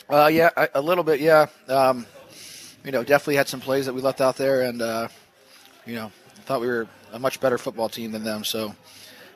Uh, 0.09 0.31
yeah, 0.33 0.49
a, 0.57 0.69
a 0.77 0.81
little 0.81 1.05
bit. 1.05 1.21
Yeah, 1.21 1.45
um, 1.69 2.07
you 2.83 2.91
know, 2.91 3.05
definitely 3.05 3.37
had 3.37 3.49
some 3.49 3.61
plays 3.61 3.85
that 3.85 3.95
we 3.95 4.01
left 4.01 4.23
out 4.23 4.39
there, 4.39 4.63
and 4.63 4.81
uh, 4.81 5.09
you 5.85 5.95
know, 5.95 6.11
thought 6.45 6.61
we 6.61 6.67
were 6.67 6.87
a 7.13 7.19
much 7.19 7.41
better 7.41 7.59
football 7.59 7.89
team 7.89 8.13
than 8.13 8.25
them. 8.25 8.45
So 8.45 8.75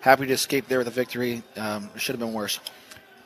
happy 0.01 0.27
to 0.27 0.33
escape 0.33 0.69
there 0.69 0.79
with 0.79 0.89
a 0.89 0.93
victory. 0.93 1.43
Um, 1.57 1.91
it 1.95 2.01
should 2.01 2.15
have 2.15 2.21
been 2.21 2.33
worse. 2.35 2.61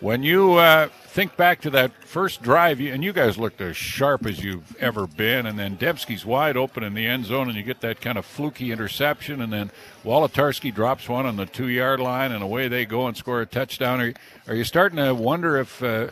When 0.01 0.25
you 0.25 0.55
uh, 0.55 0.89
think 1.07 1.37
back 1.37 1.61
to 1.61 1.71
that 1.71 1.93
first 2.05 2.43
drive, 2.43 2.81
you, 2.81 2.93
and 2.93 3.05
you 3.05 3.13
guys 3.13 3.39
looked 3.39 3.61
as 3.61 3.77
sharp 3.77 4.27
as 4.27 4.43
you've 4.43 4.75
ever 4.79 5.07
been, 5.07 5.47
and 5.47 5.57
then 5.57 5.77
Demski's 5.77 6.27
wide 6.27 6.57
open 6.57 6.83
in 6.83 6.95
the 6.95 7.07
end 7.07 7.25
zone, 7.27 7.47
and 7.49 7.57
you 7.57 7.63
get 7.63 7.81
that 7.83 8.01
kind 8.01 8.19
of 8.19 8.27
fluky 8.27 8.73
interception, 8.73 9.41
and 9.41 9.53
then 9.53 9.71
Wolitarsky 10.05 10.75
drops 10.75 11.09
one 11.09 11.25
on 11.25 11.37
the 11.37 11.47
two 11.47 11.69
yard 11.69 12.01
line, 12.01 12.33
and 12.33 12.43
away 12.43 12.67
they 12.67 12.85
go 12.85 13.07
and 13.07 13.17
score 13.17 13.43
a 13.43 13.47
touchdown. 13.47 14.01
Are, 14.01 14.07
you- 14.09 14.15
are 14.49 14.55
you 14.57 14.65
starting 14.65 14.97
to 14.97 15.15
wonder 15.15 15.57
if 15.59 15.81
uh, 15.81 16.09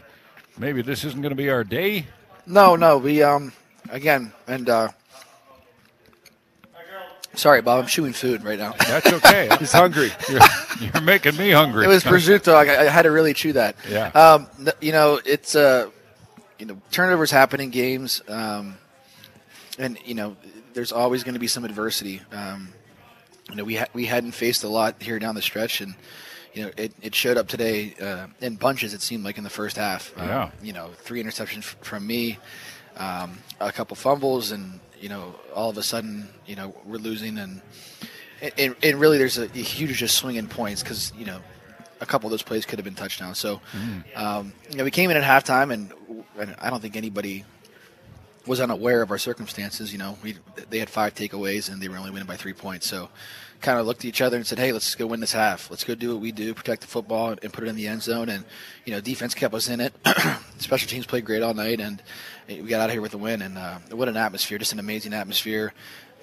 maybe 0.56 0.82
this 0.82 1.02
isn't 1.04 1.20
going 1.20 1.30
to 1.30 1.36
be 1.36 1.50
our 1.50 1.64
day? 1.64 2.06
No, 2.46 2.76
no, 2.76 2.96
we 2.98 3.24
um 3.24 3.52
again 3.90 4.32
and 4.46 4.68
uh, 4.68 4.88
sorry, 7.40 7.62
Bob, 7.62 7.80
I'm 7.82 7.86
chewing 7.88 8.12
food 8.12 8.44
right 8.44 8.58
now. 8.58 8.72
That's 8.78 9.12
okay. 9.12 9.48
he's 9.58 9.72
hungry 9.82 10.10
you're, 10.28 10.40
you're 10.80 11.02
making 11.02 11.36
me 11.36 11.50
hungry. 11.50 11.84
It 11.84 11.88
was 11.88 12.04
prosciutto. 12.04 12.54
I, 12.54 12.82
I 12.82 12.84
had 12.84 13.02
to 13.02 13.10
really 13.10 13.34
chew 13.34 13.52
that. 13.54 13.76
Yeah. 13.88 14.08
Um, 14.08 14.48
you 14.80 14.92
know, 14.92 15.20
it's 15.24 15.54
uh, 15.54 15.90
you 16.58 16.66
know, 16.66 16.76
turnovers 16.90 17.30
happen 17.30 17.60
in 17.60 17.70
games, 17.70 18.22
um, 18.28 18.76
and 19.78 19.98
you 20.04 20.14
know, 20.14 20.36
there's 20.74 20.92
always 20.92 21.24
going 21.24 21.34
to 21.34 21.40
be 21.40 21.46
some 21.48 21.64
adversity. 21.64 22.20
Um, 22.32 22.68
you 23.48 23.56
know, 23.56 23.64
we 23.64 23.76
ha- 23.76 23.88
we 23.94 24.06
hadn't 24.06 24.32
faced 24.32 24.62
a 24.64 24.68
lot 24.68 25.02
here 25.02 25.18
down 25.18 25.34
the 25.34 25.42
stretch, 25.42 25.80
and 25.80 25.94
you 26.54 26.64
know, 26.64 26.70
it, 26.76 26.92
it 27.00 27.14
showed 27.14 27.36
up 27.38 27.48
today 27.48 27.94
uh, 28.00 28.26
in 28.40 28.56
bunches. 28.56 28.92
It 28.94 29.00
seemed 29.02 29.24
like 29.24 29.38
in 29.38 29.44
the 29.44 29.50
first 29.50 29.76
half. 29.76 30.12
Um, 30.16 30.28
Yeah. 30.28 30.50
You 30.62 30.72
know, 30.72 30.90
three 30.98 31.22
interceptions 31.22 31.58
f- 31.60 31.76
from 31.80 32.06
me, 32.06 32.38
um, 32.96 33.38
a 33.60 33.72
couple 33.72 33.96
fumbles, 33.96 34.50
and 34.50 34.80
you 35.00 35.08
know, 35.08 35.34
all 35.54 35.70
of 35.70 35.78
a 35.78 35.82
sudden, 35.82 36.28
you 36.46 36.56
know, 36.56 36.74
we're 36.84 36.98
losing, 36.98 37.38
and 37.38 37.60
and, 38.58 38.74
and 38.82 39.00
really, 39.00 39.18
there's 39.18 39.38
a, 39.38 39.44
a 39.44 39.62
huge 39.62 39.98
just 39.98 40.16
swing 40.16 40.36
in 40.36 40.46
points 40.46 40.82
because 40.82 41.12
you 41.16 41.24
know, 41.24 41.40
a 42.00 42.06
couple 42.06 42.26
of 42.26 42.30
those 42.30 42.42
plays 42.42 42.66
could 42.66 42.78
have 42.78 42.84
been 42.84 42.94
touchdowns. 42.94 43.38
So, 43.38 43.60
um, 44.14 44.52
you 44.70 44.76
know, 44.76 44.84
we 44.84 44.90
came 44.90 45.10
in 45.10 45.16
at 45.16 45.22
halftime, 45.22 45.72
and, 45.72 45.92
and 46.38 46.54
I 46.60 46.70
don't 46.70 46.80
think 46.80 46.96
anybody 46.96 47.44
was 48.46 48.60
unaware 48.60 49.02
of 49.02 49.10
our 49.10 49.18
circumstances. 49.18 49.92
You 49.92 49.98
know, 49.98 50.18
we 50.22 50.36
they 50.70 50.78
had 50.78 50.90
five 50.90 51.14
takeaways 51.14 51.70
and 51.70 51.80
they 51.80 51.88
were 51.88 51.96
only 51.96 52.10
winning 52.10 52.26
by 52.26 52.36
three 52.36 52.52
points. 52.52 52.86
So, 52.86 53.08
kind 53.60 53.78
of 53.78 53.86
looked 53.86 54.00
at 54.00 54.06
each 54.06 54.20
other 54.20 54.36
and 54.36 54.46
said, 54.46 54.58
"Hey, 54.58 54.72
let's 54.72 54.94
go 54.94 55.06
win 55.06 55.20
this 55.20 55.32
half. 55.32 55.70
Let's 55.70 55.84
go 55.84 55.94
do 55.94 56.12
what 56.12 56.20
we 56.20 56.32
do, 56.32 56.54
protect 56.54 56.82
the 56.82 56.86
football, 56.88 57.34
and 57.42 57.52
put 57.52 57.64
it 57.64 57.68
in 57.68 57.76
the 57.76 57.86
end 57.88 58.02
zone." 58.02 58.28
And 58.28 58.44
you 58.84 58.92
know, 58.92 59.00
defense 59.00 59.34
kept 59.34 59.54
us 59.54 59.68
in 59.68 59.80
it. 59.80 59.92
Special 60.58 60.88
teams 60.88 61.06
played 61.06 61.24
great 61.24 61.42
all 61.42 61.54
night, 61.54 61.80
and 61.80 62.02
we 62.48 62.62
got 62.62 62.80
out 62.80 62.86
of 62.90 62.92
here 62.92 63.02
with 63.02 63.14
a 63.14 63.18
win. 63.18 63.42
And 63.42 63.56
uh, 63.58 63.78
what 63.92 64.08
an 64.08 64.16
atmosphere! 64.16 64.58
Just 64.58 64.72
an 64.72 64.78
amazing 64.78 65.12
atmosphere. 65.14 65.72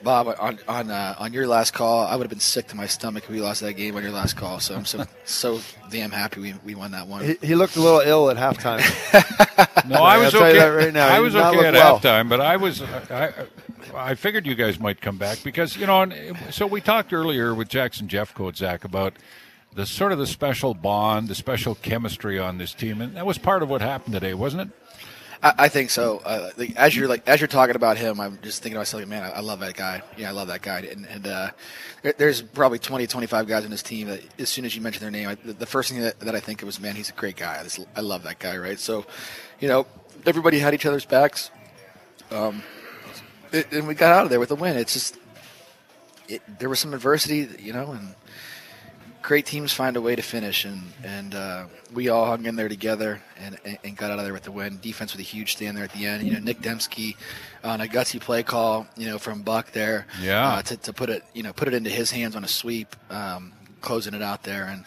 Bob, 0.03 0.27
on 0.39 0.59
on 0.67 0.91
uh, 0.91 1.15
on 1.17 1.33
your 1.33 1.47
last 1.47 1.73
call, 1.73 2.05
I 2.05 2.15
would 2.15 2.23
have 2.23 2.29
been 2.29 2.39
sick 2.39 2.67
to 2.67 2.75
my 2.75 2.85
stomach 2.85 3.23
if 3.23 3.29
we 3.31 3.41
lost 3.41 3.61
that 3.61 3.73
game 3.73 3.95
on 3.95 4.03
your 4.03 4.11
last 4.11 4.35
call. 4.37 4.59
So 4.59 4.75
I'm 4.75 4.85
so 4.85 5.05
so 5.25 5.59
damn 5.89 6.11
happy 6.11 6.39
we, 6.39 6.53
we 6.63 6.75
won 6.75 6.91
that 6.91 7.07
one. 7.07 7.23
he, 7.25 7.37
he 7.41 7.55
looked 7.55 7.77
a 7.77 7.81
little 7.81 8.01
ill 8.01 8.29
at 8.29 8.37
halftime 8.37 8.77
No, 9.89 10.03
I 10.03 10.15
I'll 10.15 10.21
was 10.21 10.31
tell 10.31 10.41
you 10.41 10.47
okay. 10.49 10.57
that 10.59 10.65
right 10.67 10.93
now. 10.93 11.07
I 11.07 11.15
He 11.15 11.19
was 11.21 11.35
okay 11.35 11.65
at 11.65 11.73
well. 11.73 11.99
halftime, 11.99 12.29
but 12.29 12.41
I 12.41 12.57
was. 12.57 12.81
I, 12.81 13.33
I 13.95 14.15
figured 14.15 14.45
you 14.45 14.55
guys 14.55 14.79
might 14.79 15.01
come 15.01 15.17
back 15.17 15.39
because 15.43 15.77
you 15.77 15.87
know. 15.87 16.01
And 16.01 16.37
so 16.51 16.67
we 16.67 16.81
talked 16.81 17.13
earlier 17.13 17.53
with 17.53 17.69
Jackson 17.69 18.07
Jeffcoat, 18.07 18.57
Zach, 18.57 18.83
about 18.83 19.13
the 19.73 19.85
sort 19.85 20.11
of 20.11 20.17
the 20.17 20.27
special 20.27 20.73
bond, 20.73 21.27
the 21.27 21.35
special 21.35 21.75
chemistry 21.75 22.39
on 22.39 22.57
this 22.57 22.73
team, 22.73 23.01
and 23.01 23.15
that 23.15 23.25
was 23.25 23.37
part 23.37 23.63
of 23.63 23.69
what 23.69 23.81
happened 23.81 24.13
today, 24.13 24.33
wasn't 24.33 24.63
it? 24.63 24.69
I, 25.43 25.69
think 25.69 25.91
so. 25.91 26.19
Uh, 26.25 26.49
like, 26.57 26.75
as 26.75 26.95
you're 26.95 27.07
like 27.07 27.27
as 27.27 27.39
you're 27.39 27.47
talking 27.47 27.75
about 27.75 27.97
him, 27.97 28.19
I'm 28.19 28.39
just 28.41 28.63
thinking 28.63 28.75
to 28.75 28.79
myself, 28.79 29.05
man, 29.07 29.23
I, 29.23 29.29
I 29.33 29.39
love 29.41 29.59
that 29.59 29.75
guy. 29.75 30.01
Yeah, 30.17 30.29
I 30.29 30.31
love 30.31 30.47
that 30.47 30.61
guy. 30.61 30.79
And, 30.79 31.05
and 31.05 31.27
uh, 31.27 31.51
there's 32.17 32.41
probably 32.41 32.79
20, 32.79 33.05
25 33.05 33.47
guys 33.47 33.63
on 33.63 33.69
this 33.69 33.83
team 33.83 34.07
that 34.07 34.21
as 34.39 34.49
soon 34.49 34.65
as 34.65 34.75
you 34.75 34.81
mention 34.81 35.01
their 35.01 35.11
name, 35.11 35.29
I, 35.29 35.35
the, 35.35 35.53
the 35.53 35.65
first 35.65 35.91
thing 35.91 36.01
that, 36.01 36.19
that 36.21 36.33
I 36.35 36.39
think 36.39 36.61
of 36.61 36.65
was, 36.65 36.79
man, 36.79 36.95
he's 36.95 37.09
a 37.09 37.13
great 37.13 37.35
guy. 37.35 37.63
I 37.95 38.01
love 38.01 38.23
that 38.23 38.39
guy, 38.39 38.57
right? 38.57 38.79
So, 38.79 39.05
you 39.59 39.67
know, 39.67 39.85
everybody 40.25 40.59
had 40.59 40.73
each 40.73 40.85
other's 40.85 41.05
backs, 41.05 41.51
um, 42.31 42.63
it, 43.51 43.71
and 43.71 43.87
we 43.87 43.93
got 43.95 44.11
out 44.11 44.23
of 44.25 44.29
there 44.29 44.39
with 44.39 44.51
a 44.51 44.55
win. 44.55 44.77
It's 44.77 44.93
just 44.93 45.17
it, 46.27 46.41
there 46.59 46.69
was 46.69 46.79
some 46.79 46.93
adversity, 46.93 47.47
you 47.59 47.73
know, 47.73 47.91
and 47.91 48.15
great 49.21 49.45
teams 49.45 49.73
find 49.73 49.95
a 49.97 50.01
way 50.01 50.15
to 50.15 50.21
finish, 50.21 50.65
and 50.65 50.81
and 51.03 51.35
uh, 51.35 51.65
we 51.93 52.09
all 52.09 52.25
hung 52.25 52.45
in 52.45 52.55
there 52.55 52.69
together 52.69 53.21
and, 53.39 53.57
and, 53.65 53.77
and 53.83 53.97
got 53.97 54.11
out 54.11 54.19
of 54.19 54.25
there 54.25 54.33
with 54.33 54.43
the 54.43 54.51
win. 54.51 54.79
Defense 54.81 55.13
with 55.13 55.19
a 55.19 55.23
huge 55.23 55.53
stand 55.53 55.75
there 55.77 55.83
at 55.83 55.91
the 55.93 56.05
end. 56.05 56.23
You 56.23 56.33
know, 56.33 56.39
Nic 56.39 56.61
Demski 56.61 57.15
on 57.63 57.81
a 57.81 57.85
gutsy 57.87 58.19
play 58.19 58.43
call, 58.43 58.87
you 58.97 59.07
know, 59.07 59.17
from 59.17 59.41
Buck 59.41 59.71
there, 59.71 60.05
Yeah. 60.21 60.47
uh, 60.47 60.61
to, 60.63 60.77
to 60.77 60.93
put 60.93 61.09
it, 61.09 61.23
you 61.33 61.43
know, 61.43 61.53
put 61.53 61.67
it 61.67 61.73
into 61.73 61.89
his 61.89 62.11
hands 62.11 62.35
on 62.35 62.43
a 62.43 62.47
sweep, 62.47 62.95
um, 63.09 63.53
closing 63.81 64.13
it 64.13 64.21
out 64.21 64.43
there, 64.43 64.65
and 64.65 64.85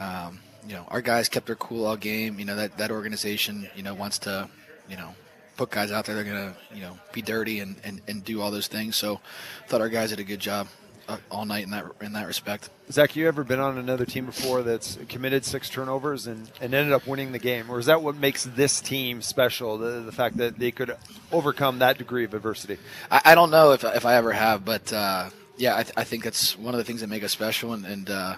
um, 0.00 0.38
you 0.66 0.74
know, 0.74 0.84
our 0.88 1.00
guys 1.00 1.28
kept 1.28 1.46
their 1.46 1.56
cool 1.56 1.86
all 1.86 1.96
game. 1.96 2.38
You 2.38 2.44
know, 2.44 2.56
that 2.56 2.78
that 2.78 2.90
organization, 2.90 3.68
you 3.76 3.82
know, 3.82 3.94
wants 3.94 4.18
to, 4.20 4.48
you 4.88 4.96
know. 4.96 5.14
Put 5.60 5.72
guys 5.72 5.92
out 5.92 6.06
there, 6.06 6.14
they're 6.14 6.24
gonna, 6.24 6.56
you 6.74 6.80
know, 6.80 6.98
be 7.12 7.20
dirty 7.20 7.60
and, 7.60 7.76
and, 7.84 8.00
and 8.08 8.24
do 8.24 8.40
all 8.40 8.50
those 8.50 8.66
things. 8.66 8.96
So, 8.96 9.20
thought 9.68 9.82
our 9.82 9.90
guys 9.90 10.08
did 10.08 10.18
a 10.18 10.24
good 10.24 10.40
job 10.40 10.68
uh, 11.06 11.18
all 11.30 11.44
night 11.44 11.64
in 11.64 11.70
that 11.72 11.84
in 12.00 12.14
that 12.14 12.26
respect. 12.26 12.70
Zach, 12.90 13.14
you 13.14 13.28
ever 13.28 13.44
been 13.44 13.60
on 13.60 13.76
another 13.76 14.06
team 14.06 14.24
before 14.24 14.62
that's 14.62 14.96
committed 15.10 15.44
six 15.44 15.68
turnovers 15.68 16.26
and, 16.26 16.50
and 16.62 16.72
ended 16.72 16.94
up 16.94 17.06
winning 17.06 17.32
the 17.32 17.38
game, 17.38 17.68
or 17.68 17.78
is 17.78 17.84
that 17.84 18.00
what 18.00 18.16
makes 18.16 18.44
this 18.44 18.80
team 18.80 19.20
special? 19.20 19.76
The, 19.76 20.00
the 20.00 20.12
fact 20.12 20.38
that 20.38 20.58
they 20.58 20.70
could 20.70 20.96
overcome 21.30 21.80
that 21.80 21.98
degree 21.98 22.24
of 22.24 22.32
adversity. 22.32 22.78
I, 23.10 23.20
I 23.26 23.34
don't 23.34 23.50
know 23.50 23.72
if 23.72 23.84
if 23.84 24.06
I 24.06 24.14
ever 24.14 24.32
have, 24.32 24.64
but 24.64 24.90
uh, 24.94 25.28
yeah, 25.58 25.76
I, 25.76 25.82
th- 25.82 25.94
I 25.94 26.04
think 26.04 26.24
that's 26.24 26.58
one 26.58 26.72
of 26.72 26.78
the 26.78 26.84
things 26.84 27.02
that 27.02 27.08
make 27.08 27.22
us 27.22 27.32
special. 27.32 27.74
And, 27.74 27.84
and 27.84 28.08
uh, 28.08 28.36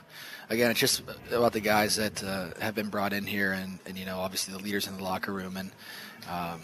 again, 0.51 0.73
it's 0.73 0.81
just 0.81 1.05
about 1.33 1.53
the 1.53 1.61
guys 1.61 1.95
that 1.95 2.21
uh, 2.25 2.49
have 2.59 2.75
been 2.75 2.89
brought 2.89 3.13
in 3.13 3.27
here, 3.27 3.53
and, 3.53 3.79
and 3.87 3.97
you 3.97 4.07
know, 4.07 4.19
obviously 4.19 4.53
the 4.55 4.61
leaders 4.61 4.89
in 4.89 4.97
the 4.97 5.05
locker 5.05 5.33
room. 5.33 5.57
And 5.57 5.71
um, 6.29 6.63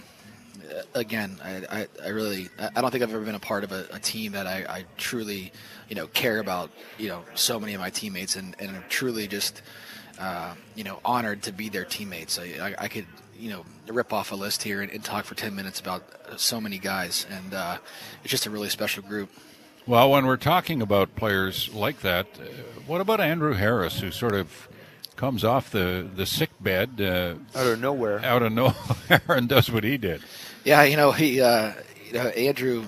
again, 0.95 1.39
I, 1.43 1.63
I, 1.71 1.87
I, 2.05 2.09
really 2.09 2.49
I 2.59 2.81
don't 2.81 2.91
think 2.91 3.03
I've 3.03 3.13
ever 3.15 3.25
been 3.25 3.35
a 3.35 3.41
part 3.41 3.65
of 3.65 3.73
a, 3.73 3.87
a 3.93 3.99
team 3.99 4.33
that 4.33 4.47
I, 4.47 4.65
I, 4.69 4.85
truly 4.97 5.53
you 5.89 5.97
know 5.97 6.07
care 6.09 6.39
about 6.39 6.71
you 6.99 7.09
know 7.09 7.25
so 7.35 7.59
many 7.59 7.75
of 7.75 7.81
my 7.81 7.91
teammates, 7.91 8.37
and 8.37 8.55
and 8.59 8.71
I'm 8.71 8.85
truly 8.89 9.27
just 9.29 9.63
uh, 10.19 10.55
you 10.75 10.85
know 10.85 11.01
honored 11.05 11.43
to 11.45 11.53
be 11.53 11.69
their 11.69 11.85
teammates. 11.85 12.39
I, 12.39 12.75
I, 12.79 12.89
could 12.89 13.07
you 13.39 13.51
know 13.51 13.65
rip 13.87 14.13
off 14.13 14.33
a 14.33 14.35
list 14.35 14.63
here 14.63 14.83
and, 14.83 14.91
and, 14.91 15.05
talk 15.05 15.25
for 15.25 15.35
10 15.35 15.55
minutes 15.55 15.81
about 15.81 16.03
so 16.37 16.61
many 16.61 16.79
guys 16.79 17.25
and 17.31 17.55
uh, 17.55 17.79
it's 18.23 18.31
just 18.31 18.47
a 18.47 18.51
really 18.51 18.69
special 18.69 19.03
group 19.03 19.31
well, 19.89 20.11
when 20.11 20.27
we're 20.27 20.37
talking 20.37 20.83
about 20.83 21.17
players 21.17 21.73
like 21.73 22.01
that, 22.01 22.27
uh, 22.39 22.45
what 22.87 23.01
about 23.01 23.23
Andrew 23.23 23.55
Harris, 23.55 24.01
who 24.01 24.11
sort 24.11 24.35
of 24.35 24.69
comes 25.17 25.45
off 25.45 25.71
the, 25.71 26.07
the 26.15 26.27
sick 26.27 26.51
bed 26.61 27.01
uh, 27.01 27.59
out 27.59 27.67
of 27.67 27.81
nowhere, 27.81 28.21
out 28.23 28.43
of 28.43 28.53
nowhere, 28.53 29.23
and 29.29 29.49
does 29.49 29.73
what 29.73 29.85
he 29.85 29.97
did? 29.97 30.21
Yeah, 30.69 30.83
you 30.83 30.99
know, 30.99 31.13
he, 31.13 31.41
uh, 31.41 31.73
you 32.07 32.13
know, 32.13 32.29
Andrew. 32.29 32.85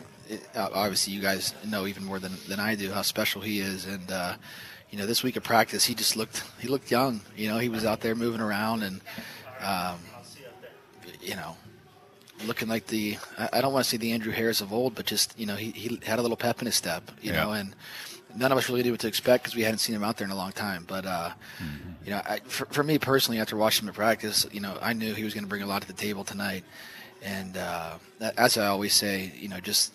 Uh, 0.55 0.69
obviously, 0.75 1.15
you 1.15 1.23
guys 1.23 1.55
know 1.67 1.87
even 1.87 2.05
more 2.05 2.19
than, 2.19 2.33
than 2.47 2.61
I 2.61 2.75
do 2.75 2.91
how 2.91 3.01
special 3.01 3.41
he 3.41 3.61
is, 3.61 3.87
and 3.87 4.13
uh, 4.13 4.35
you 4.91 4.99
know, 4.99 5.07
this 5.07 5.23
week 5.23 5.37
of 5.37 5.45
practice, 5.45 5.87
he 5.87 5.95
just 5.95 6.15
looked 6.15 6.45
he 6.59 6.69
looked 6.69 6.91
young. 6.91 7.23
You 7.39 7.49
know, 7.49 7.57
he 7.57 7.71
was 7.71 7.87
out 7.87 8.03
there 8.03 8.15
moving 8.15 8.43
around, 8.43 8.83
and 8.83 9.01
um, 9.63 9.99
you 11.23 11.35
know, 11.37 11.57
looking 12.45 12.69
like 12.69 12.87
the 12.87 13.17
I 13.51 13.63
don't 13.63 13.73
want 13.73 13.85
to 13.85 13.91
say 13.91 13.97
the 13.97 14.13
Andrew 14.13 14.33
Harris 14.33 14.61
of 14.61 14.75
old, 14.75 14.95
but 14.95 15.07
just 15.07 15.39
you 15.39 15.47
know 15.47 15.57
he, 15.57 15.71
he 15.71 15.99
had 16.05 16.19
a 16.19 16.23
little 16.23 16.37
pep 16.37 16.61
in 16.61 16.67
his 16.67 16.75
step, 16.75 17.11
you 17.23 17.33
yeah. 17.33 17.45
know, 17.45 17.53
and 17.53 17.75
none 18.37 18.53
of 18.53 18.59
us 18.59 18.69
really 18.69 18.83
knew 18.83 18.91
what 18.91 19.01
to 19.01 19.09
expect 19.09 19.45
because 19.45 19.57
we 19.57 19.63
hadn't 19.63 19.79
seen 19.79 19.97
him 19.97 20.05
out 20.05 20.19
there 20.19 20.27
in 20.27 20.31
a 20.31 20.37
long 20.37 20.53
time. 20.53 20.85
But 20.87 21.07
uh, 21.07 21.31
mm-hmm. 21.59 21.93
you 22.05 22.11
know, 22.11 22.21
I, 22.27 22.41
for, 22.41 22.67
for 22.67 22.83
me 22.83 22.99
personally, 22.99 23.41
after 23.41 23.57
watching 23.57 23.87
him 23.87 23.89
at 23.89 23.95
practice, 23.95 24.47
you 24.53 24.61
know, 24.61 24.77
I 24.83 24.93
knew 24.93 25.15
he 25.15 25.25
was 25.25 25.33
going 25.33 25.45
to 25.45 25.49
bring 25.49 25.63
a 25.63 25.67
lot 25.67 25.81
to 25.81 25.89
the 25.89 25.95
table 25.95 26.25
tonight, 26.25 26.63
and 27.23 27.57
uh, 27.57 27.99
as 28.37 28.57
I 28.57 28.67
always 28.67 28.95
say, 28.95 29.33
you 29.39 29.49
know, 29.49 29.61
just 29.61 29.93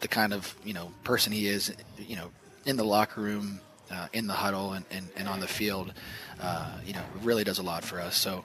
the 0.00 0.08
kind 0.08 0.32
of 0.32 0.54
you 0.64 0.74
know 0.74 0.92
person 1.04 1.32
he 1.32 1.46
is, 1.46 1.74
you 1.98 2.16
know, 2.16 2.30
in 2.64 2.76
the 2.76 2.84
locker 2.84 3.20
room. 3.20 3.60
Uh, 3.88 4.08
in 4.12 4.26
the 4.26 4.32
huddle 4.32 4.72
and, 4.72 4.84
and, 4.90 5.08
and 5.16 5.28
on 5.28 5.38
the 5.38 5.46
field, 5.46 5.92
uh, 6.40 6.72
you 6.84 6.92
know, 6.92 7.02
really 7.22 7.44
does 7.44 7.60
a 7.60 7.62
lot 7.62 7.84
for 7.84 8.00
us. 8.00 8.16
So 8.16 8.44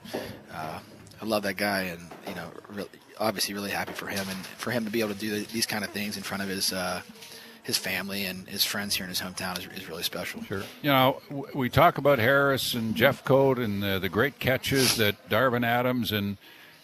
uh, 0.54 0.78
I 1.20 1.24
love 1.24 1.42
that 1.42 1.56
guy, 1.56 1.80
and 1.82 2.00
you 2.28 2.36
know, 2.36 2.48
really, 2.68 2.88
obviously 3.18 3.54
really 3.54 3.70
happy 3.70 3.92
for 3.92 4.06
him 4.06 4.26
and 4.28 4.38
for 4.46 4.70
him 4.70 4.84
to 4.84 4.90
be 4.90 5.00
able 5.00 5.14
to 5.14 5.18
do 5.18 5.40
these 5.46 5.66
kind 5.66 5.84
of 5.84 5.90
things 5.90 6.16
in 6.16 6.22
front 6.22 6.42
of 6.42 6.48
his 6.48 6.72
uh, 6.72 7.02
his 7.62 7.78
family 7.78 8.24
and 8.24 8.48
his 8.48 8.64
friends 8.64 8.96
here 8.96 9.04
in 9.04 9.08
his 9.08 9.20
hometown 9.20 9.56
is, 9.58 9.66
is 9.80 9.88
really 9.88 10.02
special. 10.02 10.42
Sure. 10.42 10.62
You 10.82 10.90
know, 10.90 11.22
we 11.54 11.68
talk 11.68 11.98
about 11.98 12.18
Harris 12.18 12.74
and 12.74 12.96
Jeff 12.96 13.24
Jeffcoat 13.24 13.62
and 13.62 13.82
the, 13.82 13.98
the 14.00 14.08
great 14.08 14.40
catches 14.40 14.96
that 14.96 15.28
Darvin 15.28 15.64
Adams 15.64 16.10
and 16.10 16.38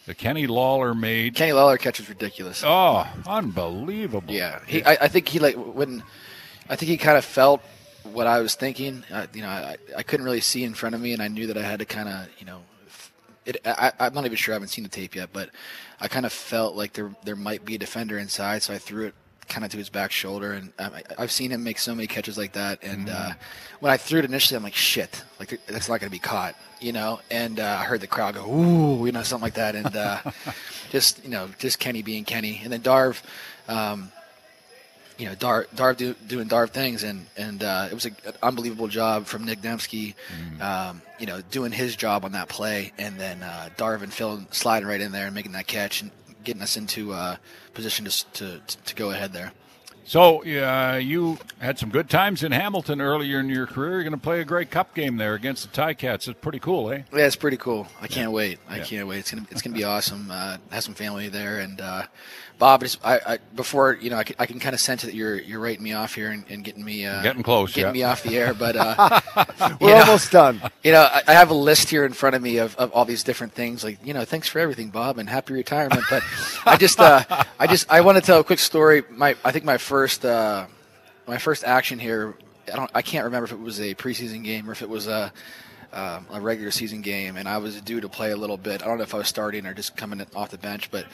the 0.09 0.15
Kenny 0.15 0.47
Lawler 0.47 0.95
made. 0.95 1.35
Kenny 1.35 1.53
Lawler 1.53 1.77
catch 1.77 1.99
was 1.99 2.09
ridiculous. 2.09 2.63
Oh, 2.65 3.07
unbelievable! 3.27 4.33
Yeah, 4.33 4.59
he. 4.65 4.83
I, 4.83 4.97
I 5.01 5.07
think 5.07 5.27
he 5.27 5.37
like 5.37 5.53
when. 5.53 6.01
I 6.67 6.75
think 6.75 6.89
he 6.89 6.97
kind 6.97 7.15
of 7.15 7.23
felt 7.23 7.61
what 8.01 8.25
I 8.25 8.39
was 8.39 8.55
thinking. 8.55 9.03
Uh, 9.13 9.27
you 9.35 9.43
know, 9.43 9.49
I, 9.49 9.77
I 9.95 10.01
couldn't 10.01 10.25
really 10.25 10.41
see 10.41 10.63
in 10.63 10.73
front 10.73 10.95
of 10.95 11.01
me, 11.01 11.13
and 11.13 11.21
I 11.21 11.27
knew 11.27 11.45
that 11.45 11.59
I 11.59 11.61
had 11.61 11.77
to 11.77 11.85
kind 11.85 12.09
of, 12.09 12.27
you 12.39 12.47
know, 12.47 12.61
it, 13.45 13.57
I, 13.63 13.91
am 13.99 14.15
not 14.15 14.25
even 14.25 14.35
sure. 14.35 14.53
I 14.53 14.55
haven't 14.55 14.69
seen 14.69 14.83
the 14.83 14.89
tape 14.89 15.13
yet, 15.13 15.29
but 15.31 15.51
I 16.01 16.07
kind 16.07 16.25
of 16.25 16.33
felt 16.33 16.75
like 16.75 16.93
there 16.93 17.13
there 17.23 17.35
might 17.35 17.63
be 17.63 17.75
a 17.75 17.77
defender 17.77 18.17
inside, 18.17 18.63
so 18.63 18.73
I 18.73 18.79
threw 18.79 19.05
it 19.05 19.15
kind 19.49 19.65
of 19.65 19.71
to 19.71 19.77
his 19.77 19.89
back 19.89 20.11
shoulder, 20.11 20.53
and 20.53 20.71
I, 20.79 21.03
have 21.17 21.31
seen 21.31 21.51
him 21.51 21.63
make 21.63 21.79
so 21.79 21.93
many 21.93 22.07
catches 22.07 22.37
like 22.37 22.53
that. 22.53 22.83
And 22.83 23.07
mm-hmm. 23.07 23.31
uh, 23.31 23.33
when 23.79 23.91
I 23.91 23.97
threw 23.97 24.19
it 24.19 24.25
initially, 24.25 24.55
I'm 24.55 24.63
like, 24.63 24.75
shit, 24.75 25.23
like 25.39 25.59
that's 25.67 25.89
not 25.89 25.99
going 25.99 26.09
to 26.09 26.11
be 26.11 26.19
caught, 26.19 26.55
you 26.79 26.93
know. 26.93 27.19
And 27.29 27.59
uh, 27.59 27.77
I 27.79 27.83
heard 27.83 28.01
the 28.01 28.07
crowd 28.07 28.35
go, 28.35 28.45
ooh, 28.45 29.05
you 29.05 29.11
know, 29.11 29.23
something 29.23 29.43
like 29.43 29.55
that, 29.55 29.75
and 29.75 29.95
uh, 29.95 30.21
just 30.91 31.23
you 31.23 31.29
know, 31.29 31.49
just 31.57 31.79
Kenny 31.79 32.01
being 32.01 32.23
Kenny, 32.23 32.61
and 32.63 32.71
then 32.71 32.81
Darv. 32.81 33.21
Um, 33.67 34.11
you 35.17 35.25
know, 35.25 35.35
Dar, 35.35 35.65
Darv 35.75 35.97
do, 35.97 36.13
doing 36.27 36.47
Darv 36.47 36.69
things, 36.69 37.03
and 37.03 37.25
and 37.35 37.61
uh, 37.61 37.89
it 37.91 37.93
was 37.93 38.05
a, 38.05 38.11
an 38.25 38.35
unbelievable 38.41 38.87
job 38.87 39.25
from 39.25 39.43
Nic 39.43 39.59
Demski, 39.59 40.15
mm. 40.33 40.61
um, 40.61 41.01
you 41.19 41.25
know, 41.25 41.41
doing 41.51 41.73
his 41.73 41.97
job 41.97 42.23
on 42.23 42.31
that 42.31 42.47
play, 42.47 42.93
and 42.97 43.19
then 43.19 43.43
uh, 43.43 43.67
Darv 43.77 44.01
and 44.01 44.13
Phil 44.13 44.47
sliding 44.51 44.87
right 44.87 45.01
in 45.01 45.11
there 45.11 45.25
and 45.25 45.35
making 45.35 45.51
that 45.51 45.67
catch 45.67 46.01
and 46.01 46.11
getting 46.49 46.63
us 46.63 46.77
into 46.77 47.13
uh, 47.13 47.35
position 47.75 48.05
to, 48.05 48.25
to 48.33 48.59
to 48.85 48.95
go 48.95 49.11
ahead 49.11 49.33
there. 49.33 49.51
So 50.09 50.43
uh, 50.43 50.95
you 50.95 51.37
had 51.59 51.77
some 51.77 51.91
good 51.91 52.09
times 52.09 52.41
in 52.41 52.51
Hamilton 52.51 52.99
earlier 52.99 53.39
in 53.39 53.47
your 53.47 53.67
career. 53.67 53.91
You're 53.91 54.01
going 54.01 54.13
to 54.13 54.17
play 54.17 54.41
a 54.41 54.43
great 54.43 54.71
Cup 54.71 54.95
game 54.95 55.17
there 55.17 55.35
against 55.35 55.71
the 55.71 55.81
Ticats. 55.81 56.27
It's 56.27 56.39
pretty 56.39 56.57
cool, 56.57 56.89
eh? 56.89 57.03
Yeah, 57.13 57.27
it's 57.27 57.35
pretty 57.35 57.57
cool. 57.57 57.85
I 58.01 58.07
can't 58.07 58.31
wait. 58.31 58.57
I 58.67 58.77
yeah. 58.77 58.85
can't 58.85 59.07
wait. 59.07 59.19
It's 59.19 59.29
gonna 59.29 59.45
it's 59.51 59.61
gonna 59.61 59.75
be 59.75 59.83
awesome. 59.83 60.29
Uh, 60.31 60.57
have 60.71 60.83
some 60.83 60.95
family 60.95 61.29
there, 61.29 61.59
and 61.59 61.79
uh, 61.79 62.07
Bob, 62.59 62.83
I, 63.05 63.19
I, 63.25 63.37
before 63.55 63.97
you 64.01 64.09
know, 64.09 64.17
I 64.17 64.23
can, 64.25 64.35
I 64.37 64.45
can 64.45 64.59
kind 64.59 64.73
of 64.73 64.81
sense 64.81 65.03
that 65.03 65.13
you're 65.13 65.35
you're 65.35 65.61
writing 65.61 65.81
me 65.81 65.93
off 65.93 66.15
here 66.15 66.31
and, 66.31 66.43
and 66.49 66.61
getting 66.61 66.83
me 66.83 67.05
uh, 67.05 67.21
getting 67.23 67.43
close, 67.43 67.73
getting 67.73 67.95
yeah. 67.95 68.01
me 68.01 68.03
off 68.03 68.21
the 68.21 68.37
air. 68.37 68.53
But 68.53 68.75
uh, 68.75 69.21
we're 69.79 69.91
know, 69.91 70.01
almost 70.01 70.31
done. 70.31 70.61
You 70.83 70.91
know, 70.91 71.07
I, 71.09 71.21
I, 71.25 71.33
have 71.33 71.51
a 71.51 71.53
list 71.53 71.89
here 71.89 72.03
in 72.03 72.11
front 72.11 72.35
of 72.35 72.41
me 72.41 72.57
of, 72.57 72.75
of 72.75 72.91
all 72.91 73.05
these 73.05 73.23
different 73.23 73.53
things. 73.53 73.85
Like 73.85 74.05
you 74.05 74.13
know, 74.13 74.25
thanks 74.25 74.49
for 74.49 74.59
everything, 74.59 74.89
Bob, 74.89 75.19
and 75.19 75.29
happy 75.29 75.53
retirement. 75.53 76.03
But 76.09 76.21
I 76.65 76.75
just 76.75 76.99
uh, 76.99 77.23
I 77.59 77.65
just 77.65 77.89
I 77.89 78.01
want 78.01 78.17
to 78.17 78.21
tell 78.21 78.41
a 78.41 78.43
quick 78.43 78.59
story. 78.59 79.03
My 79.09 79.37
I 79.45 79.53
think 79.53 79.63
my 79.63 79.77
first 79.77 79.98
uh, 80.07 80.67
my 81.27 81.37
first 81.37 81.63
action 81.63 81.99
here. 81.99 82.35
I 82.71 82.75
don't 82.75 82.91
I 82.93 83.01
can't 83.01 83.25
remember 83.25 83.45
if 83.45 83.51
it 83.51 83.59
was 83.59 83.79
a 83.79 83.95
preseason 83.95 84.43
game 84.43 84.69
or 84.69 84.73
if 84.73 84.81
it 84.81 84.89
was 84.89 85.07
a 85.07 85.33
um, 85.91 86.27
a 86.31 86.39
regular 86.39 86.71
season 86.71 87.01
game, 87.01 87.35
and 87.35 87.47
I 87.47 87.57
was 87.57 87.81
due 87.81 88.01
to 88.01 88.09
play 88.09 88.31
a 88.31 88.37
little 88.37 88.57
bit. 88.57 88.83
I 88.83 88.85
don't 88.85 88.97
know 88.97 89.03
if 89.03 89.15
I 89.15 89.17
was 89.17 89.27
starting 89.27 89.65
or 89.65 89.73
just 89.73 89.97
coming 89.97 90.25
off 90.35 90.51
the 90.51 90.57
bench, 90.57 90.91
but 90.91 91.05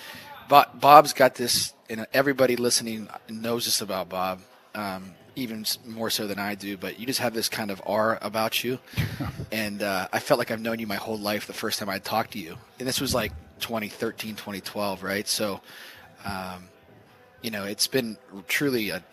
Bob's 0.48 1.14
got 1.14 1.36
this, 1.36 1.74
and 1.90 2.06
everybody 2.14 2.56
listening 2.56 3.08
knows 3.30 3.66
this 3.66 3.82
about 3.82 4.10
Bob, 4.10 4.42
um, 4.74 5.14
even 5.36 5.66
more 5.86 6.10
so 6.10 6.28
than 6.28 6.40
I 6.40 6.56
do. 6.56 6.78
But 6.78 7.00
you 7.00 7.06
just 7.06 7.20
have 7.20 7.34
this 7.34 7.50
kind 7.50 7.72
of 7.72 7.82
aura 7.86 8.20
about 8.22 8.64
you, 8.64 8.80
and 9.52 9.82
uh, 9.82 10.08
I 10.12 10.20
felt 10.20 10.40
like 10.40 10.52
I've 10.52 10.62
known 10.62 10.80
you 10.80 10.88
my 10.88 10.96
whole 10.96 11.18
life. 11.18 11.48
The 11.48 11.54
first 11.54 11.80
time 11.80 11.90
I 11.90 12.00
talked 12.00 12.32
to 12.32 12.40
you, 12.40 12.58
and 12.80 12.88
this 12.88 13.00
was 13.00 13.14
like 13.14 13.32
2013, 13.60 14.32
2012, 14.36 15.04
right? 15.04 15.28
So, 15.28 15.62
um, 16.26 16.68
you 17.46 17.52
know, 17.52 17.64
it's 17.64 17.86
been 17.86 18.18
truly 18.48 18.90
a, 18.90 19.04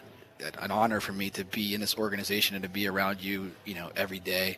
an 0.59 0.71
honor 0.71 1.01
for 1.01 1.13
me 1.13 1.29
to 1.31 1.45
be 1.45 1.75
in 1.75 1.83
this 1.83 1.99
organization 1.99 2.57
and 2.57 2.63
to 2.63 2.69
be 2.69 2.89
around 2.89 3.21
you, 3.21 3.53
you 3.67 3.75
know, 3.75 3.91
every 3.95 4.21
day. 4.21 4.57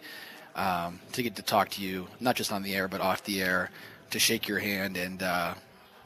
Um, 0.54 1.00
to 1.10 1.24
get 1.24 1.34
to 1.34 1.42
talk 1.42 1.70
to 1.70 1.82
you, 1.82 2.06
not 2.20 2.36
just 2.36 2.52
on 2.52 2.62
the 2.62 2.76
air 2.76 2.86
but 2.86 3.00
off 3.00 3.24
the 3.24 3.42
air, 3.42 3.70
to 4.10 4.20
shake 4.20 4.46
your 4.46 4.60
hand 4.60 4.96
and 4.96 5.20
uh, 5.20 5.54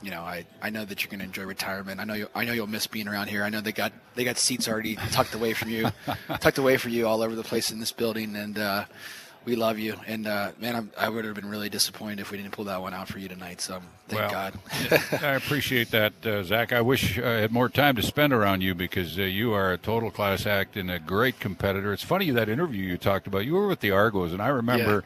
you 0.01 0.11
know, 0.11 0.23
I, 0.23 0.47
I 0.63 0.71
know 0.71 0.87
that 0.87 1.03
you're 1.03 1.11
going 1.11 1.19
to 1.19 1.27
enjoy 1.27 1.43
retirement. 1.43 2.01
I 2.01 2.05
know 2.05 2.15
you 2.15 2.29
I 2.35 2.47
know 2.47 2.53
you'll 2.55 2.69
miss 2.69 2.87
being 2.87 3.09
around 3.09 3.29
here. 3.29 3.45
I 3.45 3.51
know 3.51 3.61
they 3.61 3.73
got 3.73 3.93
they 4.15 4.25
got 4.25 4.39
seats 4.39 4.67
already 4.67 4.97
tucked 4.97 5.35
away 5.35 5.53
from 5.53 5.69
you, 5.69 5.91
tucked 6.41 6.57
away 6.57 6.79
for 6.79 6.89
you 6.89 7.07
all 7.07 7.21
over 7.21 7.35
the 7.35 7.43
place 7.43 7.71
in 7.71 7.81
this 7.81 7.93
building, 7.93 8.35
and 8.37 8.59
uh, 8.59 8.85
we 9.49 9.57
love 9.57 9.79
you. 9.79 9.97
And 10.07 10.27
uh, 10.27 10.53
man, 10.61 10.77
I'm, 10.77 10.91
i 10.99 11.09
would 11.09 11.25
have 11.25 11.35
been 11.35 11.49
really 11.49 11.71
disappointed 11.71 12.21
if 12.21 12.31
we 12.31 12.37
didn't 12.37 12.53
pull 12.53 12.67
that 12.67 12.83
one 12.83 12.93
out 12.93 13.09
for 13.09 13.19
you 13.19 13.29
tonight. 13.29 13.63
So 13.63 13.81
thank 14.07 14.21
well, 14.21 14.31
God. 14.31 14.55
I 15.23 15.33
appreciate 15.33 15.91
that, 15.91 16.13
uh, 16.25 16.43
Zach. 16.43 16.73
I 16.73 16.83
wish 16.83 17.19
I 17.19 17.41
had 17.41 17.51
more 17.51 17.71
time 17.71 17.97
to 17.97 18.03
spend 18.03 18.35
around 18.35 18.61
you 18.61 18.75
because 18.75 19.19
uh, 19.19 19.23
you 19.23 19.55
are 19.55 19.73
a 19.73 19.79
total 19.79 20.11
class 20.11 20.45
act 20.45 20.77
and 20.77 20.91
a 20.91 20.99
great 20.99 21.41
competitor. 21.41 21.95
It's 21.95 22.03
funny 22.03 22.31
that 22.31 22.51
interview 22.51 22.85
you 22.85 22.99
talked 22.99 23.27
about. 23.27 23.47
You 23.47 23.55
were 23.55 23.67
with 23.67 23.81
the 23.81 23.91
Argos, 23.91 24.33
and 24.33 24.43
I 24.43 24.49
remember. 24.49 24.93
Yeah 24.93 25.01
uh, 25.01 25.03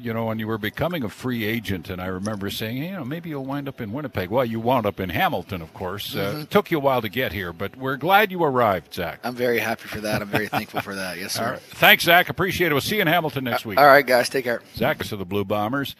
you 0.00 0.12
know, 0.12 0.26
when 0.26 0.38
you 0.38 0.46
were 0.46 0.58
becoming 0.58 1.02
a 1.02 1.08
free 1.08 1.44
agent, 1.44 1.90
and 1.90 2.00
I 2.00 2.06
remember 2.06 2.50
saying, 2.50 2.76
hey, 2.76 2.90
you 2.90 2.92
know, 2.92 3.04
maybe 3.04 3.30
you'll 3.30 3.44
wind 3.44 3.68
up 3.68 3.80
in 3.80 3.92
Winnipeg. 3.92 4.30
Well, 4.30 4.44
you 4.44 4.60
wound 4.60 4.86
up 4.86 5.00
in 5.00 5.10
Hamilton, 5.10 5.62
of 5.62 5.74
course. 5.74 6.14
Uh, 6.14 6.18
mm-hmm. 6.18 6.40
Uh, 6.42 6.44
took 6.46 6.70
you 6.70 6.78
a 6.78 6.80
while 6.80 7.02
to 7.02 7.08
get 7.08 7.32
here, 7.32 7.52
but 7.52 7.76
we're 7.76 7.96
glad 7.96 8.30
you 8.30 8.42
arrived, 8.42 8.94
Zach. 8.94 9.20
I'm 9.24 9.34
very 9.34 9.58
happy 9.58 9.88
for 9.88 10.00
that. 10.00 10.22
I'm 10.22 10.28
very 10.28 10.48
thankful 10.48 10.80
for 10.80 10.94
that. 10.94 11.18
Yes, 11.18 11.32
sir. 11.32 11.58
Thanks, 11.70 12.04
Zach. 12.04 12.28
Appreciate 12.28 12.68
it. 12.68 12.74
We'll 12.74 12.80
see 12.80 12.96
you 12.96 13.02
in 13.02 13.08
Hamilton 13.08 13.44
next 13.44 13.66
week. 13.66 13.78
All 13.78 13.86
right, 13.86 14.06
guys. 14.06 14.28
Take 14.28 14.44
care. 14.44 14.62
Zach 14.74 15.00
of 15.10 15.18
the 15.18 15.24
Blue 15.24 15.44
Bombers. 15.44 15.96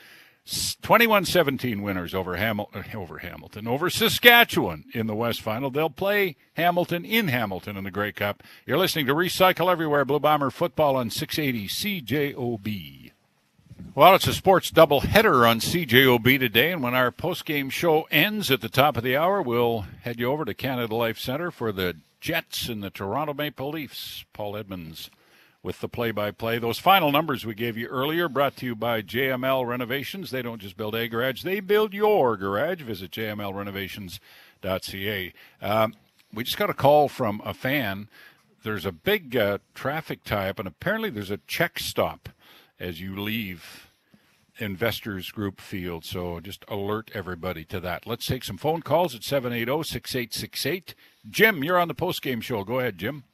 21-17 0.46 1.82
winners 1.82 2.14
over 2.14 2.36
Hamilton, 2.36 2.84
over 2.94 3.18
Hamilton, 3.18 3.68
over 3.68 3.88
Saskatchewan 3.88 4.84
in 4.92 5.06
the 5.06 5.14
West 5.14 5.40
Final. 5.40 5.70
They'll 5.70 5.90
play 5.90 6.36
Hamilton 6.54 7.04
in 7.04 7.28
Hamilton 7.28 7.76
in 7.76 7.84
the 7.84 7.90
Grey 7.90 8.12
Cup. 8.12 8.42
You're 8.66 8.78
listening 8.78 9.06
to 9.06 9.14
Recycle 9.14 9.70
Everywhere 9.70 10.04
Blue 10.04 10.18
Bomber 10.18 10.50
Football 10.50 10.96
on 10.96 11.10
680 11.10 11.68
CJOB. 11.68 13.01
Well, 13.94 14.14
it's 14.14 14.26
a 14.26 14.32
sports 14.32 14.70
doubleheader 14.70 15.46
on 15.46 15.60
CJOB 15.60 16.38
today, 16.38 16.72
and 16.72 16.82
when 16.82 16.94
our 16.94 17.10
post-game 17.10 17.68
show 17.68 18.06
ends 18.10 18.50
at 18.50 18.62
the 18.62 18.70
top 18.70 18.96
of 18.96 19.02
the 19.02 19.16
hour, 19.16 19.42
we'll 19.42 19.84
head 20.02 20.18
you 20.18 20.30
over 20.30 20.46
to 20.46 20.54
Canada 20.54 20.94
Life 20.94 21.18
Center 21.18 21.50
for 21.50 21.72
the 21.72 21.96
Jets 22.20 22.68
and 22.68 22.82
the 22.82 22.88
Toronto 22.88 23.34
Maple 23.34 23.70
Leafs. 23.70 24.24
Paul 24.32 24.56
Edmonds 24.56 25.10
with 25.62 25.80
the 25.80 25.88
play-by-play. 25.88 26.58
Those 26.58 26.78
final 26.78 27.12
numbers 27.12 27.44
we 27.44 27.54
gave 27.54 27.76
you 27.76 27.86
earlier, 27.86 28.28
brought 28.28 28.56
to 28.56 28.66
you 28.66 28.74
by 28.74 29.02
JML 29.02 29.66
Renovations. 29.66 30.30
They 30.30 30.42
don't 30.42 30.60
just 30.60 30.76
build 30.76 30.94
a 30.94 31.06
garage; 31.06 31.42
they 31.42 31.60
build 31.60 31.92
your 31.92 32.36
garage. 32.36 32.82
Visit 32.82 33.10
jmlrenovations.ca. 33.10 35.32
Um, 35.60 35.94
we 36.32 36.44
just 36.44 36.56
got 36.56 36.70
a 36.70 36.74
call 36.74 37.08
from 37.08 37.42
a 37.44 37.52
fan. 37.52 38.08
There's 38.62 38.86
a 38.86 38.92
big 38.92 39.36
uh, 39.36 39.58
traffic 39.74 40.24
tie-up, 40.24 40.58
and 40.58 40.66
apparently 40.66 41.10
there's 41.10 41.30
a 41.30 41.40
check 41.46 41.78
stop 41.78 42.30
as 42.82 43.00
you 43.00 43.18
leave 43.18 43.88
Investors 44.58 45.30
Group 45.30 45.60
Field. 45.60 46.04
So 46.04 46.40
just 46.40 46.64
alert 46.68 47.10
everybody 47.14 47.64
to 47.66 47.80
that. 47.80 48.06
Let's 48.06 48.26
take 48.26 48.44
some 48.44 48.58
phone 48.58 48.82
calls 48.82 49.14
at 49.14 49.22
780 49.22 49.84
6868. 49.84 50.94
Jim, 51.30 51.64
you're 51.64 51.78
on 51.78 51.88
the 51.88 51.94
post 51.94 52.20
game 52.20 52.40
show. 52.40 52.64
Go 52.64 52.80
ahead, 52.80 52.98
Jim. 52.98 53.24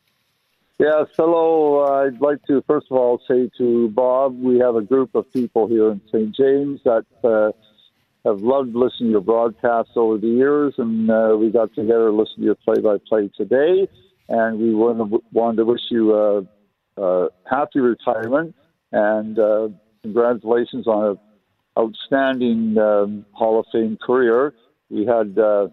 Yes, 0.79 1.07
hello. 1.17 1.83
I'd 1.87 2.21
like 2.21 2.45
to 2.47 2.63
first 2.69 2.87
of 2.91 2.97
all 2.97 3.21
say 3.27 3.51
to 3.59 3.89
Bob, 3.89 4.41
we 4.41 4.59
have 4.59 4.77
a 4.77 4.83
group 4.83 5.15
of 5.15 5.31
people 5.33 5.67
here 5.67 5.91
in 5.91 6.01
St. 6.13 6.37
James 6.37 6.81
that 6.85 7.05
uh, 7.25 7.51
have 8.25 8.43
loved 8.43 8.77
listening 8.77 9.09
to 9.09 9.13
your 9.13 9.21
broadcasts 9.21 9.93
over 9.97 10.19
the 10.19 10.29
years, 10.29 10.75
and 10.79 11.11
uh, 11.11 11.37
we 11.37 11.51
got 11.51 11.75
together 11.75 12.11
to 12.11 12.13
listen 12.13 12.37
to 12.37 12.43
your 12.43 12.55
play-by-play 12.55 13.31
today, 13.37 13.89
and 14.29 14.61
we 14.61 14.73
wanted 14.73 15.57
to 15.57 15.65
wish 15.65 15.81
you 15.91 16.15
a, 16.15 16.47
a 16.97 17.29
happy 17.51 17.81
retirement 17.81 18.55
and 18.93 19.39
uh, 19.39 19.69
congratulations 20.03 20.87
on 20.87 21.11
an 21.11 21.19
outstanding 21.79 22.77
um, 22.79 23.25
Hall 23.33 23.61
of 23.61 23.67
Fame 23.73 23.99
career. 24.01 24.55
We 24.91 25.07
had 25.07 25.39
uh, 25.39 25.69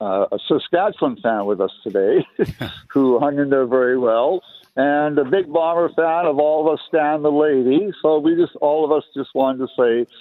uh, 0.00 0.26
a 0.32 0.38
Saskatchewan 0.48 1.16
fan 1.22 1.46
with 1.46 1.60
us 1.60 1.72
today 1.82 2.26
who 2.88 3.18
hung 3.18 3.38
in 3.38 3.50
there 3.50 3.66
very 3.66 3.98
well, 3.98 4.42
and 4.76 5.18
a 5.18 5.24
big 5.24 5.52
Bomber 5.52 5.90
fan 5.90 6.26
of 6.26 6.38
all 6.38 6.66
of 6.66 6.74
us, 6.74 6.80
Stan 6.88 7.22
the 7.22 7.30
Lady. 7.30 7.92
So 8.02 8.18
we 8.18 8.34
just, 8.36 8.56
all 8.56 8.84
of 8.84 8.92
us, 8.92 9.04
just 9.14 9.30
wanted 9.34 9.66
to 9.66 9.68
say. 9.78 10.12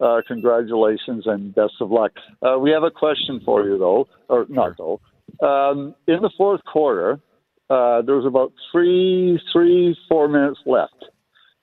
Uh, 0.00 0.20
congratulations 0.26 1.28
and 1.28 1.54
best 1.54 1.74
of 1.80 1.92
luck. 1.92 2.10
Uh, 2.42 2.58
we 2.58 2.72
have 2.72 2.82
a 2.82 2.90
question 2.90 3.40
for 3.44 3.64
you, 3.64 3.78
though, 3.78 4.08
or 4.28 4.46
not 4.48 4.76
though. 4.76 5.00
Um, 5.40 5.94
in 6.08 6.20
the 6.20 6.30
fourth 6.36 6.60
quarter, 6.64 7.20
uh, 7.70 8.02
there 8.02 8.16
was 8.16 8.26
about 8.26 8.52
three, 8.70 9.40
three, 9.52 9.96
four 10.08 10.28
minutes 10.28 10.60
left. 10.66 11.04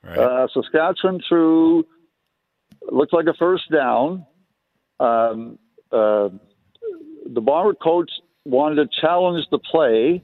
Right. 0.04 0.18
Uh, 0.18 0.48
Saskatchewan 0.54 1.22
threw 1.28 1.86
looked 2.92 3.14
like 3.14 3.26
a 3.28 3.34
first 3.34 3.70
down. 3.72 4.26
Um, 5.00 5.60
uh, 5.92 6.30
the 7.26 7.42
Bomber 7.42 7.74
coach 7.74 8.12
wanted 8.46 8.76
to 8.76 9.02
challenge 9.02 9.46
the 9.52 9.60
play, 9.60 10.24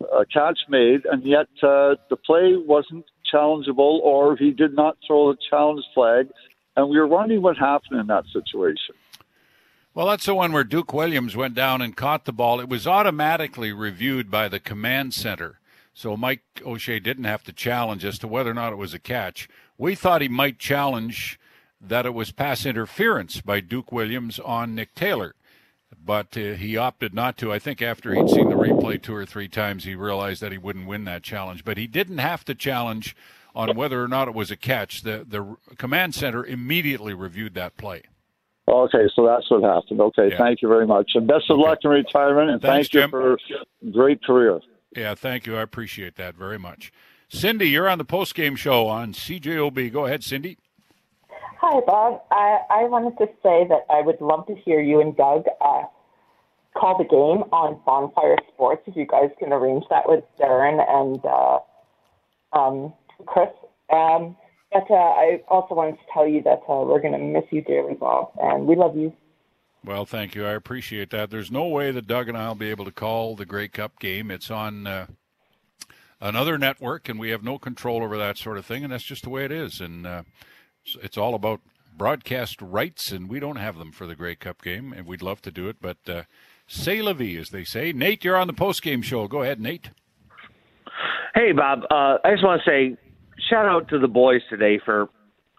a 0.00 0.24
catch 0.26 0.58
made, 0.68 1.04
and 1.06 1.24
yet 1.24 1.48
uh, 1.62 1.96
the 2.10 2.16
play 2.24 2.56
wasn't 2.56 3.04
challengeable, 3.32 4.00
or 4.00 4.36
he 4.36 4.50
did 4.50 4.74
not 4.74 4.96
throw 5.06 5.32
the 5.32 5.38
challenge 5.50 5.84
flag, 5.94 6.28
and 6.76 6.88
we 6.88 6.98
were 6.98 7.06
wondering 7.06 7.42
what 7.42 7.56
happened 7.56 8.00
in 8.00 8.06
that 8.06 8.24
situation. 8.32 8.94
Well, 9.94 10.06
that's 10.06 10.26
the 10.26 10.34
one 10.34 10.52
where 10.52 10.64
Duke 10.64 10.92
Williams 10.92 11.34
went 11.36 11.54
down 11.54 11.80
and 11.80 11.96
caught 11.96 12.26
the 12.26 12.32
ball. 12.32 12.60
It 12.60 12.68
was 12.68 12.86
automatically 12.86 13.72
reviewed 13.72 14.30
by 14.30 14.48
the 14.48 14.60
command 14.60 15.14
center. 15.14 15.58
So 15.96 16.14
Mike 16.14 16.42
O'Shea 16.62 17.00
didn't 17.00 17.24
have 17.24 17.42
to 17.44 17.54
challenge 17.54 18.04
as 18.04 18.18
to 18.18 18.28
whether 18.28 18.50
or 18.50 18.54
not 18.54 18.70
it 18.70 18.76
was 18.76 18.92
a 18.92 18.98
catch. 18.98 19.48
We 19.78 19.94
thought 19.94 20.20
he 20.20 20.28
might 20.28 20.58
challenge 20.58 21.40
that 21.80 22.04
it 22.04 22.12
was 22.12 22.32
pass 22.32 22.66
interference 22.66 23.40
by 23.40 23.60
Duke 23.60 23.90
Williams 23.90 24.38
on 24.38 24.74
Nick 24.74 24.94
Taylor. 24.94 25.34
But 26.04 26.36
uh, 26.36 26.52
he 26.52 26.76
opted 26.76 27.14
not 27.14 27.38
to. 27.38 27.50
I 27.50 27.58
think 27.58 27.80
after 27.80 28.14
he'd 28.14 28.28
seen 28.28 28.50
the 28.50 28.56
replay 28.56 29.00
two 29.00 29.14
or 29.14 29.24
three 29.24 29.48
times, 29.48 29.84
he 29.84 29.94
realized 29.94 30.42
that 30.42 30.52
he 30.52 30.58
wouldn't 30.58 30.86
win 30.86 31.04
that 31.06 31.22
challenge. 31.22 31.64
But 31.64 31.78
he 31.78 31.86
didn't 31.86 32.18
have 32.18 32.44
to 32.44 32.54
challenge 32.54 33.16
on 33.54 33.74
whether 33.74 34.04
or 34.04 34.06
not 34.06 34.28
it 34.28 34.34
was 34.34 34.50
a 34.50 34.56
catch. 34.56 35.00
The 35.00 35.24
the 35.26 35.56
command 35.78 36.14
center 36.14 36.44
immediately 36.44 37.14
reviewed 37.14 37.54
that 37.54 37.78
play. 37.78 38.02
Okay, 38.68 39.08
so 39.14 39.26
that's 39.26 39.50
what 39.50 39.62
happened. 39.62 40.02
Okay, 40.02 40.28
yeah. 40.30 40.36
thank 40.36 40.60
you 40.60 40.68
very 40.68 40.86
much, 40.86 41.12
and 41.14 41.26
best 41.26 41.44
of 41.48 41.58
okay. 41.58 41.68
luck 41.68 41.78
in 41.84 41.90
retirement, 41.90 42.50
and 42.50 42.60
Thanks, 42.60 42.88
thank 42.88 42.94
you 42.94 43.00
Jim. 43.00 43.10
for 43.10 43.32
a 43.34 43.90
great 43.90 44.22
career. 44.22 44.60
Yeah, 44.96 45.14
thank 45.14 45.46
you. 45.46 45.56
I 45.56 45.62
appreciate 45.62 46.16
that 46.16 46.34
very 46.34 46.58
much. 46.58 46.90
Cindy, 47.28 47.68
you're 47.68 47.88
on 47.88 47.98
the 47.98 48.04
post 48.04 48.34
game 48.34 48.56
show 48.56 48.86
on 48.86 49.12
CJOB. 49.12 49.92
Go 49.92 50.06
ahead, 50.06 50.24
Cindy. 50.24 50.58
Hi, 51.60 51.80
Bob. 51.86 52.22
I, 52.30 52.58
I 52.70 52.84
wanted 52.84 53.18
to 53.18 53.26
say 53.42 53.66
that 53.68 53.86
I 53.90 54.00
would 54.00 54.20
love 54.20 54.46
to 54.46 54.54
hear 54.54 54.80
you 54.80 55.00
and 55.00 55.16
Doug 55.16 55.44
uh, 55.60 55.82
call 56.74 56.98
the 56.98 57.04
game 57.04 57.44
on 57.52 57.80
Bonfire 57.84 58.36
Sports 58.54 58.82
if 58.86 58.96
you 58.96 59.06
guys 59.06 59.30
can 59.38 59.52
arrange 59.52 59.84
that 59.90 60.08
with 60.08 60.24
Darren 60.40 60.84
and 60.88 61.24
uh, 61.24 61.58
um, 62.56 62.92
Chris. 63.26 63.48
Um, 63.92 64.36
but 64.72 64.90
uh, 64.90 64.94
I 64.94 65.40
also 65.48 65.74
wanted 65.74 65.92
to 65.92 66.06
tell 66.12 66.26
you 66.26 66.42
that 66.42 66.60
uh, 66.68 66.84
we're 66.84 67.00
going 67.00 67.12
to 67.12 67.18
miss 67.18 67.44
you 67.50 67.62
dearly, 67.62 67.94
Bob, 67.94 68.32
and 68.40 68.66
we 68.66 68.76
love 68.76 68.96
you. 68.96 69.12
Well, 69.86 70.04
thank 70.04 70.34
you. 70.34 70.44
I 70.44 70.54
appreciate 70.54 71.10
that. 71.10 71.30
There's 71.30 71.52
no 71.52 71.68
way 71.68 71.92
that 71.92 72.08
Doug 72.08 72.28
and 72.28 72.36
I 72.36 72.48
will 72.48 72.56
be 72.56 72.70
able 72.70 72.84
to 72.86 72.90
call 72.90 73.36
the 73.36 73.46
Grey 73.46 73.68
Cup 73.68 74.00
game. 74.00 74.32
It's 74.32 74.50
on 74.50 74.84
uh, 74.84 75.06
another 76.20 76.58
network, 76.58 77.08
and 77.08 77.20
we 77.20 77.30
have 77.30 77.44
no 77.44 77.56
control 77.56 78.02
over 78.02 78.18
that 78.18 78.36
sort 78.36 78.58
of 78.58 78.66
thing, 78.66 78.82
and 78.82 78.92
that's 78.92 79.04
just 79.04 79.22
the 79.22 79.30
way 79.30 79.44
it 79.44 79.52
is. 79.52 79.80
And 79.80 80.04
uh, 80.04 80.22
it's 81.00 81.16
all 81.16 81.36
about 81.36 81.60
broadcast 81.96 82.60
rights, 82.60 83.12
and 83.12 83.28
we 83.30 83.38
don't 83.38 83.56
have 83.56 83.78
them 83.78 83.92
for 83.92 84.08
the 84.08 84.16
Grey 84.16 84.34
Cup 84.34 84.60
game, 84.60 84.92
and 84.92 85.06
we'd 85.06 85.22
love 85.22 85.40
to 85.42 85.52
do 85.52 85.68
it, 85.68 85.76
but 85.80 85.98
uh, 86.08 86.22
say 86.66 87.00
la 87.00 87.12
vie, 87.12 87.36
as 87.38 87.50
they 87.50 87.62
say. 87.62 87.92
Nate, 87.92 88.24
you're 88.24 88.36
on 88.36 88.48
the 88.48 88.52
post 88.52 88.82
game 88.82 89.02
show. 89.02 89.28
Go 89.28 89.42
ahead, 89.42 89.60
Nate. 89.60 89.90
Hey, 91.32 91.52
Bob. 91.52 91.82
Uh, 91.92 92.18
I 92.24 92.32
just 92.32 92.42
want 92.42 92.60
to 92.64 92.68
say 92.68 92.96
shout 93.48 93.66
out 93.66 93.88
to 93.90 94.00
the 94.00 94.08
boys 94.08 94.40
today 94.50 94.80
for, 94.84 95.08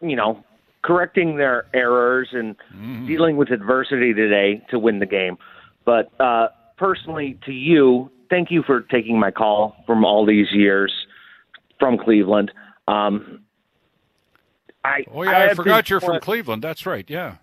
you 0.01 0.17
know, 0.17 0.43
correcting 0.83 1.37
their 1.37 1.65
errors 1.73 2.29
and 2.31 2.55
mm-hmm. 2.73 3.07
dealing 3.07 3.37
with 3.37 3.51
adversity 3.51 4.13
today 4.13 4.63
to 4.69 4.79
win 4.79 4.99
the 4.99 5.05
game. 5.05 5.37
But 5.85 6.11
uh, 6.19 6.47
personally, 6.77 7.39
to 7.45 7.51
you, 7.51 8.11
thank 8.29 8.51
you 8.51 8.63
for 8.63 8.81
taking 8.81 9.19
my 9.19 9.31
call 9.31 9.75
from 9.85 10.05
all 10.05 10.25
these 10.25 10.47
years 10.51 10.93
from 11.79 11.97
Cleveland. 11.97 12.51
Um, 12.87 13.41
I, 14.83 15.03
oh 15.13 15.23
yeah, 15.23 15.31
I, 15.31 15.49
I 15.49 15.53
forgot 15.53 15.89
you're 15.89 15.99
from 15.99 16.19
Cleveland. 16.19 16.63
That's 16.63 16.85
right. 16.85 17.07
Yeah. 17.09 17.35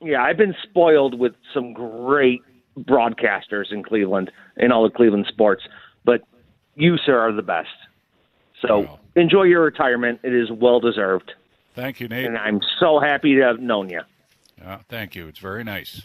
Yeah, 0.00 0.22
I've 0.22 0.36
been 0.36 0.54
spoiled 0.62 1.18
with 1.18 1.32
some 1.52 1.72
great 1.72 2.42
broadcasters 2.78 3.72
in 3.72 3.82
Cleveland 3.82 4.30
in 4.56 4.70
all 4.70 4.84
the 4.84 4.94
Cleveland 4.94 5.26
sports, 5.28 5.62
but 6.04 6.22
you, 6.76 6.96
sir, 6.98 7.18
are 7.18 7.32
the 7.32 7.42
best. 7.42 7.68
So 8.62 8.80
wow. 8.80 9.00
enjoy 9.16 9.44
your 9.44 9.62
retirement. 9.62 10.20
It 10.22 10.32
is 10.32 10.50
well 10.50 10.80
deserved. 10.80 11.32
Thank 11.78 12.00
you, 12.00 12.08
Nate. 12.08 12.26
And 12.26 12.36
I'm 12.36 12.60
so 12.80 12.98
happy 12.98 13.36
to 13.36 13.42
have 13.42 13.60
known 13.60 13.88
you. 13.88 14.00
Uh, 14.64 14.78
thank 14.88 15.14
you. 15.14 15.28
It's 15.28 15.38
very 15.38 15.62
nice. 15.62 16.02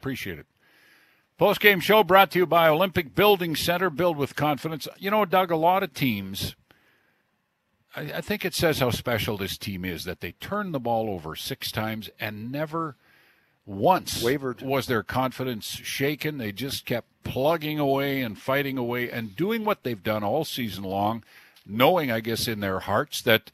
Appreciate 0.00 0.40
it. 0.40 0.46
Post 1.38 1.60
game 1.60 1.78
show 1.78 2.02
brought 2.02 2.32
to 2.32 2.40
you 2.40 2.46
by 2.46 2.66
Olympic 2.68 3.14
Building 3.14 3.54
Center. 3.54 3.88
Build 3.88 4.16
with 4.16 4.34
confidence. 4.34 4.88
You 4.98 5.12
know, 5.12 5.24
Doug, 5.24 5.52
a 5.52 5.56
lot 5.56 5.84
of 5.84 5.94
teams. 5.94 6.56
I, 7.94 8.14
I 8.14 8.20
think 8.20 8.44
it 8.44 8.52
says 8.52 8.80
how 8.80 8.90
special 8.90 9.36
this 9.36 9.56
team 9.56 9.84
is 9.84 10.02
that 10.02 10.22
they 10.22 10.32
turned 10.32 10.74
the 10.74 10.80
ball 10.80 11.08
over 11.08 11.36
six 11.36 11.70
times 11.70 12.10
and 12.18 12.50
never 12.50 12.96
once 13.64 14.24
wavered. 14.24 14.60
Was 14.60 14.88
their 14.88 15.04
confidence 15.04 15.66
shaken? 15.66 16.38
They 16.38 16.50
just 16.50 16.84
kept 16.84 17.06
plugging 17.22 17.78
away 17.78 18.22
and 18.22 18.36
fighting 18.36 18.76
away 18.76 19.08
and 19.08 19.36
doing 19.36 19.64
what 19.64 19.84
they've 19.84 20.02
done 20.02 20.24
all 20.24 20.44
season 20.44 20.82
long, 20.82 21.22
knowing, 21.64 22.10
I 22.10 22.18
guess, 22.18 22.48
in 22.48 22.58
their 22.58 22.80
hearts 22.80 23.22
that 23.22 23.52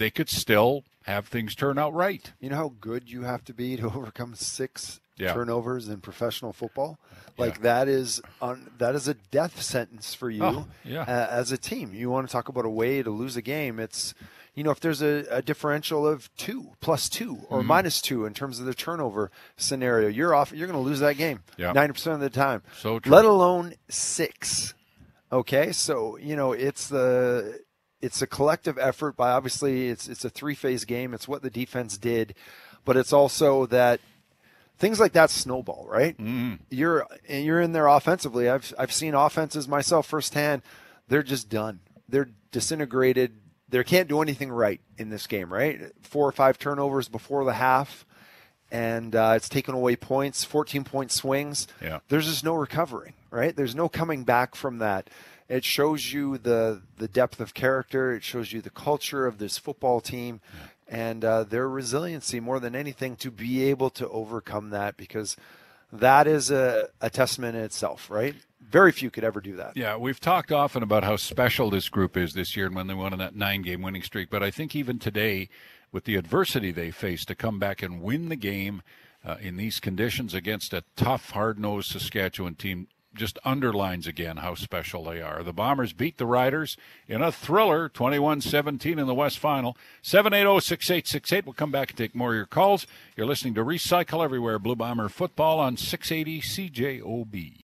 they 0.00 0.10
could 0.10 0.30
still 0.30 0.82
have 1.02 1.28
things 1.28 1.54
turn 1.54 1.78
out 1.78 1.92
right. 1.92 2.32
You 2.40 2.48
know 2.48 2.56
how 2.56 2.72
good 2.80 3.10
you 3.10 3.22
have 3.22 3.44
to 3.44 3.52
be 3.52 3.76
to 3.76 3.84
overcome 3.94 4.34
six 4.34 4.98
yeah. 5.16 5.34
turnovers 5.34 5.88
in 5.88 6.00
professional 6.00 6.54
football? 6.54 6.98
Like 7.36 7.56
yeah. 7.56 7.62
that 7.62 7.88
is 7.88 8.22
on 8.40 8.70
that 8.78 8.94
is 8.94 9.06
a 9.08 9.14
death 9.14 9.60
sentence 9.62 10.14
for 10.14 10.30
you 10.30 10.42
oh, 10.42 10.66
yeah. 10.84 11.02
uh, 11.02 11.28
as 11.30 11.52
a 11.52 11.58
team. 11.58 11.92
You 11.94 12.08
want 12.10 12.26
to 12.26 12.32
talk 12.32 12.48
about 12.48 12.64
a 12.64 12.70
way 12.70 13.02
to 13.02 13.10
lose 13.10 13.36
a 13.36 13.42
game? 13.42 13.78
It's 13.78 14.14
you 14.54 14.64
know 14.64 14.70
if 14.70 14.80
there's 14.80 15.02
a, 15.02 15.26
a 15.30 15.42
differential 15.42 16.08
of 16.08 16.34
two 16.36 16.70
plus 16.80 17.10
two 17.10 17.40
or 17.50 17.58
mm-hmm. 17.58 17.68
minus 17.68 18.00
two 18.00 18.24
in 18.24 18.32
terms 18.32 18.58
of 18.58 18.64
the 18.64 18.74
turnover 18.74 19.30
scenario, 19.58 20.08
you're 20.08 20.34
off. 20.34 20.50
You're 20.50 20.66
going 20.66 20.82
to 20.82 20.88
lose 20.88 21.00
that 21.00 21.18
game 21.18 21.42
ninety 21.58 21.92
percent 21.92 22.14
of 22.14 22.20
the 22.20 22.30
time. 22.30 22.62
So 22.78 23.00
true. 23.00 23.12
let 23.12 23.26
alone 23.26 23.74
six. 23.90 24.72
Okay, 25.30 25.72
so 25.72 26.16
you 26.16 26.36
know 26.36 26.52
it's 26.52 26.88
the 26.88 27.60
it's 28.02 28.22
a 28.22 28.26
collective 28.26 28.78
effort 28.78 29.16
by 29.16 29.30
obviously 29.30 29.88
it's 29.88 30.08
it's 30.08 30.24
a 30.24 30.30
three 30.30 30.54
phase 30.54 30.84
game. 30.84 31.14
It's 31.14 31.28
what 31.28 31.42
the 31.42 31.50
defense 31.50 31.98
did, 31.98 32.34
but 32.84 32.96
it's 32.96 33.12
also 33.12 33.66
that 33.66 34.00
things 34.78 35.00
like 35.00 35.12
that 35.12 35.30
snowball, 35.30 35.86
right? 35.88 36.16
Mm. 36.18 36.60
You're 36.70 37.06
you're 37.28 37.60
in 37.60 37.72
there 37.72 37.86
offensively. 37.86 38.48
I've 38.48 38.72
I've 38.78 38.92
seen 38.92 39.14
offenses 39.14 39.68
myself 39.68 40.06
firsthand. 40.06 40.62
They're 41.08 41.22
just 41.22 41.48
done. 41.48 41.80
They're 42.08 42.28
disintegrated 42.52 43.36
they 43.70 43.84
can't 43.84 44.08
do 44.08 44.20
anything 44.20 44.50
right 44.50 44.80
in 44.98 45.10
this 45.10 45.26
game, 45.26 45.52
right? 45.52 45.92
Four 46.02 46.28
or 46.28 46.32
five 46.32 46.58
turnovers 46.58 47.08
before 47.08 47.44
the 47.44 47.54
half, 47.54 48.04
and 48.70 49.14
uh, 49.14 49.34
it's 49.36 49.48
taken 49.48 49.74
away 49.74 49.96
points, 49.96 50.44
14 50.44 50.84
point 50.84 51.12
swings. 51.12 51.68
Yeah. 51.80 52.00
There's 52.08 52.26
just 52.26 52.44
no 52.44 52.54
recovering, 52.54 53.14
right? 53.30 53.54
There's 53.54 53.74
no 53.74 53.88
coming 53.88 54.24
back 54.24 54.54
from 54.54 54.78
that. 54.78 55.08
It 55.50 55.64
shows 55.64 56.12
you 56.12 56.38
the 56.38 56.80
the 56.96 57.08
depth 57.08 57.40
of 57.40 57.54
character. 57.54 58.12
It 58.14 58.22
shows 58.22 58.52
you 58.52 58.62
the 58.62 58.70
culture 58.70 59.26
of 59.26 59.38
this 59.38 59.58
football 59.58 60.00
team, 60.00 60.40
and 60.86 61.24
uh, 61.24 61.42
their 61.42 61.68
resiliency 61.68 62.38
more 62.38 62.60
than 62.60 62.76
anything 62.76 63.16
to 63.16 63.32
be 63.32 63.64
able 63.64 63.90
to 63.90 64.08
overcome 64.08 64.70
that 64.70 64.96
because 64.96 65.36
that 65.92 66.28
is 66.28 66.52
a, 66.52 66.90
a 67.00 67.10
testament 67.10 67.56
in 67.56 67.64
itself, 67.64 68.08
right? 68.08 68.36
Very 68.60 68.92
few 68.92 69.10
could 69.10 69.24
ever 69.24 69.40
do 69.40 69.56
that. 69.56 69.76
Yeah, 69.76 69.96
we've 69.96 70.20
talked 70.20 70.52
often 70.52 70.84
about 70.84 71.02
how 71.02 71.16
special 71.16 71.68
this 71.68 71.88
group 71.88 72.16
is 72.16 72.34
this 72.34 72.56
year 72.56 72.66
and 72.66 72.76
when 72.76 72.86
they 72.86 72.94
won 72.94 73.12
on 73.12 73.18
that 73.18 73.34
nine 73.34 73.62
game 73.62 73.82
winning 73.82 74.04
streak. 74.04 74.30
But 74.30 74.44
I 74.44 74.52
think 74.52 74.76
even 74.76 75.00
today, 75.00 75.48
with 75.90 76.04
the 76.04 76.14
adversity 76.14 76.70
they 76.70 76.92
face 76.92 77.24
to 77.24 77.34
come 77.34 77.58
back 77.58 77.82
and 77.82 78.00
win 78.00 78.28
the 78.28 78.36
game 78.36 78.82
uh, 79.24 79.36
in 79.40 79.56
these 79.56 79.80
conditions 79.80 80.32
against 80.32 80.72
a 80.72 80.84
tough, 80.94 81.30
hard 81.30 81.58
nosed 81.58 81.90
Saskatchewan 81.90 82.54
team, 82.54 82.86
just 83.14 83.38
underlines 83.44 84.06
again 84.06 84.38
how 84.38 84.54
special 84.54 85.04
they 85.04 85.20
are. 85.20 85.42
The 85.42 85.52
Bombers 85.52 85.92
beat 85.92 86.18
the 86.18 86.26
Riders 86.26 86.76
in 87.08 87.22
a 87.22 87.32
thriller, 87.32 87.88
21 87.88 88.40
17 88.40 88.98
in 88.98 89.06
the 89.06 89.14
West 89.14 89.38
Final. 89.38 89.76
780 90.02 90.60
6868. 90.64 91.46
We'll 91.46 91.52
come 91.54 91.72
back 91.72 91.90
and 91.90 91.98
take 91.98 92.14
more 92.14 92.30
of 92.30 92.36
your 92.36 92.46
calls. 92.46 92.86
You're 93.16 93.26
listening 93.26 93.54
to 93.54 93.64
Recycle 93.64 94.24
Everywhere 94.24 94.58
Blue 94.58 94.76
Bomber 94.76 95.08
Football 95.08 95.58
on 95.58 95.76
680 95.76 96.40
CJOB. 96.40 97.60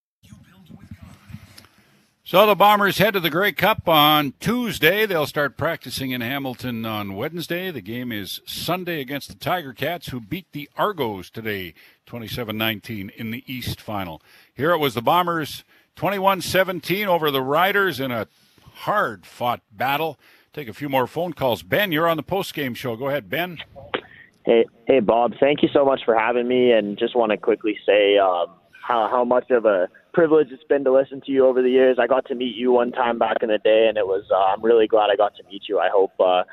So 2.26 2.44
the 2.44 2.57
Bombers 2.57 2.99
head 2.99 3.12
to 3.12 3.20
the 3.20 3.30
Grey 3.30 3.53
Cup 3.53 3.88
on 3.88 4.34
Tuesday. 4.40 5.07
They'll 5.07 5.28
start 5.28 5.57
practicing 5.57 6.11
in 6.11 6.22
Hamilton 6.22 6.84
on 6.84 7.14
Wednesday. 7.14 7.70
The 7.70 7.80
game 7.80 8.11
is 8.11 8.40
Sunday 8.44 9.01
against 9.01 9.28
the 9.28 9.36
Tiger 9.36 9.72
Cats, 9.72 10.09
who 10.09 10.18
beat 10.18 10.51
the 10.51 10.68
Argos 10.76 11.30
today, 11.30 11.72
27-19 12.07 13.11
in 13.11 13.30
the 13.30 13.44
East 13.46 13.80
Final. 13.80 14.22
Here 14.54 14.72
it 14.72 14.78
was 14.78 14.94
the 14.94 15.02
Bombers 15.02 15.64
21-17 15.96 17.07
over 17.07 17.30
the 17.30 17.42
Riders 17.42 18.00
in 18.00 18.11
a 18.11 18.26
hard-fought 18.74 19.62
battle. 19.72 20.18
Take 20.52 20.68
a 20.68 20.72
few 20.72 20.88
more 20.88 21.07
phone 21.07 21.32
calls. 21.32 21.62
Ben, 21.62 21.92
you're 21.92 22.09
on 22.09 22.16
the 22.16 22.22
post-game 22.22 22.74
show. 22.74 22.96
Go 22.96 23.09
ahead, 23.09 23.28
Ben. 23.28 23.59
Hey, 24.44 24.64
hey, 24.86 25.00
Bob. 25.00 25.32
Thank 25.40 25.62
you 25.62 25.68
so 25.72 25.84
much 25.84 26.02
for 26.04 26.16
having 26.16 26.46
me, 26.46 26.70
and 26.70 26.96
just 26.96 27.16
want 27.16 27.30
to 27.32 27.36
quickly 27.36 27.76
say 27.84 28.16
um, 28.16 28.46
how 28.80 29.09
how 29.11 29.24
much 29.24 29.50
of 29.50 29.64
a 29.64 29.88
privilege 30.14 30.48
it's 30.52 30.62
been 30.64 30.84
to 30.84 30.92
listen 30.92 31.20
to 31.26 31.32
you 31.32 31.44
over 31.44 31.61
the 31.61 31.68
years. 31.68 31.98
I 32.00 32.07
got 32.07 32.26
to 32.26 32.34
meet 32.34 32.54
you 32.54 32.70
one 32.72 32.92
time 32.92 33.18
back 33.18 33.38
in 33.42 33.48
the 33.48 33.59
day, 33.59 33.86
and 33.88 33.98
it 33.98 34.07
was. 34.07 34.24
Uh, 34.30 34.36
I'm 34.36 34.62
really 34.62 34.86
glad 34.86 35.11
I 35.11 35.16
got 35.16 35.34
to 35.36 35.42
meet 35.50 35.64
you. 35.68 35.80
I 35.80 35.88
hope 35.92 36.12
uh, 36.20 36.44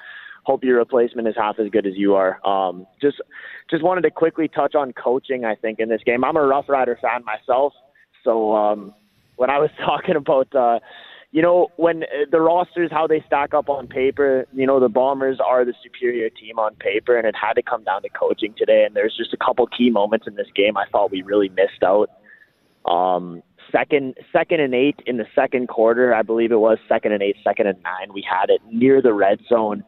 hope 0.43 0.64
your 0.64 0.80
replacement 0.80 1.28
is 1.28 1.36
half 1.38 1.60
as 1.60 1.70
good 1.70 1.86
as 1.86 1.93
you 1.95 2.16
are. 2.16 2.45
Um, 2.45 2.88
just 2.99 3.22
just 3.70 3.84
wanted 3.84 4.01
to 4.01 4.11
quickly 4.11 4.47
touch 4.47 4.76
on 4.76 4.93
coaching. 4.93 5.45
I 5.45 5.55
think 5.55 5.80
in 5.80 5.89
this 5.89 6.01
game, 6.05 6.24
I'm 6.24 6.38
a 6.38 6.45
Rough 6.45 6.70
Rider 6.70 6.97
fan 7.01 7.24
myself, 7.26 7.74
so 8.24 8.55
um, 8.55 8.93
when 9.36 9.49
I 9.49 9.59
was 9.59 9.70
talking 9.86 10.16
about. 10.16 10.53
Uh, 10.55 10.80
you 11.34 11.41
know, 11.41 11.70
when 11.78 12.03
the 12.32 12.39
rosters, 12.39 12.91
how 12.91 13.07
they 13.07 13.24
stack 13.26 13.55
up 13.55 13.68
on 13.68 13.88
paper, 13.88 14.45
you 14.53 14.68
know, 14.68 14.80
the 14.80 14.88
Bombers 14.88 15.39
are 15.43 15.66
the 15.66 15.74
superior 15.84 16.30
team 16.30 16.59
on 16.59 16.76
paper, 16.76 17.18
and 17.18 17.26
it 17.26 17.34
had 17.36 17.53
to 17.53 17.64
come 17.64 17.84
down 17.84 18.03
to 18.03 18.09
coaching 18.09 18.53
today. 18.55 18.84
And 18.86 18.95
there's 18.95 19.18
just 19.18 19.34
a 19.34 19.38
couple 19.43 19.66
key 19.66 19.89
moments 19.89 20.28
in 20.28 20.36
this 20.36 20.45
game 20.55 20.78
I 20.78 20.86
thought 20.91 21.09
we 21.09 21.24
really 21.24 21.49
missed 21.49 21.82
out. 21.84 22.11
Um, 22.86 23.41
second, 23.72 24.16
second 24.32 24.59
and 24.59 24.76
eight 24.76 24.99
in 25.07 25.18
the 25.18 25.26
second 25.34 25.70
quarter, 25.70 26.14
I 26.14 26.22
believe 26.22 26.51
it 26.51 26.59
was 26.59 26.78
second 26.88 27.14
and 27.14 27.24
eight, 27.24 27.38
second 27.43 27.66
and 27.66 27.82
nine. 27.82 28.14
We 28.14 28.24
had 28.30 28.51
it 28.51 28.61
near 28.72 29.01
the 29.01 29.14
red 29.14 29.39
zone, 29.49 29.84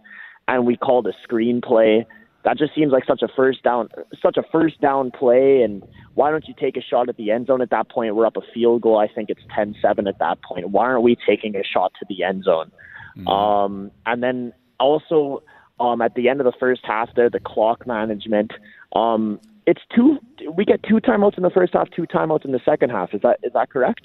and 0.48 0.66
we 0.66 0.78
called 0.78 1.06
a 1.06 1.14
screen 1.22 1.62
play. 1.62 2.08
That 2.46 2.60
just 2.60 2.76
seems 2.76 2.92
like 2.92 3.06
such 3.06 3.24
a 3.24 3.28
first 3.36 3.64
down, 3.64 3.90
such 4.22 4.38
a 4.38 4.44
first 4.52 4.80
down 4.80 5.10
play. 5.10 5.64
And 5.64 5.84
why 6.14 6.30
don't 6.30 6.48
you 6.48 6.54
take 6.58 6.78
a 6.78 6.82
shot 6.82 7.10
at 7.10 7.18
the 7.18 7.32
end 7.32 7.48
zone 7.48 7.60
at 7.60 7.72
that 7.72 7.90
point? 7.90 8.16
We're 8.16 8.28
up 8.28 8.38
a 8.38 8.42
field 8.54 8.84
goal. 8.84 9.00
I 9.00 9.08
think 9.08 9.32
it's 9.32 9.42
10-7 9.58 10.08
at 10.08 10.20
that 10.20 10.44
point. 10.44 10.70
Why 10.70 10.86
aren't 10.86 11.02
we 11.02 11.18
taking 11.28 11.56
a 11.56 11.64
shot 11.64 11.94
to 12.00 12.06
the 12.08 12.24
end 12.24 12.44
zone? 12.44 12.72
Mm-hmm. 13.18 13.28
Um, 13.28 13.92
and 14.06 14.22
then 14.22 14.54
also 14.80 15.42
um, 15.80 16.02
at 16.02 16.14
the 16.14 16.30
end 16.30 16.40
of 16.40 16.46
the 16.46 16.54
first 16.60 16.82
half, 16.84 17.10
there 17.16 17.32
the 17.32 17.40
clock 17.40 17.88
management. 17.88 18.52
Um, 18.96 19.40
it's 19.66 19.82
two. 19.96 20.20
We 20.56 20.66
get 20.66 20.84
two 20.84 20.98
timeouts 20.98 21.38
in 21.38 21.44
the 21.44 21.50
first 21.50 21.74
half, 21.74 21.90
two 21.90 22.04
timeouts 22.04 22.46
in 22.46 22.52
the 22.52 22.62
second 22.64 22.92
half. 22.92 23.14
Is 23.16 23.22
that 23.22 23.40
is 23.42 23.54
that 23.54 23.72
correct? 23.72 24.02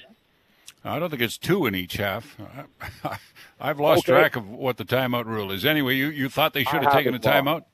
I 0.83 0.97
don't 0.97 1.11
think 1.11 1.21
it's 1.21 1.37
two 1.37 1.67
in 1.67 1.75
each 1.75 1.97
half. 1.97 2.37
I've 3.59 3.79
lost 3.79 4.09
okay. 4.09 4.19
track 4.19 4.35
of 4.35 4.49
what 4.49 4.77
the 4.77 4.85
timeout 4.85 5.25
rule 5.25 5.51
is. 5.51 5.63
Anyway, 5.63 5.95
you, 5.95 6.07
you 6.07 6.27
thought 6.27 6.53
they 6.53 6.63
should 6.63 6.81
have 6.81 6.93
taken 6.93 7.13
a 7.13 7.19
timeout? 7.19 7.65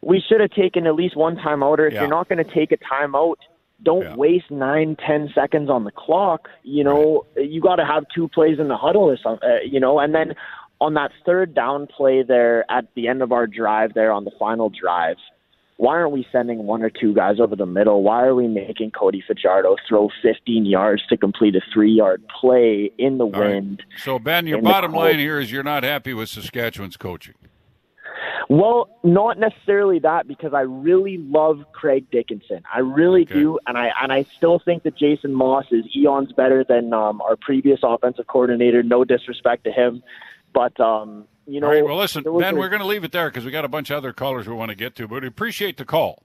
We 0.00 0.22
should 0.26 0.40
have 0.40 0.50
taken 0.50 0.86
at 0.86 0.94
least 0.94 1.16
one 1.16 1.36
timeout. 1.36 1.78
Or 1.78 1.86
if 1.86 1.94
yeah. 1.94 2.00
you're 2.00 2.08
not 2.08 2.28
going 2.28 2.44
to 2.44 2.54
take 2.54 2.72
a 2.72 2.76
timeout, 2.76 3.36
don't 3.82 4.02
yeah. 4.02 4.16
waste 4.16 4.50
nine, 4.50 4.96
ten 5.04 5.30
seconds 5.34 5.70
on 5.70 5.84
the 5.84 5.90
clock. 5.90 6.48
You 6.62 6.84
know, 6.84 7.26
right. 7.36 7.48
you 7.48 7.60
got 7.60 7.76
to 7.76 7.84
have 7.84 8.04
two 8.14 8.28
plays 8.28 8.58
in 8.58 8.68
the 8.68 8.76
huddle 8.76 9.02
or 9.02 9.18
something. 9.22 9.48
Uh, 9.48 9.62
you 9.64 9.80
know, 9.80 9.98
and 9.98 10.14
then 10.14 10.34
on 10.80 10.94
that 10.94 11.10
third 11.26 11.54
down 11.54 11.86
play 11.86 12.22
there 12.22 12.64
at 12.70 12.86
the 12.94 13.08
end 13.08 13.22
of 13.22 13.32
our 13.32 13.46
drive 13.46 13.94
there 13.94 14.12
on 14.12 14.24
the 14.24 14.32
final 14.38 14.70
drive– 14.70 15.16
why 15.78 15.94
aren't 15.94 16.10
we 16.10 16.26
sending 16.32 16.64
one 16.64 16.82
or 16.82 16.90
two 16.90 17.14
guys 17.14 17.38
over 17.38 17.54
the 17.54 17.64
middle? 17.64 18.02
Why 18.02 18.24
are 18.24 18.34
we 18.34 18.48
making 18.48 18.90
Cody 18.90 19.22
Fajardo 19.24 19.76
throw 19.88 20.10
15 20.22 20.66
yards 20.66 21.06
to 21.08 21.16
complete 21.16 21.54
a 21.54 21.60
three 21.72 21.92
yard 21.92 22.22
play 22.40 22.90
in 22.98 23.18
the 23.18 23.26
All 23.26 23.30
wind? 23.30 23.84
Right. 23.88 24.00
So, 24.00 24.18
Ben, 24.18 24.48
your 24.48 24.60
bottom 24.60 24.92
line 24.92 25.20
here 25.20 25.38
is 25.38 25.52
you're 25.52 25.62
not 25.62 25.84
happy 25.84 26.12
with 26.14 26.28
Saskatchewan's 26.28 26.96
coaching. 26.96 27.34
Well, 28.48 28.88
not 29.04 29.38
necessarily 29.38 29.98
that 29.98 30.26
because 30.26 30.54
I 30.54 30.62
really 30.62 31.18
love 31.18 31.66
Craig 31.72 32.10
Dickenson. 32.10 32.62
I 32.72 32.78
really 32.78 33.22
okay. 33.22 33.34
do, 33.34 33.58
and 33.66 33.76
I 33.76 33.90
and 34.02 34.10
I 34.10 34.22
still 34.22 34.58
think 34.58 34.84
that 34.84 34.96
Jason 34.96 35.34
Maas 35.34 35.66
is 35.70 35.84
eons 35.94 36.32
better 36.32 36.64
than 36.64 36.94
um, 36.94 37.20
our 37.20 37.36
previous 37.36 37.80
offensive 37.82 38.26
coordinator. 38.26 38.82
No 38.82 39.04
disrespect 39.04 39.64
to 39.64 39.70
him, 39.70 40.02
but 40.54 40.78
um, 40.80 41.26
you 41.46 41.60
know. 41.60 41.66
All 41.66 41.74
right, 41.74 41.84
well, 41.84 41.98
listen, 41.98 42.22
Ben, 42.22 42.56
we're 42.56 42.70
going 42.70 42.80
to 42.80 42.86
leave 42.86 43.04
it 43.04 43.12
there 43.12 43.28
because 43.28 43.44
we 43.44 43.50
got 43.50 43.66
a 43.66 43.68
bunch 43.68 43.90
of 43.90 43.98
other 43.98 44.14
callers 44.14 44.48
we 44.48 44.54
want 44.54 44.70
to 44.70 44.76
get 44.76 44.96
to, 44.96 45.06
but 45.06 45.20
we 45.20 45.28
appreciate 45.28 45.76
the 45.76 45.84
call. 45.84 46.22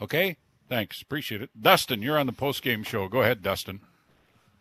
Okay, 0.00 0.38
thanks, 0.70 1.02
appreciate 1.02 1.42
it. 1.42 1.50
Dustin, 1.60 2.00
you're 2.00 2.18
on 2.18 2.24
the 2.24 2.32
post 2.32 2.62
game 2.62 2.82
show. 2.82 3.08
Go 3.08 3.20
ahead, 3.20 3.42
Dustin. 3.42 3.80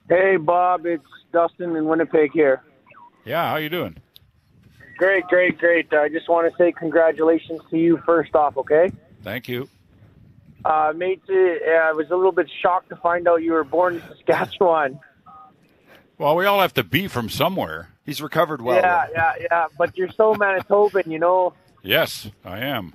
Hey, 0.09 0.35
Bob, 0.35 0.85
it's 0.85 1.07
Dustin 1.31 1.73
in 1.77 1.85
Winnipeg 1.85 2.31
here. 2.33 2.63
Yeah, 3.23 3.49
how 3.49 3.55
you 3.55 3.69
doing? 3.69 4.01
Great, 4.97 5.27
great, 5.27 5.57
great. 5.57 5.93
I 5.93 6.09
just 6.09 6.29
want 6.29 6.49
to 6.49 6.57
say 6.57 6.71
congratulations 6.71 7.61
to 7.69 7.77
you 7.77 8.01
first 8.05 8.33
off. 8.35 8.57
Okay. 8.57 8.91
Thank 9.23 9.47
you. 9.47 9.67
Uh, 10.63 10.93
mate, 10.95 11.21
uh, 11.29 11.33
I 11.33 11.91
was 11.91 12.09
a 12.09 12.15
little 12.15 12.31
bit 12.31 12.49
shocked 12.61 12.89
to 12.89 12.95
find 12.95 13.27
out 13.27 13.43
you 13.43 13.53
were 13.53 13.63
born 13.63 13.95
in 13.95 14.01
Saskatchewan. 14.01 14.99
Well, 16.17 16.35
we 16.35 16.45
all 16.45 16.61
have 16.61 16.73
to 16.75 16.83
be 16.83 17.07
from 17.07 17.29
somewhere. 17.29 17.89
He's 18.05 18.21
recovered 18.21 18.61
well. 18.61 18.77
Yeah, 18.77 19.07
yeah, 19.11 19.33
yeah. 19.51 19.65
But 19.77 19.97
you're 19.97 20.11
so 20.11 20.33
Manitoban, 20.33 21.07
you 21.07 21.19
know. 21.19 21.53
Yes, 21.83 22.29
I 22.43 22.59
am. 22.59 22.93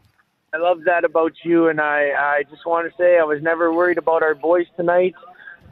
I 0.52 0.56
love 0.56 0.84
that 0.86 1.04
about 1.04 1.32
you, 1.44 1.68
and 1.68 1.80
I, 1.80 2.10
I 2.10 2.42
just 2.50 2.66
want 2.66 2.90
to 2.90 2.96
say 2.96 3.18
I 3.18 3.24
was 3.24 3.40
never 3.40 3.72
worried 3.72 3.98
about 3.98 4.22
our 4.22 4.34
boys 4.34 4.66
tonight. 4.76 5.14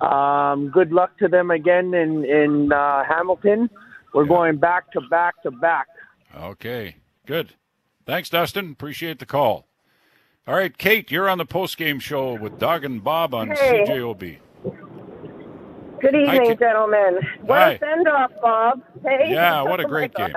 Um, 0.01 0.69
good 0.69 0.93
luck 0.93 1.19
to 1.19 1.27
them 1.27 1.51
again 1.51 1.95
in 1.95 2.25
in 2.25 2.73
uh, 2.73 3.03
Hamilton. 3.05 3.71
We're 4.15 4.25
yeah. 4.25 4.29
going 4.29 4.57
back 4.59 4.93
to 4.93 5.01
back 5.01 5.43
to 5.43 5.51
back. 5.51 5.89
Okay, 6.37 6.97
good. 7.27 7.55
Thanks, 8.07 8.31
Dustin. 8.31 8.73
Appreciate 8.73 9.19
the 9.19 9.27
call. 9.27 9.67
All 10.47 10.55
right, 10.55 10.77
Kate, 10.77 11.11
you're 11.11 11.29
on 11.29 11.39
the 11.39 11.45
post 11.45 11.77
game 11.77 12.01
show 12.01 12.35
with 12.35 12.59
Doug 12.59 12.85
and 12.85 13.05
Bob 13.05 13.35
on 13.35 13.51
hey. 13.51 13.85
CJOB. 13.87 14.39
Good 16.01 16.15
evening, 16.15 16.51
Hi, 16.51 16.55
gentlemen. 16.55 17.19
What 17.43 17.59
Hi. 17.59 17.71
a 17.73 17.79
send 17.79 18.09
off, 18.09 18.31
Bob. 18.41 18.83
Hey. 19.03 19.33
Yeah, 19.33 19.63
what 19.63 19.81
a 19.81 19.85
oh 19.85 19.89
great 19.91 20.15
game. 20.15 20.33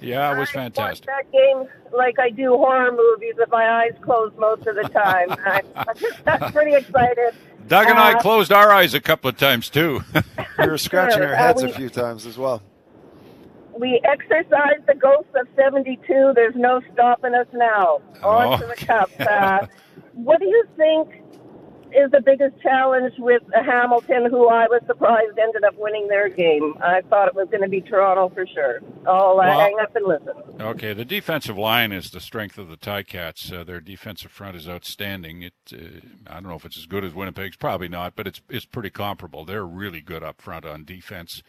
Yeah, 0.00 0.34
it 0.34 0.38
was 0.38 0.50
I 0.50 0.52
fantastic. 0.52 1.06
that 1.06 1.32
game 1.32 1.66
like 1.92 2.18
I 2.18 2.30
do 2.30 2.50
horror 2.56 2.92
movies 2.92 3.34
with 3.36 3.50
my 3.50 3.82
eyes 3.82 3.94
closed 4.00 4.36
most 4.36 4.66
of 4.66 4.76
the 4.76 4.88
time. 4.88 5.28
I'm 6.26 6.52
pretty 6.52 6.74
excited. 6.74 7.34
Doug 7.66 7.88
and 7.88 7.98
uh, 7.98 8.02
I 8.02 8.14
closed 8.20 8.52
our 8.52 8.70
eyes 8.70 8.94
a 8.94 9.00
couple 9.00 9.28
of 9.28 9.36
times 9.36 9.68
too. 9.70 10.02
we 10.58 10.68
were 10.68 10.78
scratching 10.78 11.22
our 11.22 11.34
heads 11.34 11.62
we, 11.62 11.70
a 11.70 11.74
few 11.74 11.88
times 11.88 12.26
as 12.26 12.38
well. 12.38 12.62
We 13.78 14.00
exercise 14.04 14.80
the 14.86 14.94
ghost 14.94 15.28
of 15.36 15.46
72. 15.56 16.32
There's 16.34 16.54
no 16.56 16.80
stopping 16.92 17.34
us 17.34 17.46
now. 17.52 18.00
On 18.22 18.54
oh. 18.54 18.58
to 18.58 18.66
the 18.66 18.86
cup. 18.86 19.10
Uh, 19.20 19.66
what 20.14 20.40
do 20.40 20.46
you 20.46 20.64
think 20.76 21.22
is 21.92 22.10
the 22.10 22.20
biggest 22.20 22.60
challenge 22.60 23.14
with 23.18 23.42
Hamilton, 23.54 24.26
who 24.30 24.48
I 24.48 24.66
was 24.66 24.82
surprised 24.86 25.38
ended 25.38 25.64
up 25.64 25.74
winning 25.78 26.08
their 26.08 26.28
game. 26.28 26.74
I 26.82 27.00
thought 27.02 27.28
it 27.28 27.34
was 27.34 27.48
going 27.48 27.62
to 27.62 27.68
be 27.68 27.80
Toronto 27.80 28.28
for 28.34 28.46
sure. 28.46 28.80
I'll 29.06 29.32
uh, 29.32 29.46
well, 29.46 29.60
hang 29.60 29.76
up 29.80 29.94
and 29.96 30.06
listen. 30.06 30.34
Okay, 30.60 30.92
the 30.92 31.04
defensive 31.04 31.56
line 31.56 31.92
is 31.92 32.10
the 32.10 32.20
strength 32.20 32.58
of 32.58 32.68
the 32.68 32.76
Ticats. 32.76 33.52
Uh, 33.52 33.64
their 33.64 33.80
defensive 33.80 34.30
front 34.30 34.56
is 34.56 34.68
outstanding. 34.68 35.42
It, 35.42 35.54
uh, 35.72 35.76
I 36.26 36.34
don't 36.34 36.48
know 36.48 36.56
if 36.56 36.64
it's 36.64 36.78
as 36.78 36.86
good 36.86 37.04
as 37.04 37.14
Winnipeg's, 37.14 37.56
probably 37.56 37.88
not, 37.88 38.16
but 38.16 38.26
it's 38.26 38.40
it's 38.48 38.66
pretty 38.66 38.90
comparable. 38.90 39.44
They're 39.44 39.66
really 39.66 40.00
good 40.00 40.22
up 40.22 40.40
front 40.40 40.66
on 40.66 40.84
defense. 40.84 41.42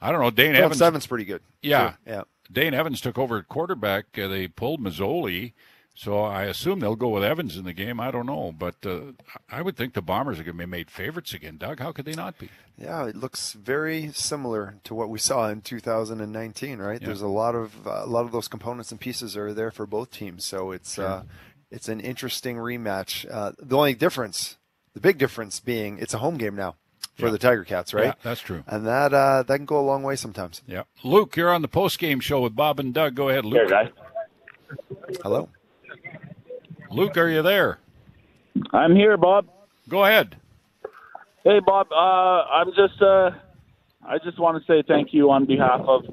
I 0.00 0.12
don't 0.12 0.20
know. 0.20 0.30
Dane 0.30 0.56
Evans. 0.56 0.78
seven's 0.78 1.06
pretty 1.06 1.24
good. 1.24 1.42
Yeah, 1.62 1.90
Sure, 1.90 1.98
yeah. 2.06 2.22
Dane 2.50 2.74
Evans 2.74 3.00
took 3.00 3.18
over 3.18 3.38
at 3.38 3.48
quarterback. 3.48 4.18
Uh, 4.18 4.26
they 4.28 4.48
pulled 4.48 4.80
Masoli, 4.80 5.52
so 5.94 6.20
I 6.20 6.44
assume 6.44 6.80
they'll 6.80 6.96
go 6.96 7.10
with 7.10 7.22
Evans 7.22 7.56
in 7.56 7.64
the 7.64 7.72
game. 7.72 8.00
I 8.00 8.10
don't 8.10 8.26
know, 8.26 8.52
but 8.56 8.76
uh, 8.84 9.12
I 9.50 9.62
would 9.62 9.76
think 9.76 9.94
the 9.94 10.02
Bombers 10.02 10.40
are 10.40 10.44
going 10.44 10.56
to 10.56 10.62
be 10.64 10.66
made 10.66 10.90
favorites 10.90 11.34
again. 11.34 11.58
Doug, 11.58 11.80
how 11.80 11.92
could 11.92 12.06
they 12.06 12.14
not 12.14 12.38
be? 12.38 12.48
Yeah, 12.78 13.06
it 13.06 13.14
looks 13.16 13.52
very 13.52 14.10
similar 14.12 14.76
to 14.84 14.94
what 14.94 15.10
we 15.10 15.18
saw 15.18 15.48
in 15.48 15.60
2019, 15.60 16.78
right? 16.78 17.00
Yeah. 17.00 17.06
There's 17.06 17.20
a 17.20 17.28
lot 17.28 17.54
of 17.54 17.86
uh, 17.86 18.02
a 18.04 18.06
lot 18.06 18.24
of 18.24 18.32
those 18.32 18.48
components 18.48 18.90
and 18.90 18.98
pieces 19.00 19.36
are 19.36 19.52
there 19.52 19.70
for 19.70 19.86
both 19.86 20.10
teams, 20.10 20.44
so 20.44 20.70
it's 20.72 20.98
uh, 20.98 21.24
it's 21.70 21.88
an 21.88 22.00
interesting 22.00 22.56
rematch. 22.56 23.30
Uh, 23.30 23.52
the 23.58 23.76
only 23.76 23.94
difference, 23.94 24.56
the 24.94 25.00
big 25.00 25.18
difference, 25.18 25.60
being 25.60 25.98
it's 25.98 26.14
a 26.14 26.18
home 26.18 26.38
game 26.38 26.56
now 26.56 26.76
for 27.16 27.26
Yeah. 27.26 27.32
the 27.32 27.38
Tiger 27.38 27.64
Cats, 27.64 27.92
right? 27.94 28.06
Yeah, 28.06 28.12
that's 28.22 28.40
true. 28.40 28.62
And 28.66 28.86
that 28.86 29.12
uh, 29.12 29.42
that 29.44 29.56
can 29.56 29.66
go 29.66 29.78
a 29.78 29.82
long 29.86 30.02
way 30.02 30.16
sometimes. 30.16 30.62
Yeah, 30.66 30.82
Luke, 31.04 31.36
you're 31.36 31.52
on 31.52 31.62
the 31.62 31.68
post 31.68 31.98
game 31.98 32.20
show 32.20 32.40
with 32.40 32.54
Bob 32.56 32.80
and 32.80 32.92
Doug. 32.94 33.14
Go 33.14 33.28
ahead, 33.28 33.44
Luke. 33.44 33.68
guys. 33.68 33.90
Hello, 35.22 35.48
Luke, 36.90 37.16
are 37.16 37.28
you 37.28 37.42
there? 37.42 37.78
I'm 38.72 38.94
here, 38.96 39.16
Bob. 39.16 39.46
Go 39.88 40.04
ahead. 40.04 40.36
Hey, 41.44 41.60
Bob. 41.64 41.88
Uh, 41.92 41.96
I'm 41.96 42.68
just. 42.74 43.00
Uh, 43.00 43.30
I 44.06 44.18
just 44.24 44.38
want 44.38 44.64
to 44.64 44.72
say 44.72 44.82
thank 44.86 45.12
you 45.12 45.30
on 45.30 45.44
behalf 45.46 45.80
of 45.86 46.04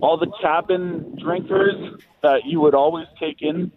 all 0.00 0.16
the 0.18 0.30
cabin 0.40 1.16
drinkers 1.22 2.00
that 2.22 2.44
you 2.44 2.60
would 2.60 2.74
always 2.74 3.06
take 3.18 3.42
in 3.42 3.70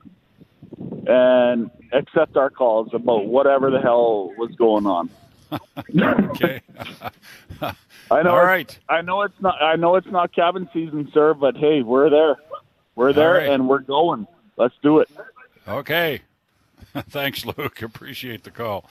and 1.07 1.71
accept 1.93 2.37
our 2.37 2.49
calls 2.49 2.89
about 2.93 3.25
whatever 3.25 3.71
the 3.71 3.79
hell 3.79 4.31
was 4.37 4.51
going 4.57 4.85
on. 4.85 5.09
Okay. 5.51 6.61
I 8.11 8.21
know. 8.23 8.35
All 8.35 8.45
it's- 8.49 8.79
I 8.89 9.01
know 9.01 9.21
it's 9.23 9.39
not. 9.41 9.61
I 9.61 9.75
know 9.75 9.95
it's 9.95 10.07
not 10.07 10.33
cabin 10.33 10.69
season, 10.73 11.09
sir. 11.13 11.33
But 11.33 11.57
hey, 11.57 11.81
we're 11.81 12.09
there. 12.09 12.35
We're 12.95 13.13
there, 13.13 13.33
right. 13.35 13.49
and 13.49 13.69
we're 13.69 13.79
going. 13.79 14.27
Let's 14.57 14.75
do 14.81 14.99
it. 14.99 15.09
Okay. 15.67 16.21
Thanks, 17.09 17.45
Luke. 17.45 17.81
Appreciate 17.81 18.43
the 18.43 18.51
call. 18.51 18.89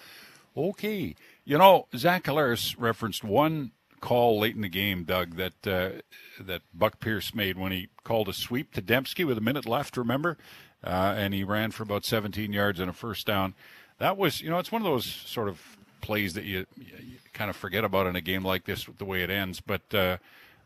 Okay. 0.56 1.14
You 1.44 1.58
know, 1.58 1.86
Zach 1.96 2.24
Collaros 2.24 2.74
referenced 2.78 3.24
one 3.24 3.72
call 4.00 4.38
late 4.38 4.54
in 4.54 4.62
the 4.62 4.68
game, 4.68 5.04
Doug, 5.04 5.36
that 5.36 5.66
uh, 5.66 6.00
that 6.40 6.62
Buck 6.74 7.00
Pierce 7.00 7.34
made 7.34 7.58
when 7.58 7.72
he 7.72 7.88
called 8.04 8.28
a 8.28 8.32
sweep 8.32 8.72
to 8.74 8.82
Demski 8.82 9.26
with 9.26 9.38
a 9.38 9.42
minute 9.42 9.66
left. 9.66 9.96
Remember, 9.96 10.36
uh, 10.84 11.14
and 11.16 11.34
he 11.34 11.44
ran 11.44 11.70
for 11.70 11.82
about 11.82 12.04
17 12.04 12.52
yards 12.52 12.78
and 12.78 12.90
a 12.90 12.92
first 12.92 13.26
down. 13.26 13.54
That 13.98 14.16
was, 14.16 14.40
you 14.42 14.50
know, 14.50 14.58
it's 14.58 14.70
one 14.70 14.82
of 14.82 14.86
those 14.86 15.06
sort 15.06 15.48
of 15.48 15.75
plays 16.06 16.34
that 16.34 16.44
you, 16.44 16.66
you 16.76 17.16
kind 17.34 17.50
of 17.50 17.56
forget 17.56 17.84
about 17.84 18.06
in 18.06 18.14
a 18.16 18.20
game 18.20 18.44
like 18.44 18.64
this 18.64 18.86
with 18.86 18.98
the 18.98 19.04
way 19.04 19.22
it 19.22 19.30
ends. 19.30 19.60
But 19.60 19.92
uh, 19.94 20.16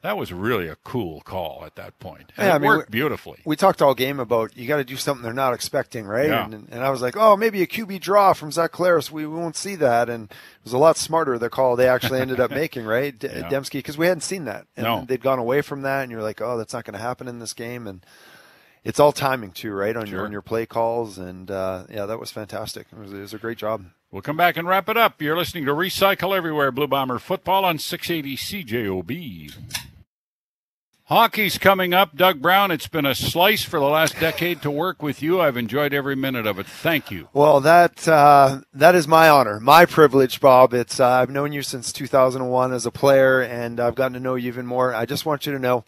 that 0.02 0.16
was 0.16 0.32
really 0.32 0.68
a 0.68 0.76
cool 0.76 1.20
call 1.22 1.62
at 1.66 1.74
that 1.76 1.98
point. 1.98 2.32
And 2.36 2.46
Yeah, 2.46 2.52
it 2.52 2.54
I 2.54 2.58
mean, 2.58 2.66
worked 2.68 2.90
we- 2.90 2.98
beautifully. 2.98 3.38
We 3.44 3.56
talked 3.56 3.82
all 3.82 3.94
game 3.94 4.20
about 4.20 4.56
you 4.56 4.68
got 4.68 4.76
to 4.76 4.84
do 4.84 4.96
something 4.96 5.22
they're 5.22 5.32
not 5.32 5.52
expecting, 5.54 6.06
right? 6.06 6.28
Yeah. 6.28 6.44
And, 6.44 6.68
and 6.70 6.84
I 6.84 6.90
was 6.90 7.02
like, 7.02 7.16
oh, 7.16 7.36
maybe 7.36 7.60
a 7.62 7.66
QB 7.66 8.00
draw 8.00 8.32
from 8.34 8.52
Zach 8.52 8.72
Collaros. 8.72 9.10
We, 9.10 9.26
we 9.26 9.34
won't 9.36 9.56
see 9.56 9.74
that. 9.76 10.08
And 10.08 10.24
it 10.30 10.36
was 10.64 10.72
a 10.72 10.78
lot 10.78 10.96
smarter 10.96 11.38
the 11.38 11.50
call 11.50 11.74
they 11.76 11.88
actually 11.88 12.20
ended 12.20 12.38
up 12.40 12.50
making, 12.62 12.84
right? 12.84 13.18
D- 13.18 13.28
Yeah. 13.28 13.48
Demski, 13.48 13.72
because 13.78 13.98
we 13.98 14.06
hadn't 14.06 14.22
seen 14.22 14.44
that. 14.44 14.66
And 14.76 14.84
No. 14.84 15.04
they'd 15.06 15.22
gone 15.22 15.38
away 15.38 15.60
from 15.62 15.82
that, 15.82 16.02
and 16.02 16.12
you're 16.12 16.22
like, 16.22 16.40
oh, 16.40 16.56
that's 16.58 16.72
not 16.74 16.84
going 16.84 16.94
to 16.94 17.00
happen 17.02 17.28
in 17.28 17.38
this 17.40 17.52
game. 17.54 17.86
And 17.86 18.04
it's 18.84 19.00
all 19.00 19.12
timing 19.12 19.52
too, 19.52 19.72
right? 19.72 19.96
On 19.96 20.06
your 20.06 20.24
on 20.24 20.32
your 20.32 20.42
play 20.42 20.66
calls, 20.66 21.18
and 21.18 21.50
uh, 21.50 21.84
yeah, 21.90 22.06
that 22.06 22.18
was 22.18 22.30
fantastic. 22.30 22.86
It 22.92 22.98
was, 22.98 23.12
it 23.12 23.20
was 23.20 23.34
a 23.34 23.38
great 23.38 23.58
job. 23.58 23.84
We'll 24.10 24.22
come 24.22 24.36
back 24.36 24.56
and 24.56 24.66
wrap 24.66 24.88
it 24.88 24.96
up. 24.96 25.22
You're 25.22 25.36
listening 25.36 25.66
to 25.66 25.72
Recycle 25.72 26.36
Everywhere 26.36 26.72
Blue 26.72 26.88
Bomber 26.88 27.18
Football 27.18 27.64
on 27.64 27.78
680 27.78 28.36
CJOB. 28.36 29.54
Hockey's 31.10 31.58
coming 31.58 31.92
up. 31.92 32.14
Doug 32.14 32.40
Brown, 32.40 32.70
it's 32.70 32.86
been 32.86 33.04
a 33.04 33.16
slice 33.16 33.64
for 33.64 33.80
the 33.80 33.86
last 33.86 34.20
decade 34.20 34.62
to 34.62 34.70
work 34.70 35.02
with 35.02 35.20
you. 35.22 35.40
I've 35.40 35.56
enjoyed 35.56 35.92
every 35.92 36.14
minute 36.14 36.46
of 36.46 36.60
it. 36.60 36.66
Thank 36.66 37.10
you. 37.10 37.28
Well, 37.32 37.60
that 37.62 38.06
uh, 38.06 38.60
that 38.72 38.94
is 38.94 39.08
my 39.08 39.28
honor, 39.28 39.58
my 39.58 39.86
privilege, 39.86 40.40
Bob. 40.40 40.72
It's 40.72 41.00
uh, 41.00 41.08
I've 41.08 41.28
known 41.28 41.52
you 41.52 41.62
since 41.62 41.92
2001 41.92 42.72
as 42.72 42.86
a 42.86 42.92
player, 42.92 43.40
and 43.40 43.80
I've 43.80 43.96
gotten 43.96 44.12
to 44.12 44.20
know 44.20 44.36
you 44.36 44.46
even 44.46 44.66
more. 44.66 44.94
I 44.94 45.04
just 45.04 45.26
want 45.26 45.46
you 45.46 45.52
to 45.52 45.58
know, 45.58 45.84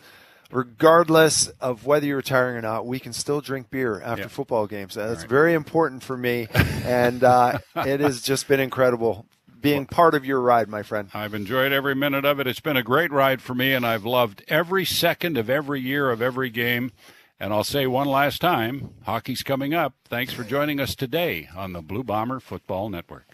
regardless 0.52 1.48
of 1.60 1.86
whether 1.86 2.06
you're 2.06 2.18
retiring 2.18 2.56
or 2.56 2.60
not, 2.62 2.86
we 2.86 3.00
can 3.00 3.12
still 3.12 3.40
drink 3.40 3.70
beer 3.70 4.00
after 4.00 4.22
Yeah. 4.22 4.28
football 4.28 4.66
games. 4.66 4.94
That's 4.94 5.24
very 5.24 5.54
important 5.54 6.02
for 6.02 6.16
me, 6.16 6.48
and 6.84 7.24
uh, 7.24 7.58
it 7.76 8.00
has 8.00 8.22
just 8.22 8.46
been 8.48 8.60
incredible 8.60 9.26
being 9.60 9.86
part 9.86 10.14
of 10.14 10.24
your 10.24 10.40
ride, 10.40 10.68
my 10.68 10.82
friend. 10.82 11.08
I've 11.14 11.34
enjoyed 11.34 11.72
every 11.72 11.94
minute 11.94 12.24
of 12.24 12.40
it. 12.40 12.46
It's 12.46 12.60
been 12.60 12.76
a 12.76 12.82
great 12.82 13.12
ride 13.12 13.40
for 13.40 13.54
me, 13.54 13.72
and 13.72 13.86
I've 13.86 14.04
loved 14.04 14.42
every 14.48 14.84
second 14.84 15.38
of 15.38 15.48
every 15.48 15.80
year 15.80 16.10
of 16.10 16.20
every 16.20 16.50
game. 16.50 16.90
And 17.38 17.52
I'll 17.52 17.64
say 17.64 17.86
one 17.88 18.06
last 18.08 18.40
time 18.40 18.90
hockey's 19.04 19.42
coming 19.42 19.74
up. 19.74 19.94
Thanks 20.04 20.32
for 20.32 20.44
joining 20.44 20.78
us 20.78 20.94
today 20.94 21.48
on 21.56 21.72
the 21.72 21.82
Blue 21.82 22.04
Bomber 22.04 22.38
Football 22.38 22.88
Network. 22.88 23.26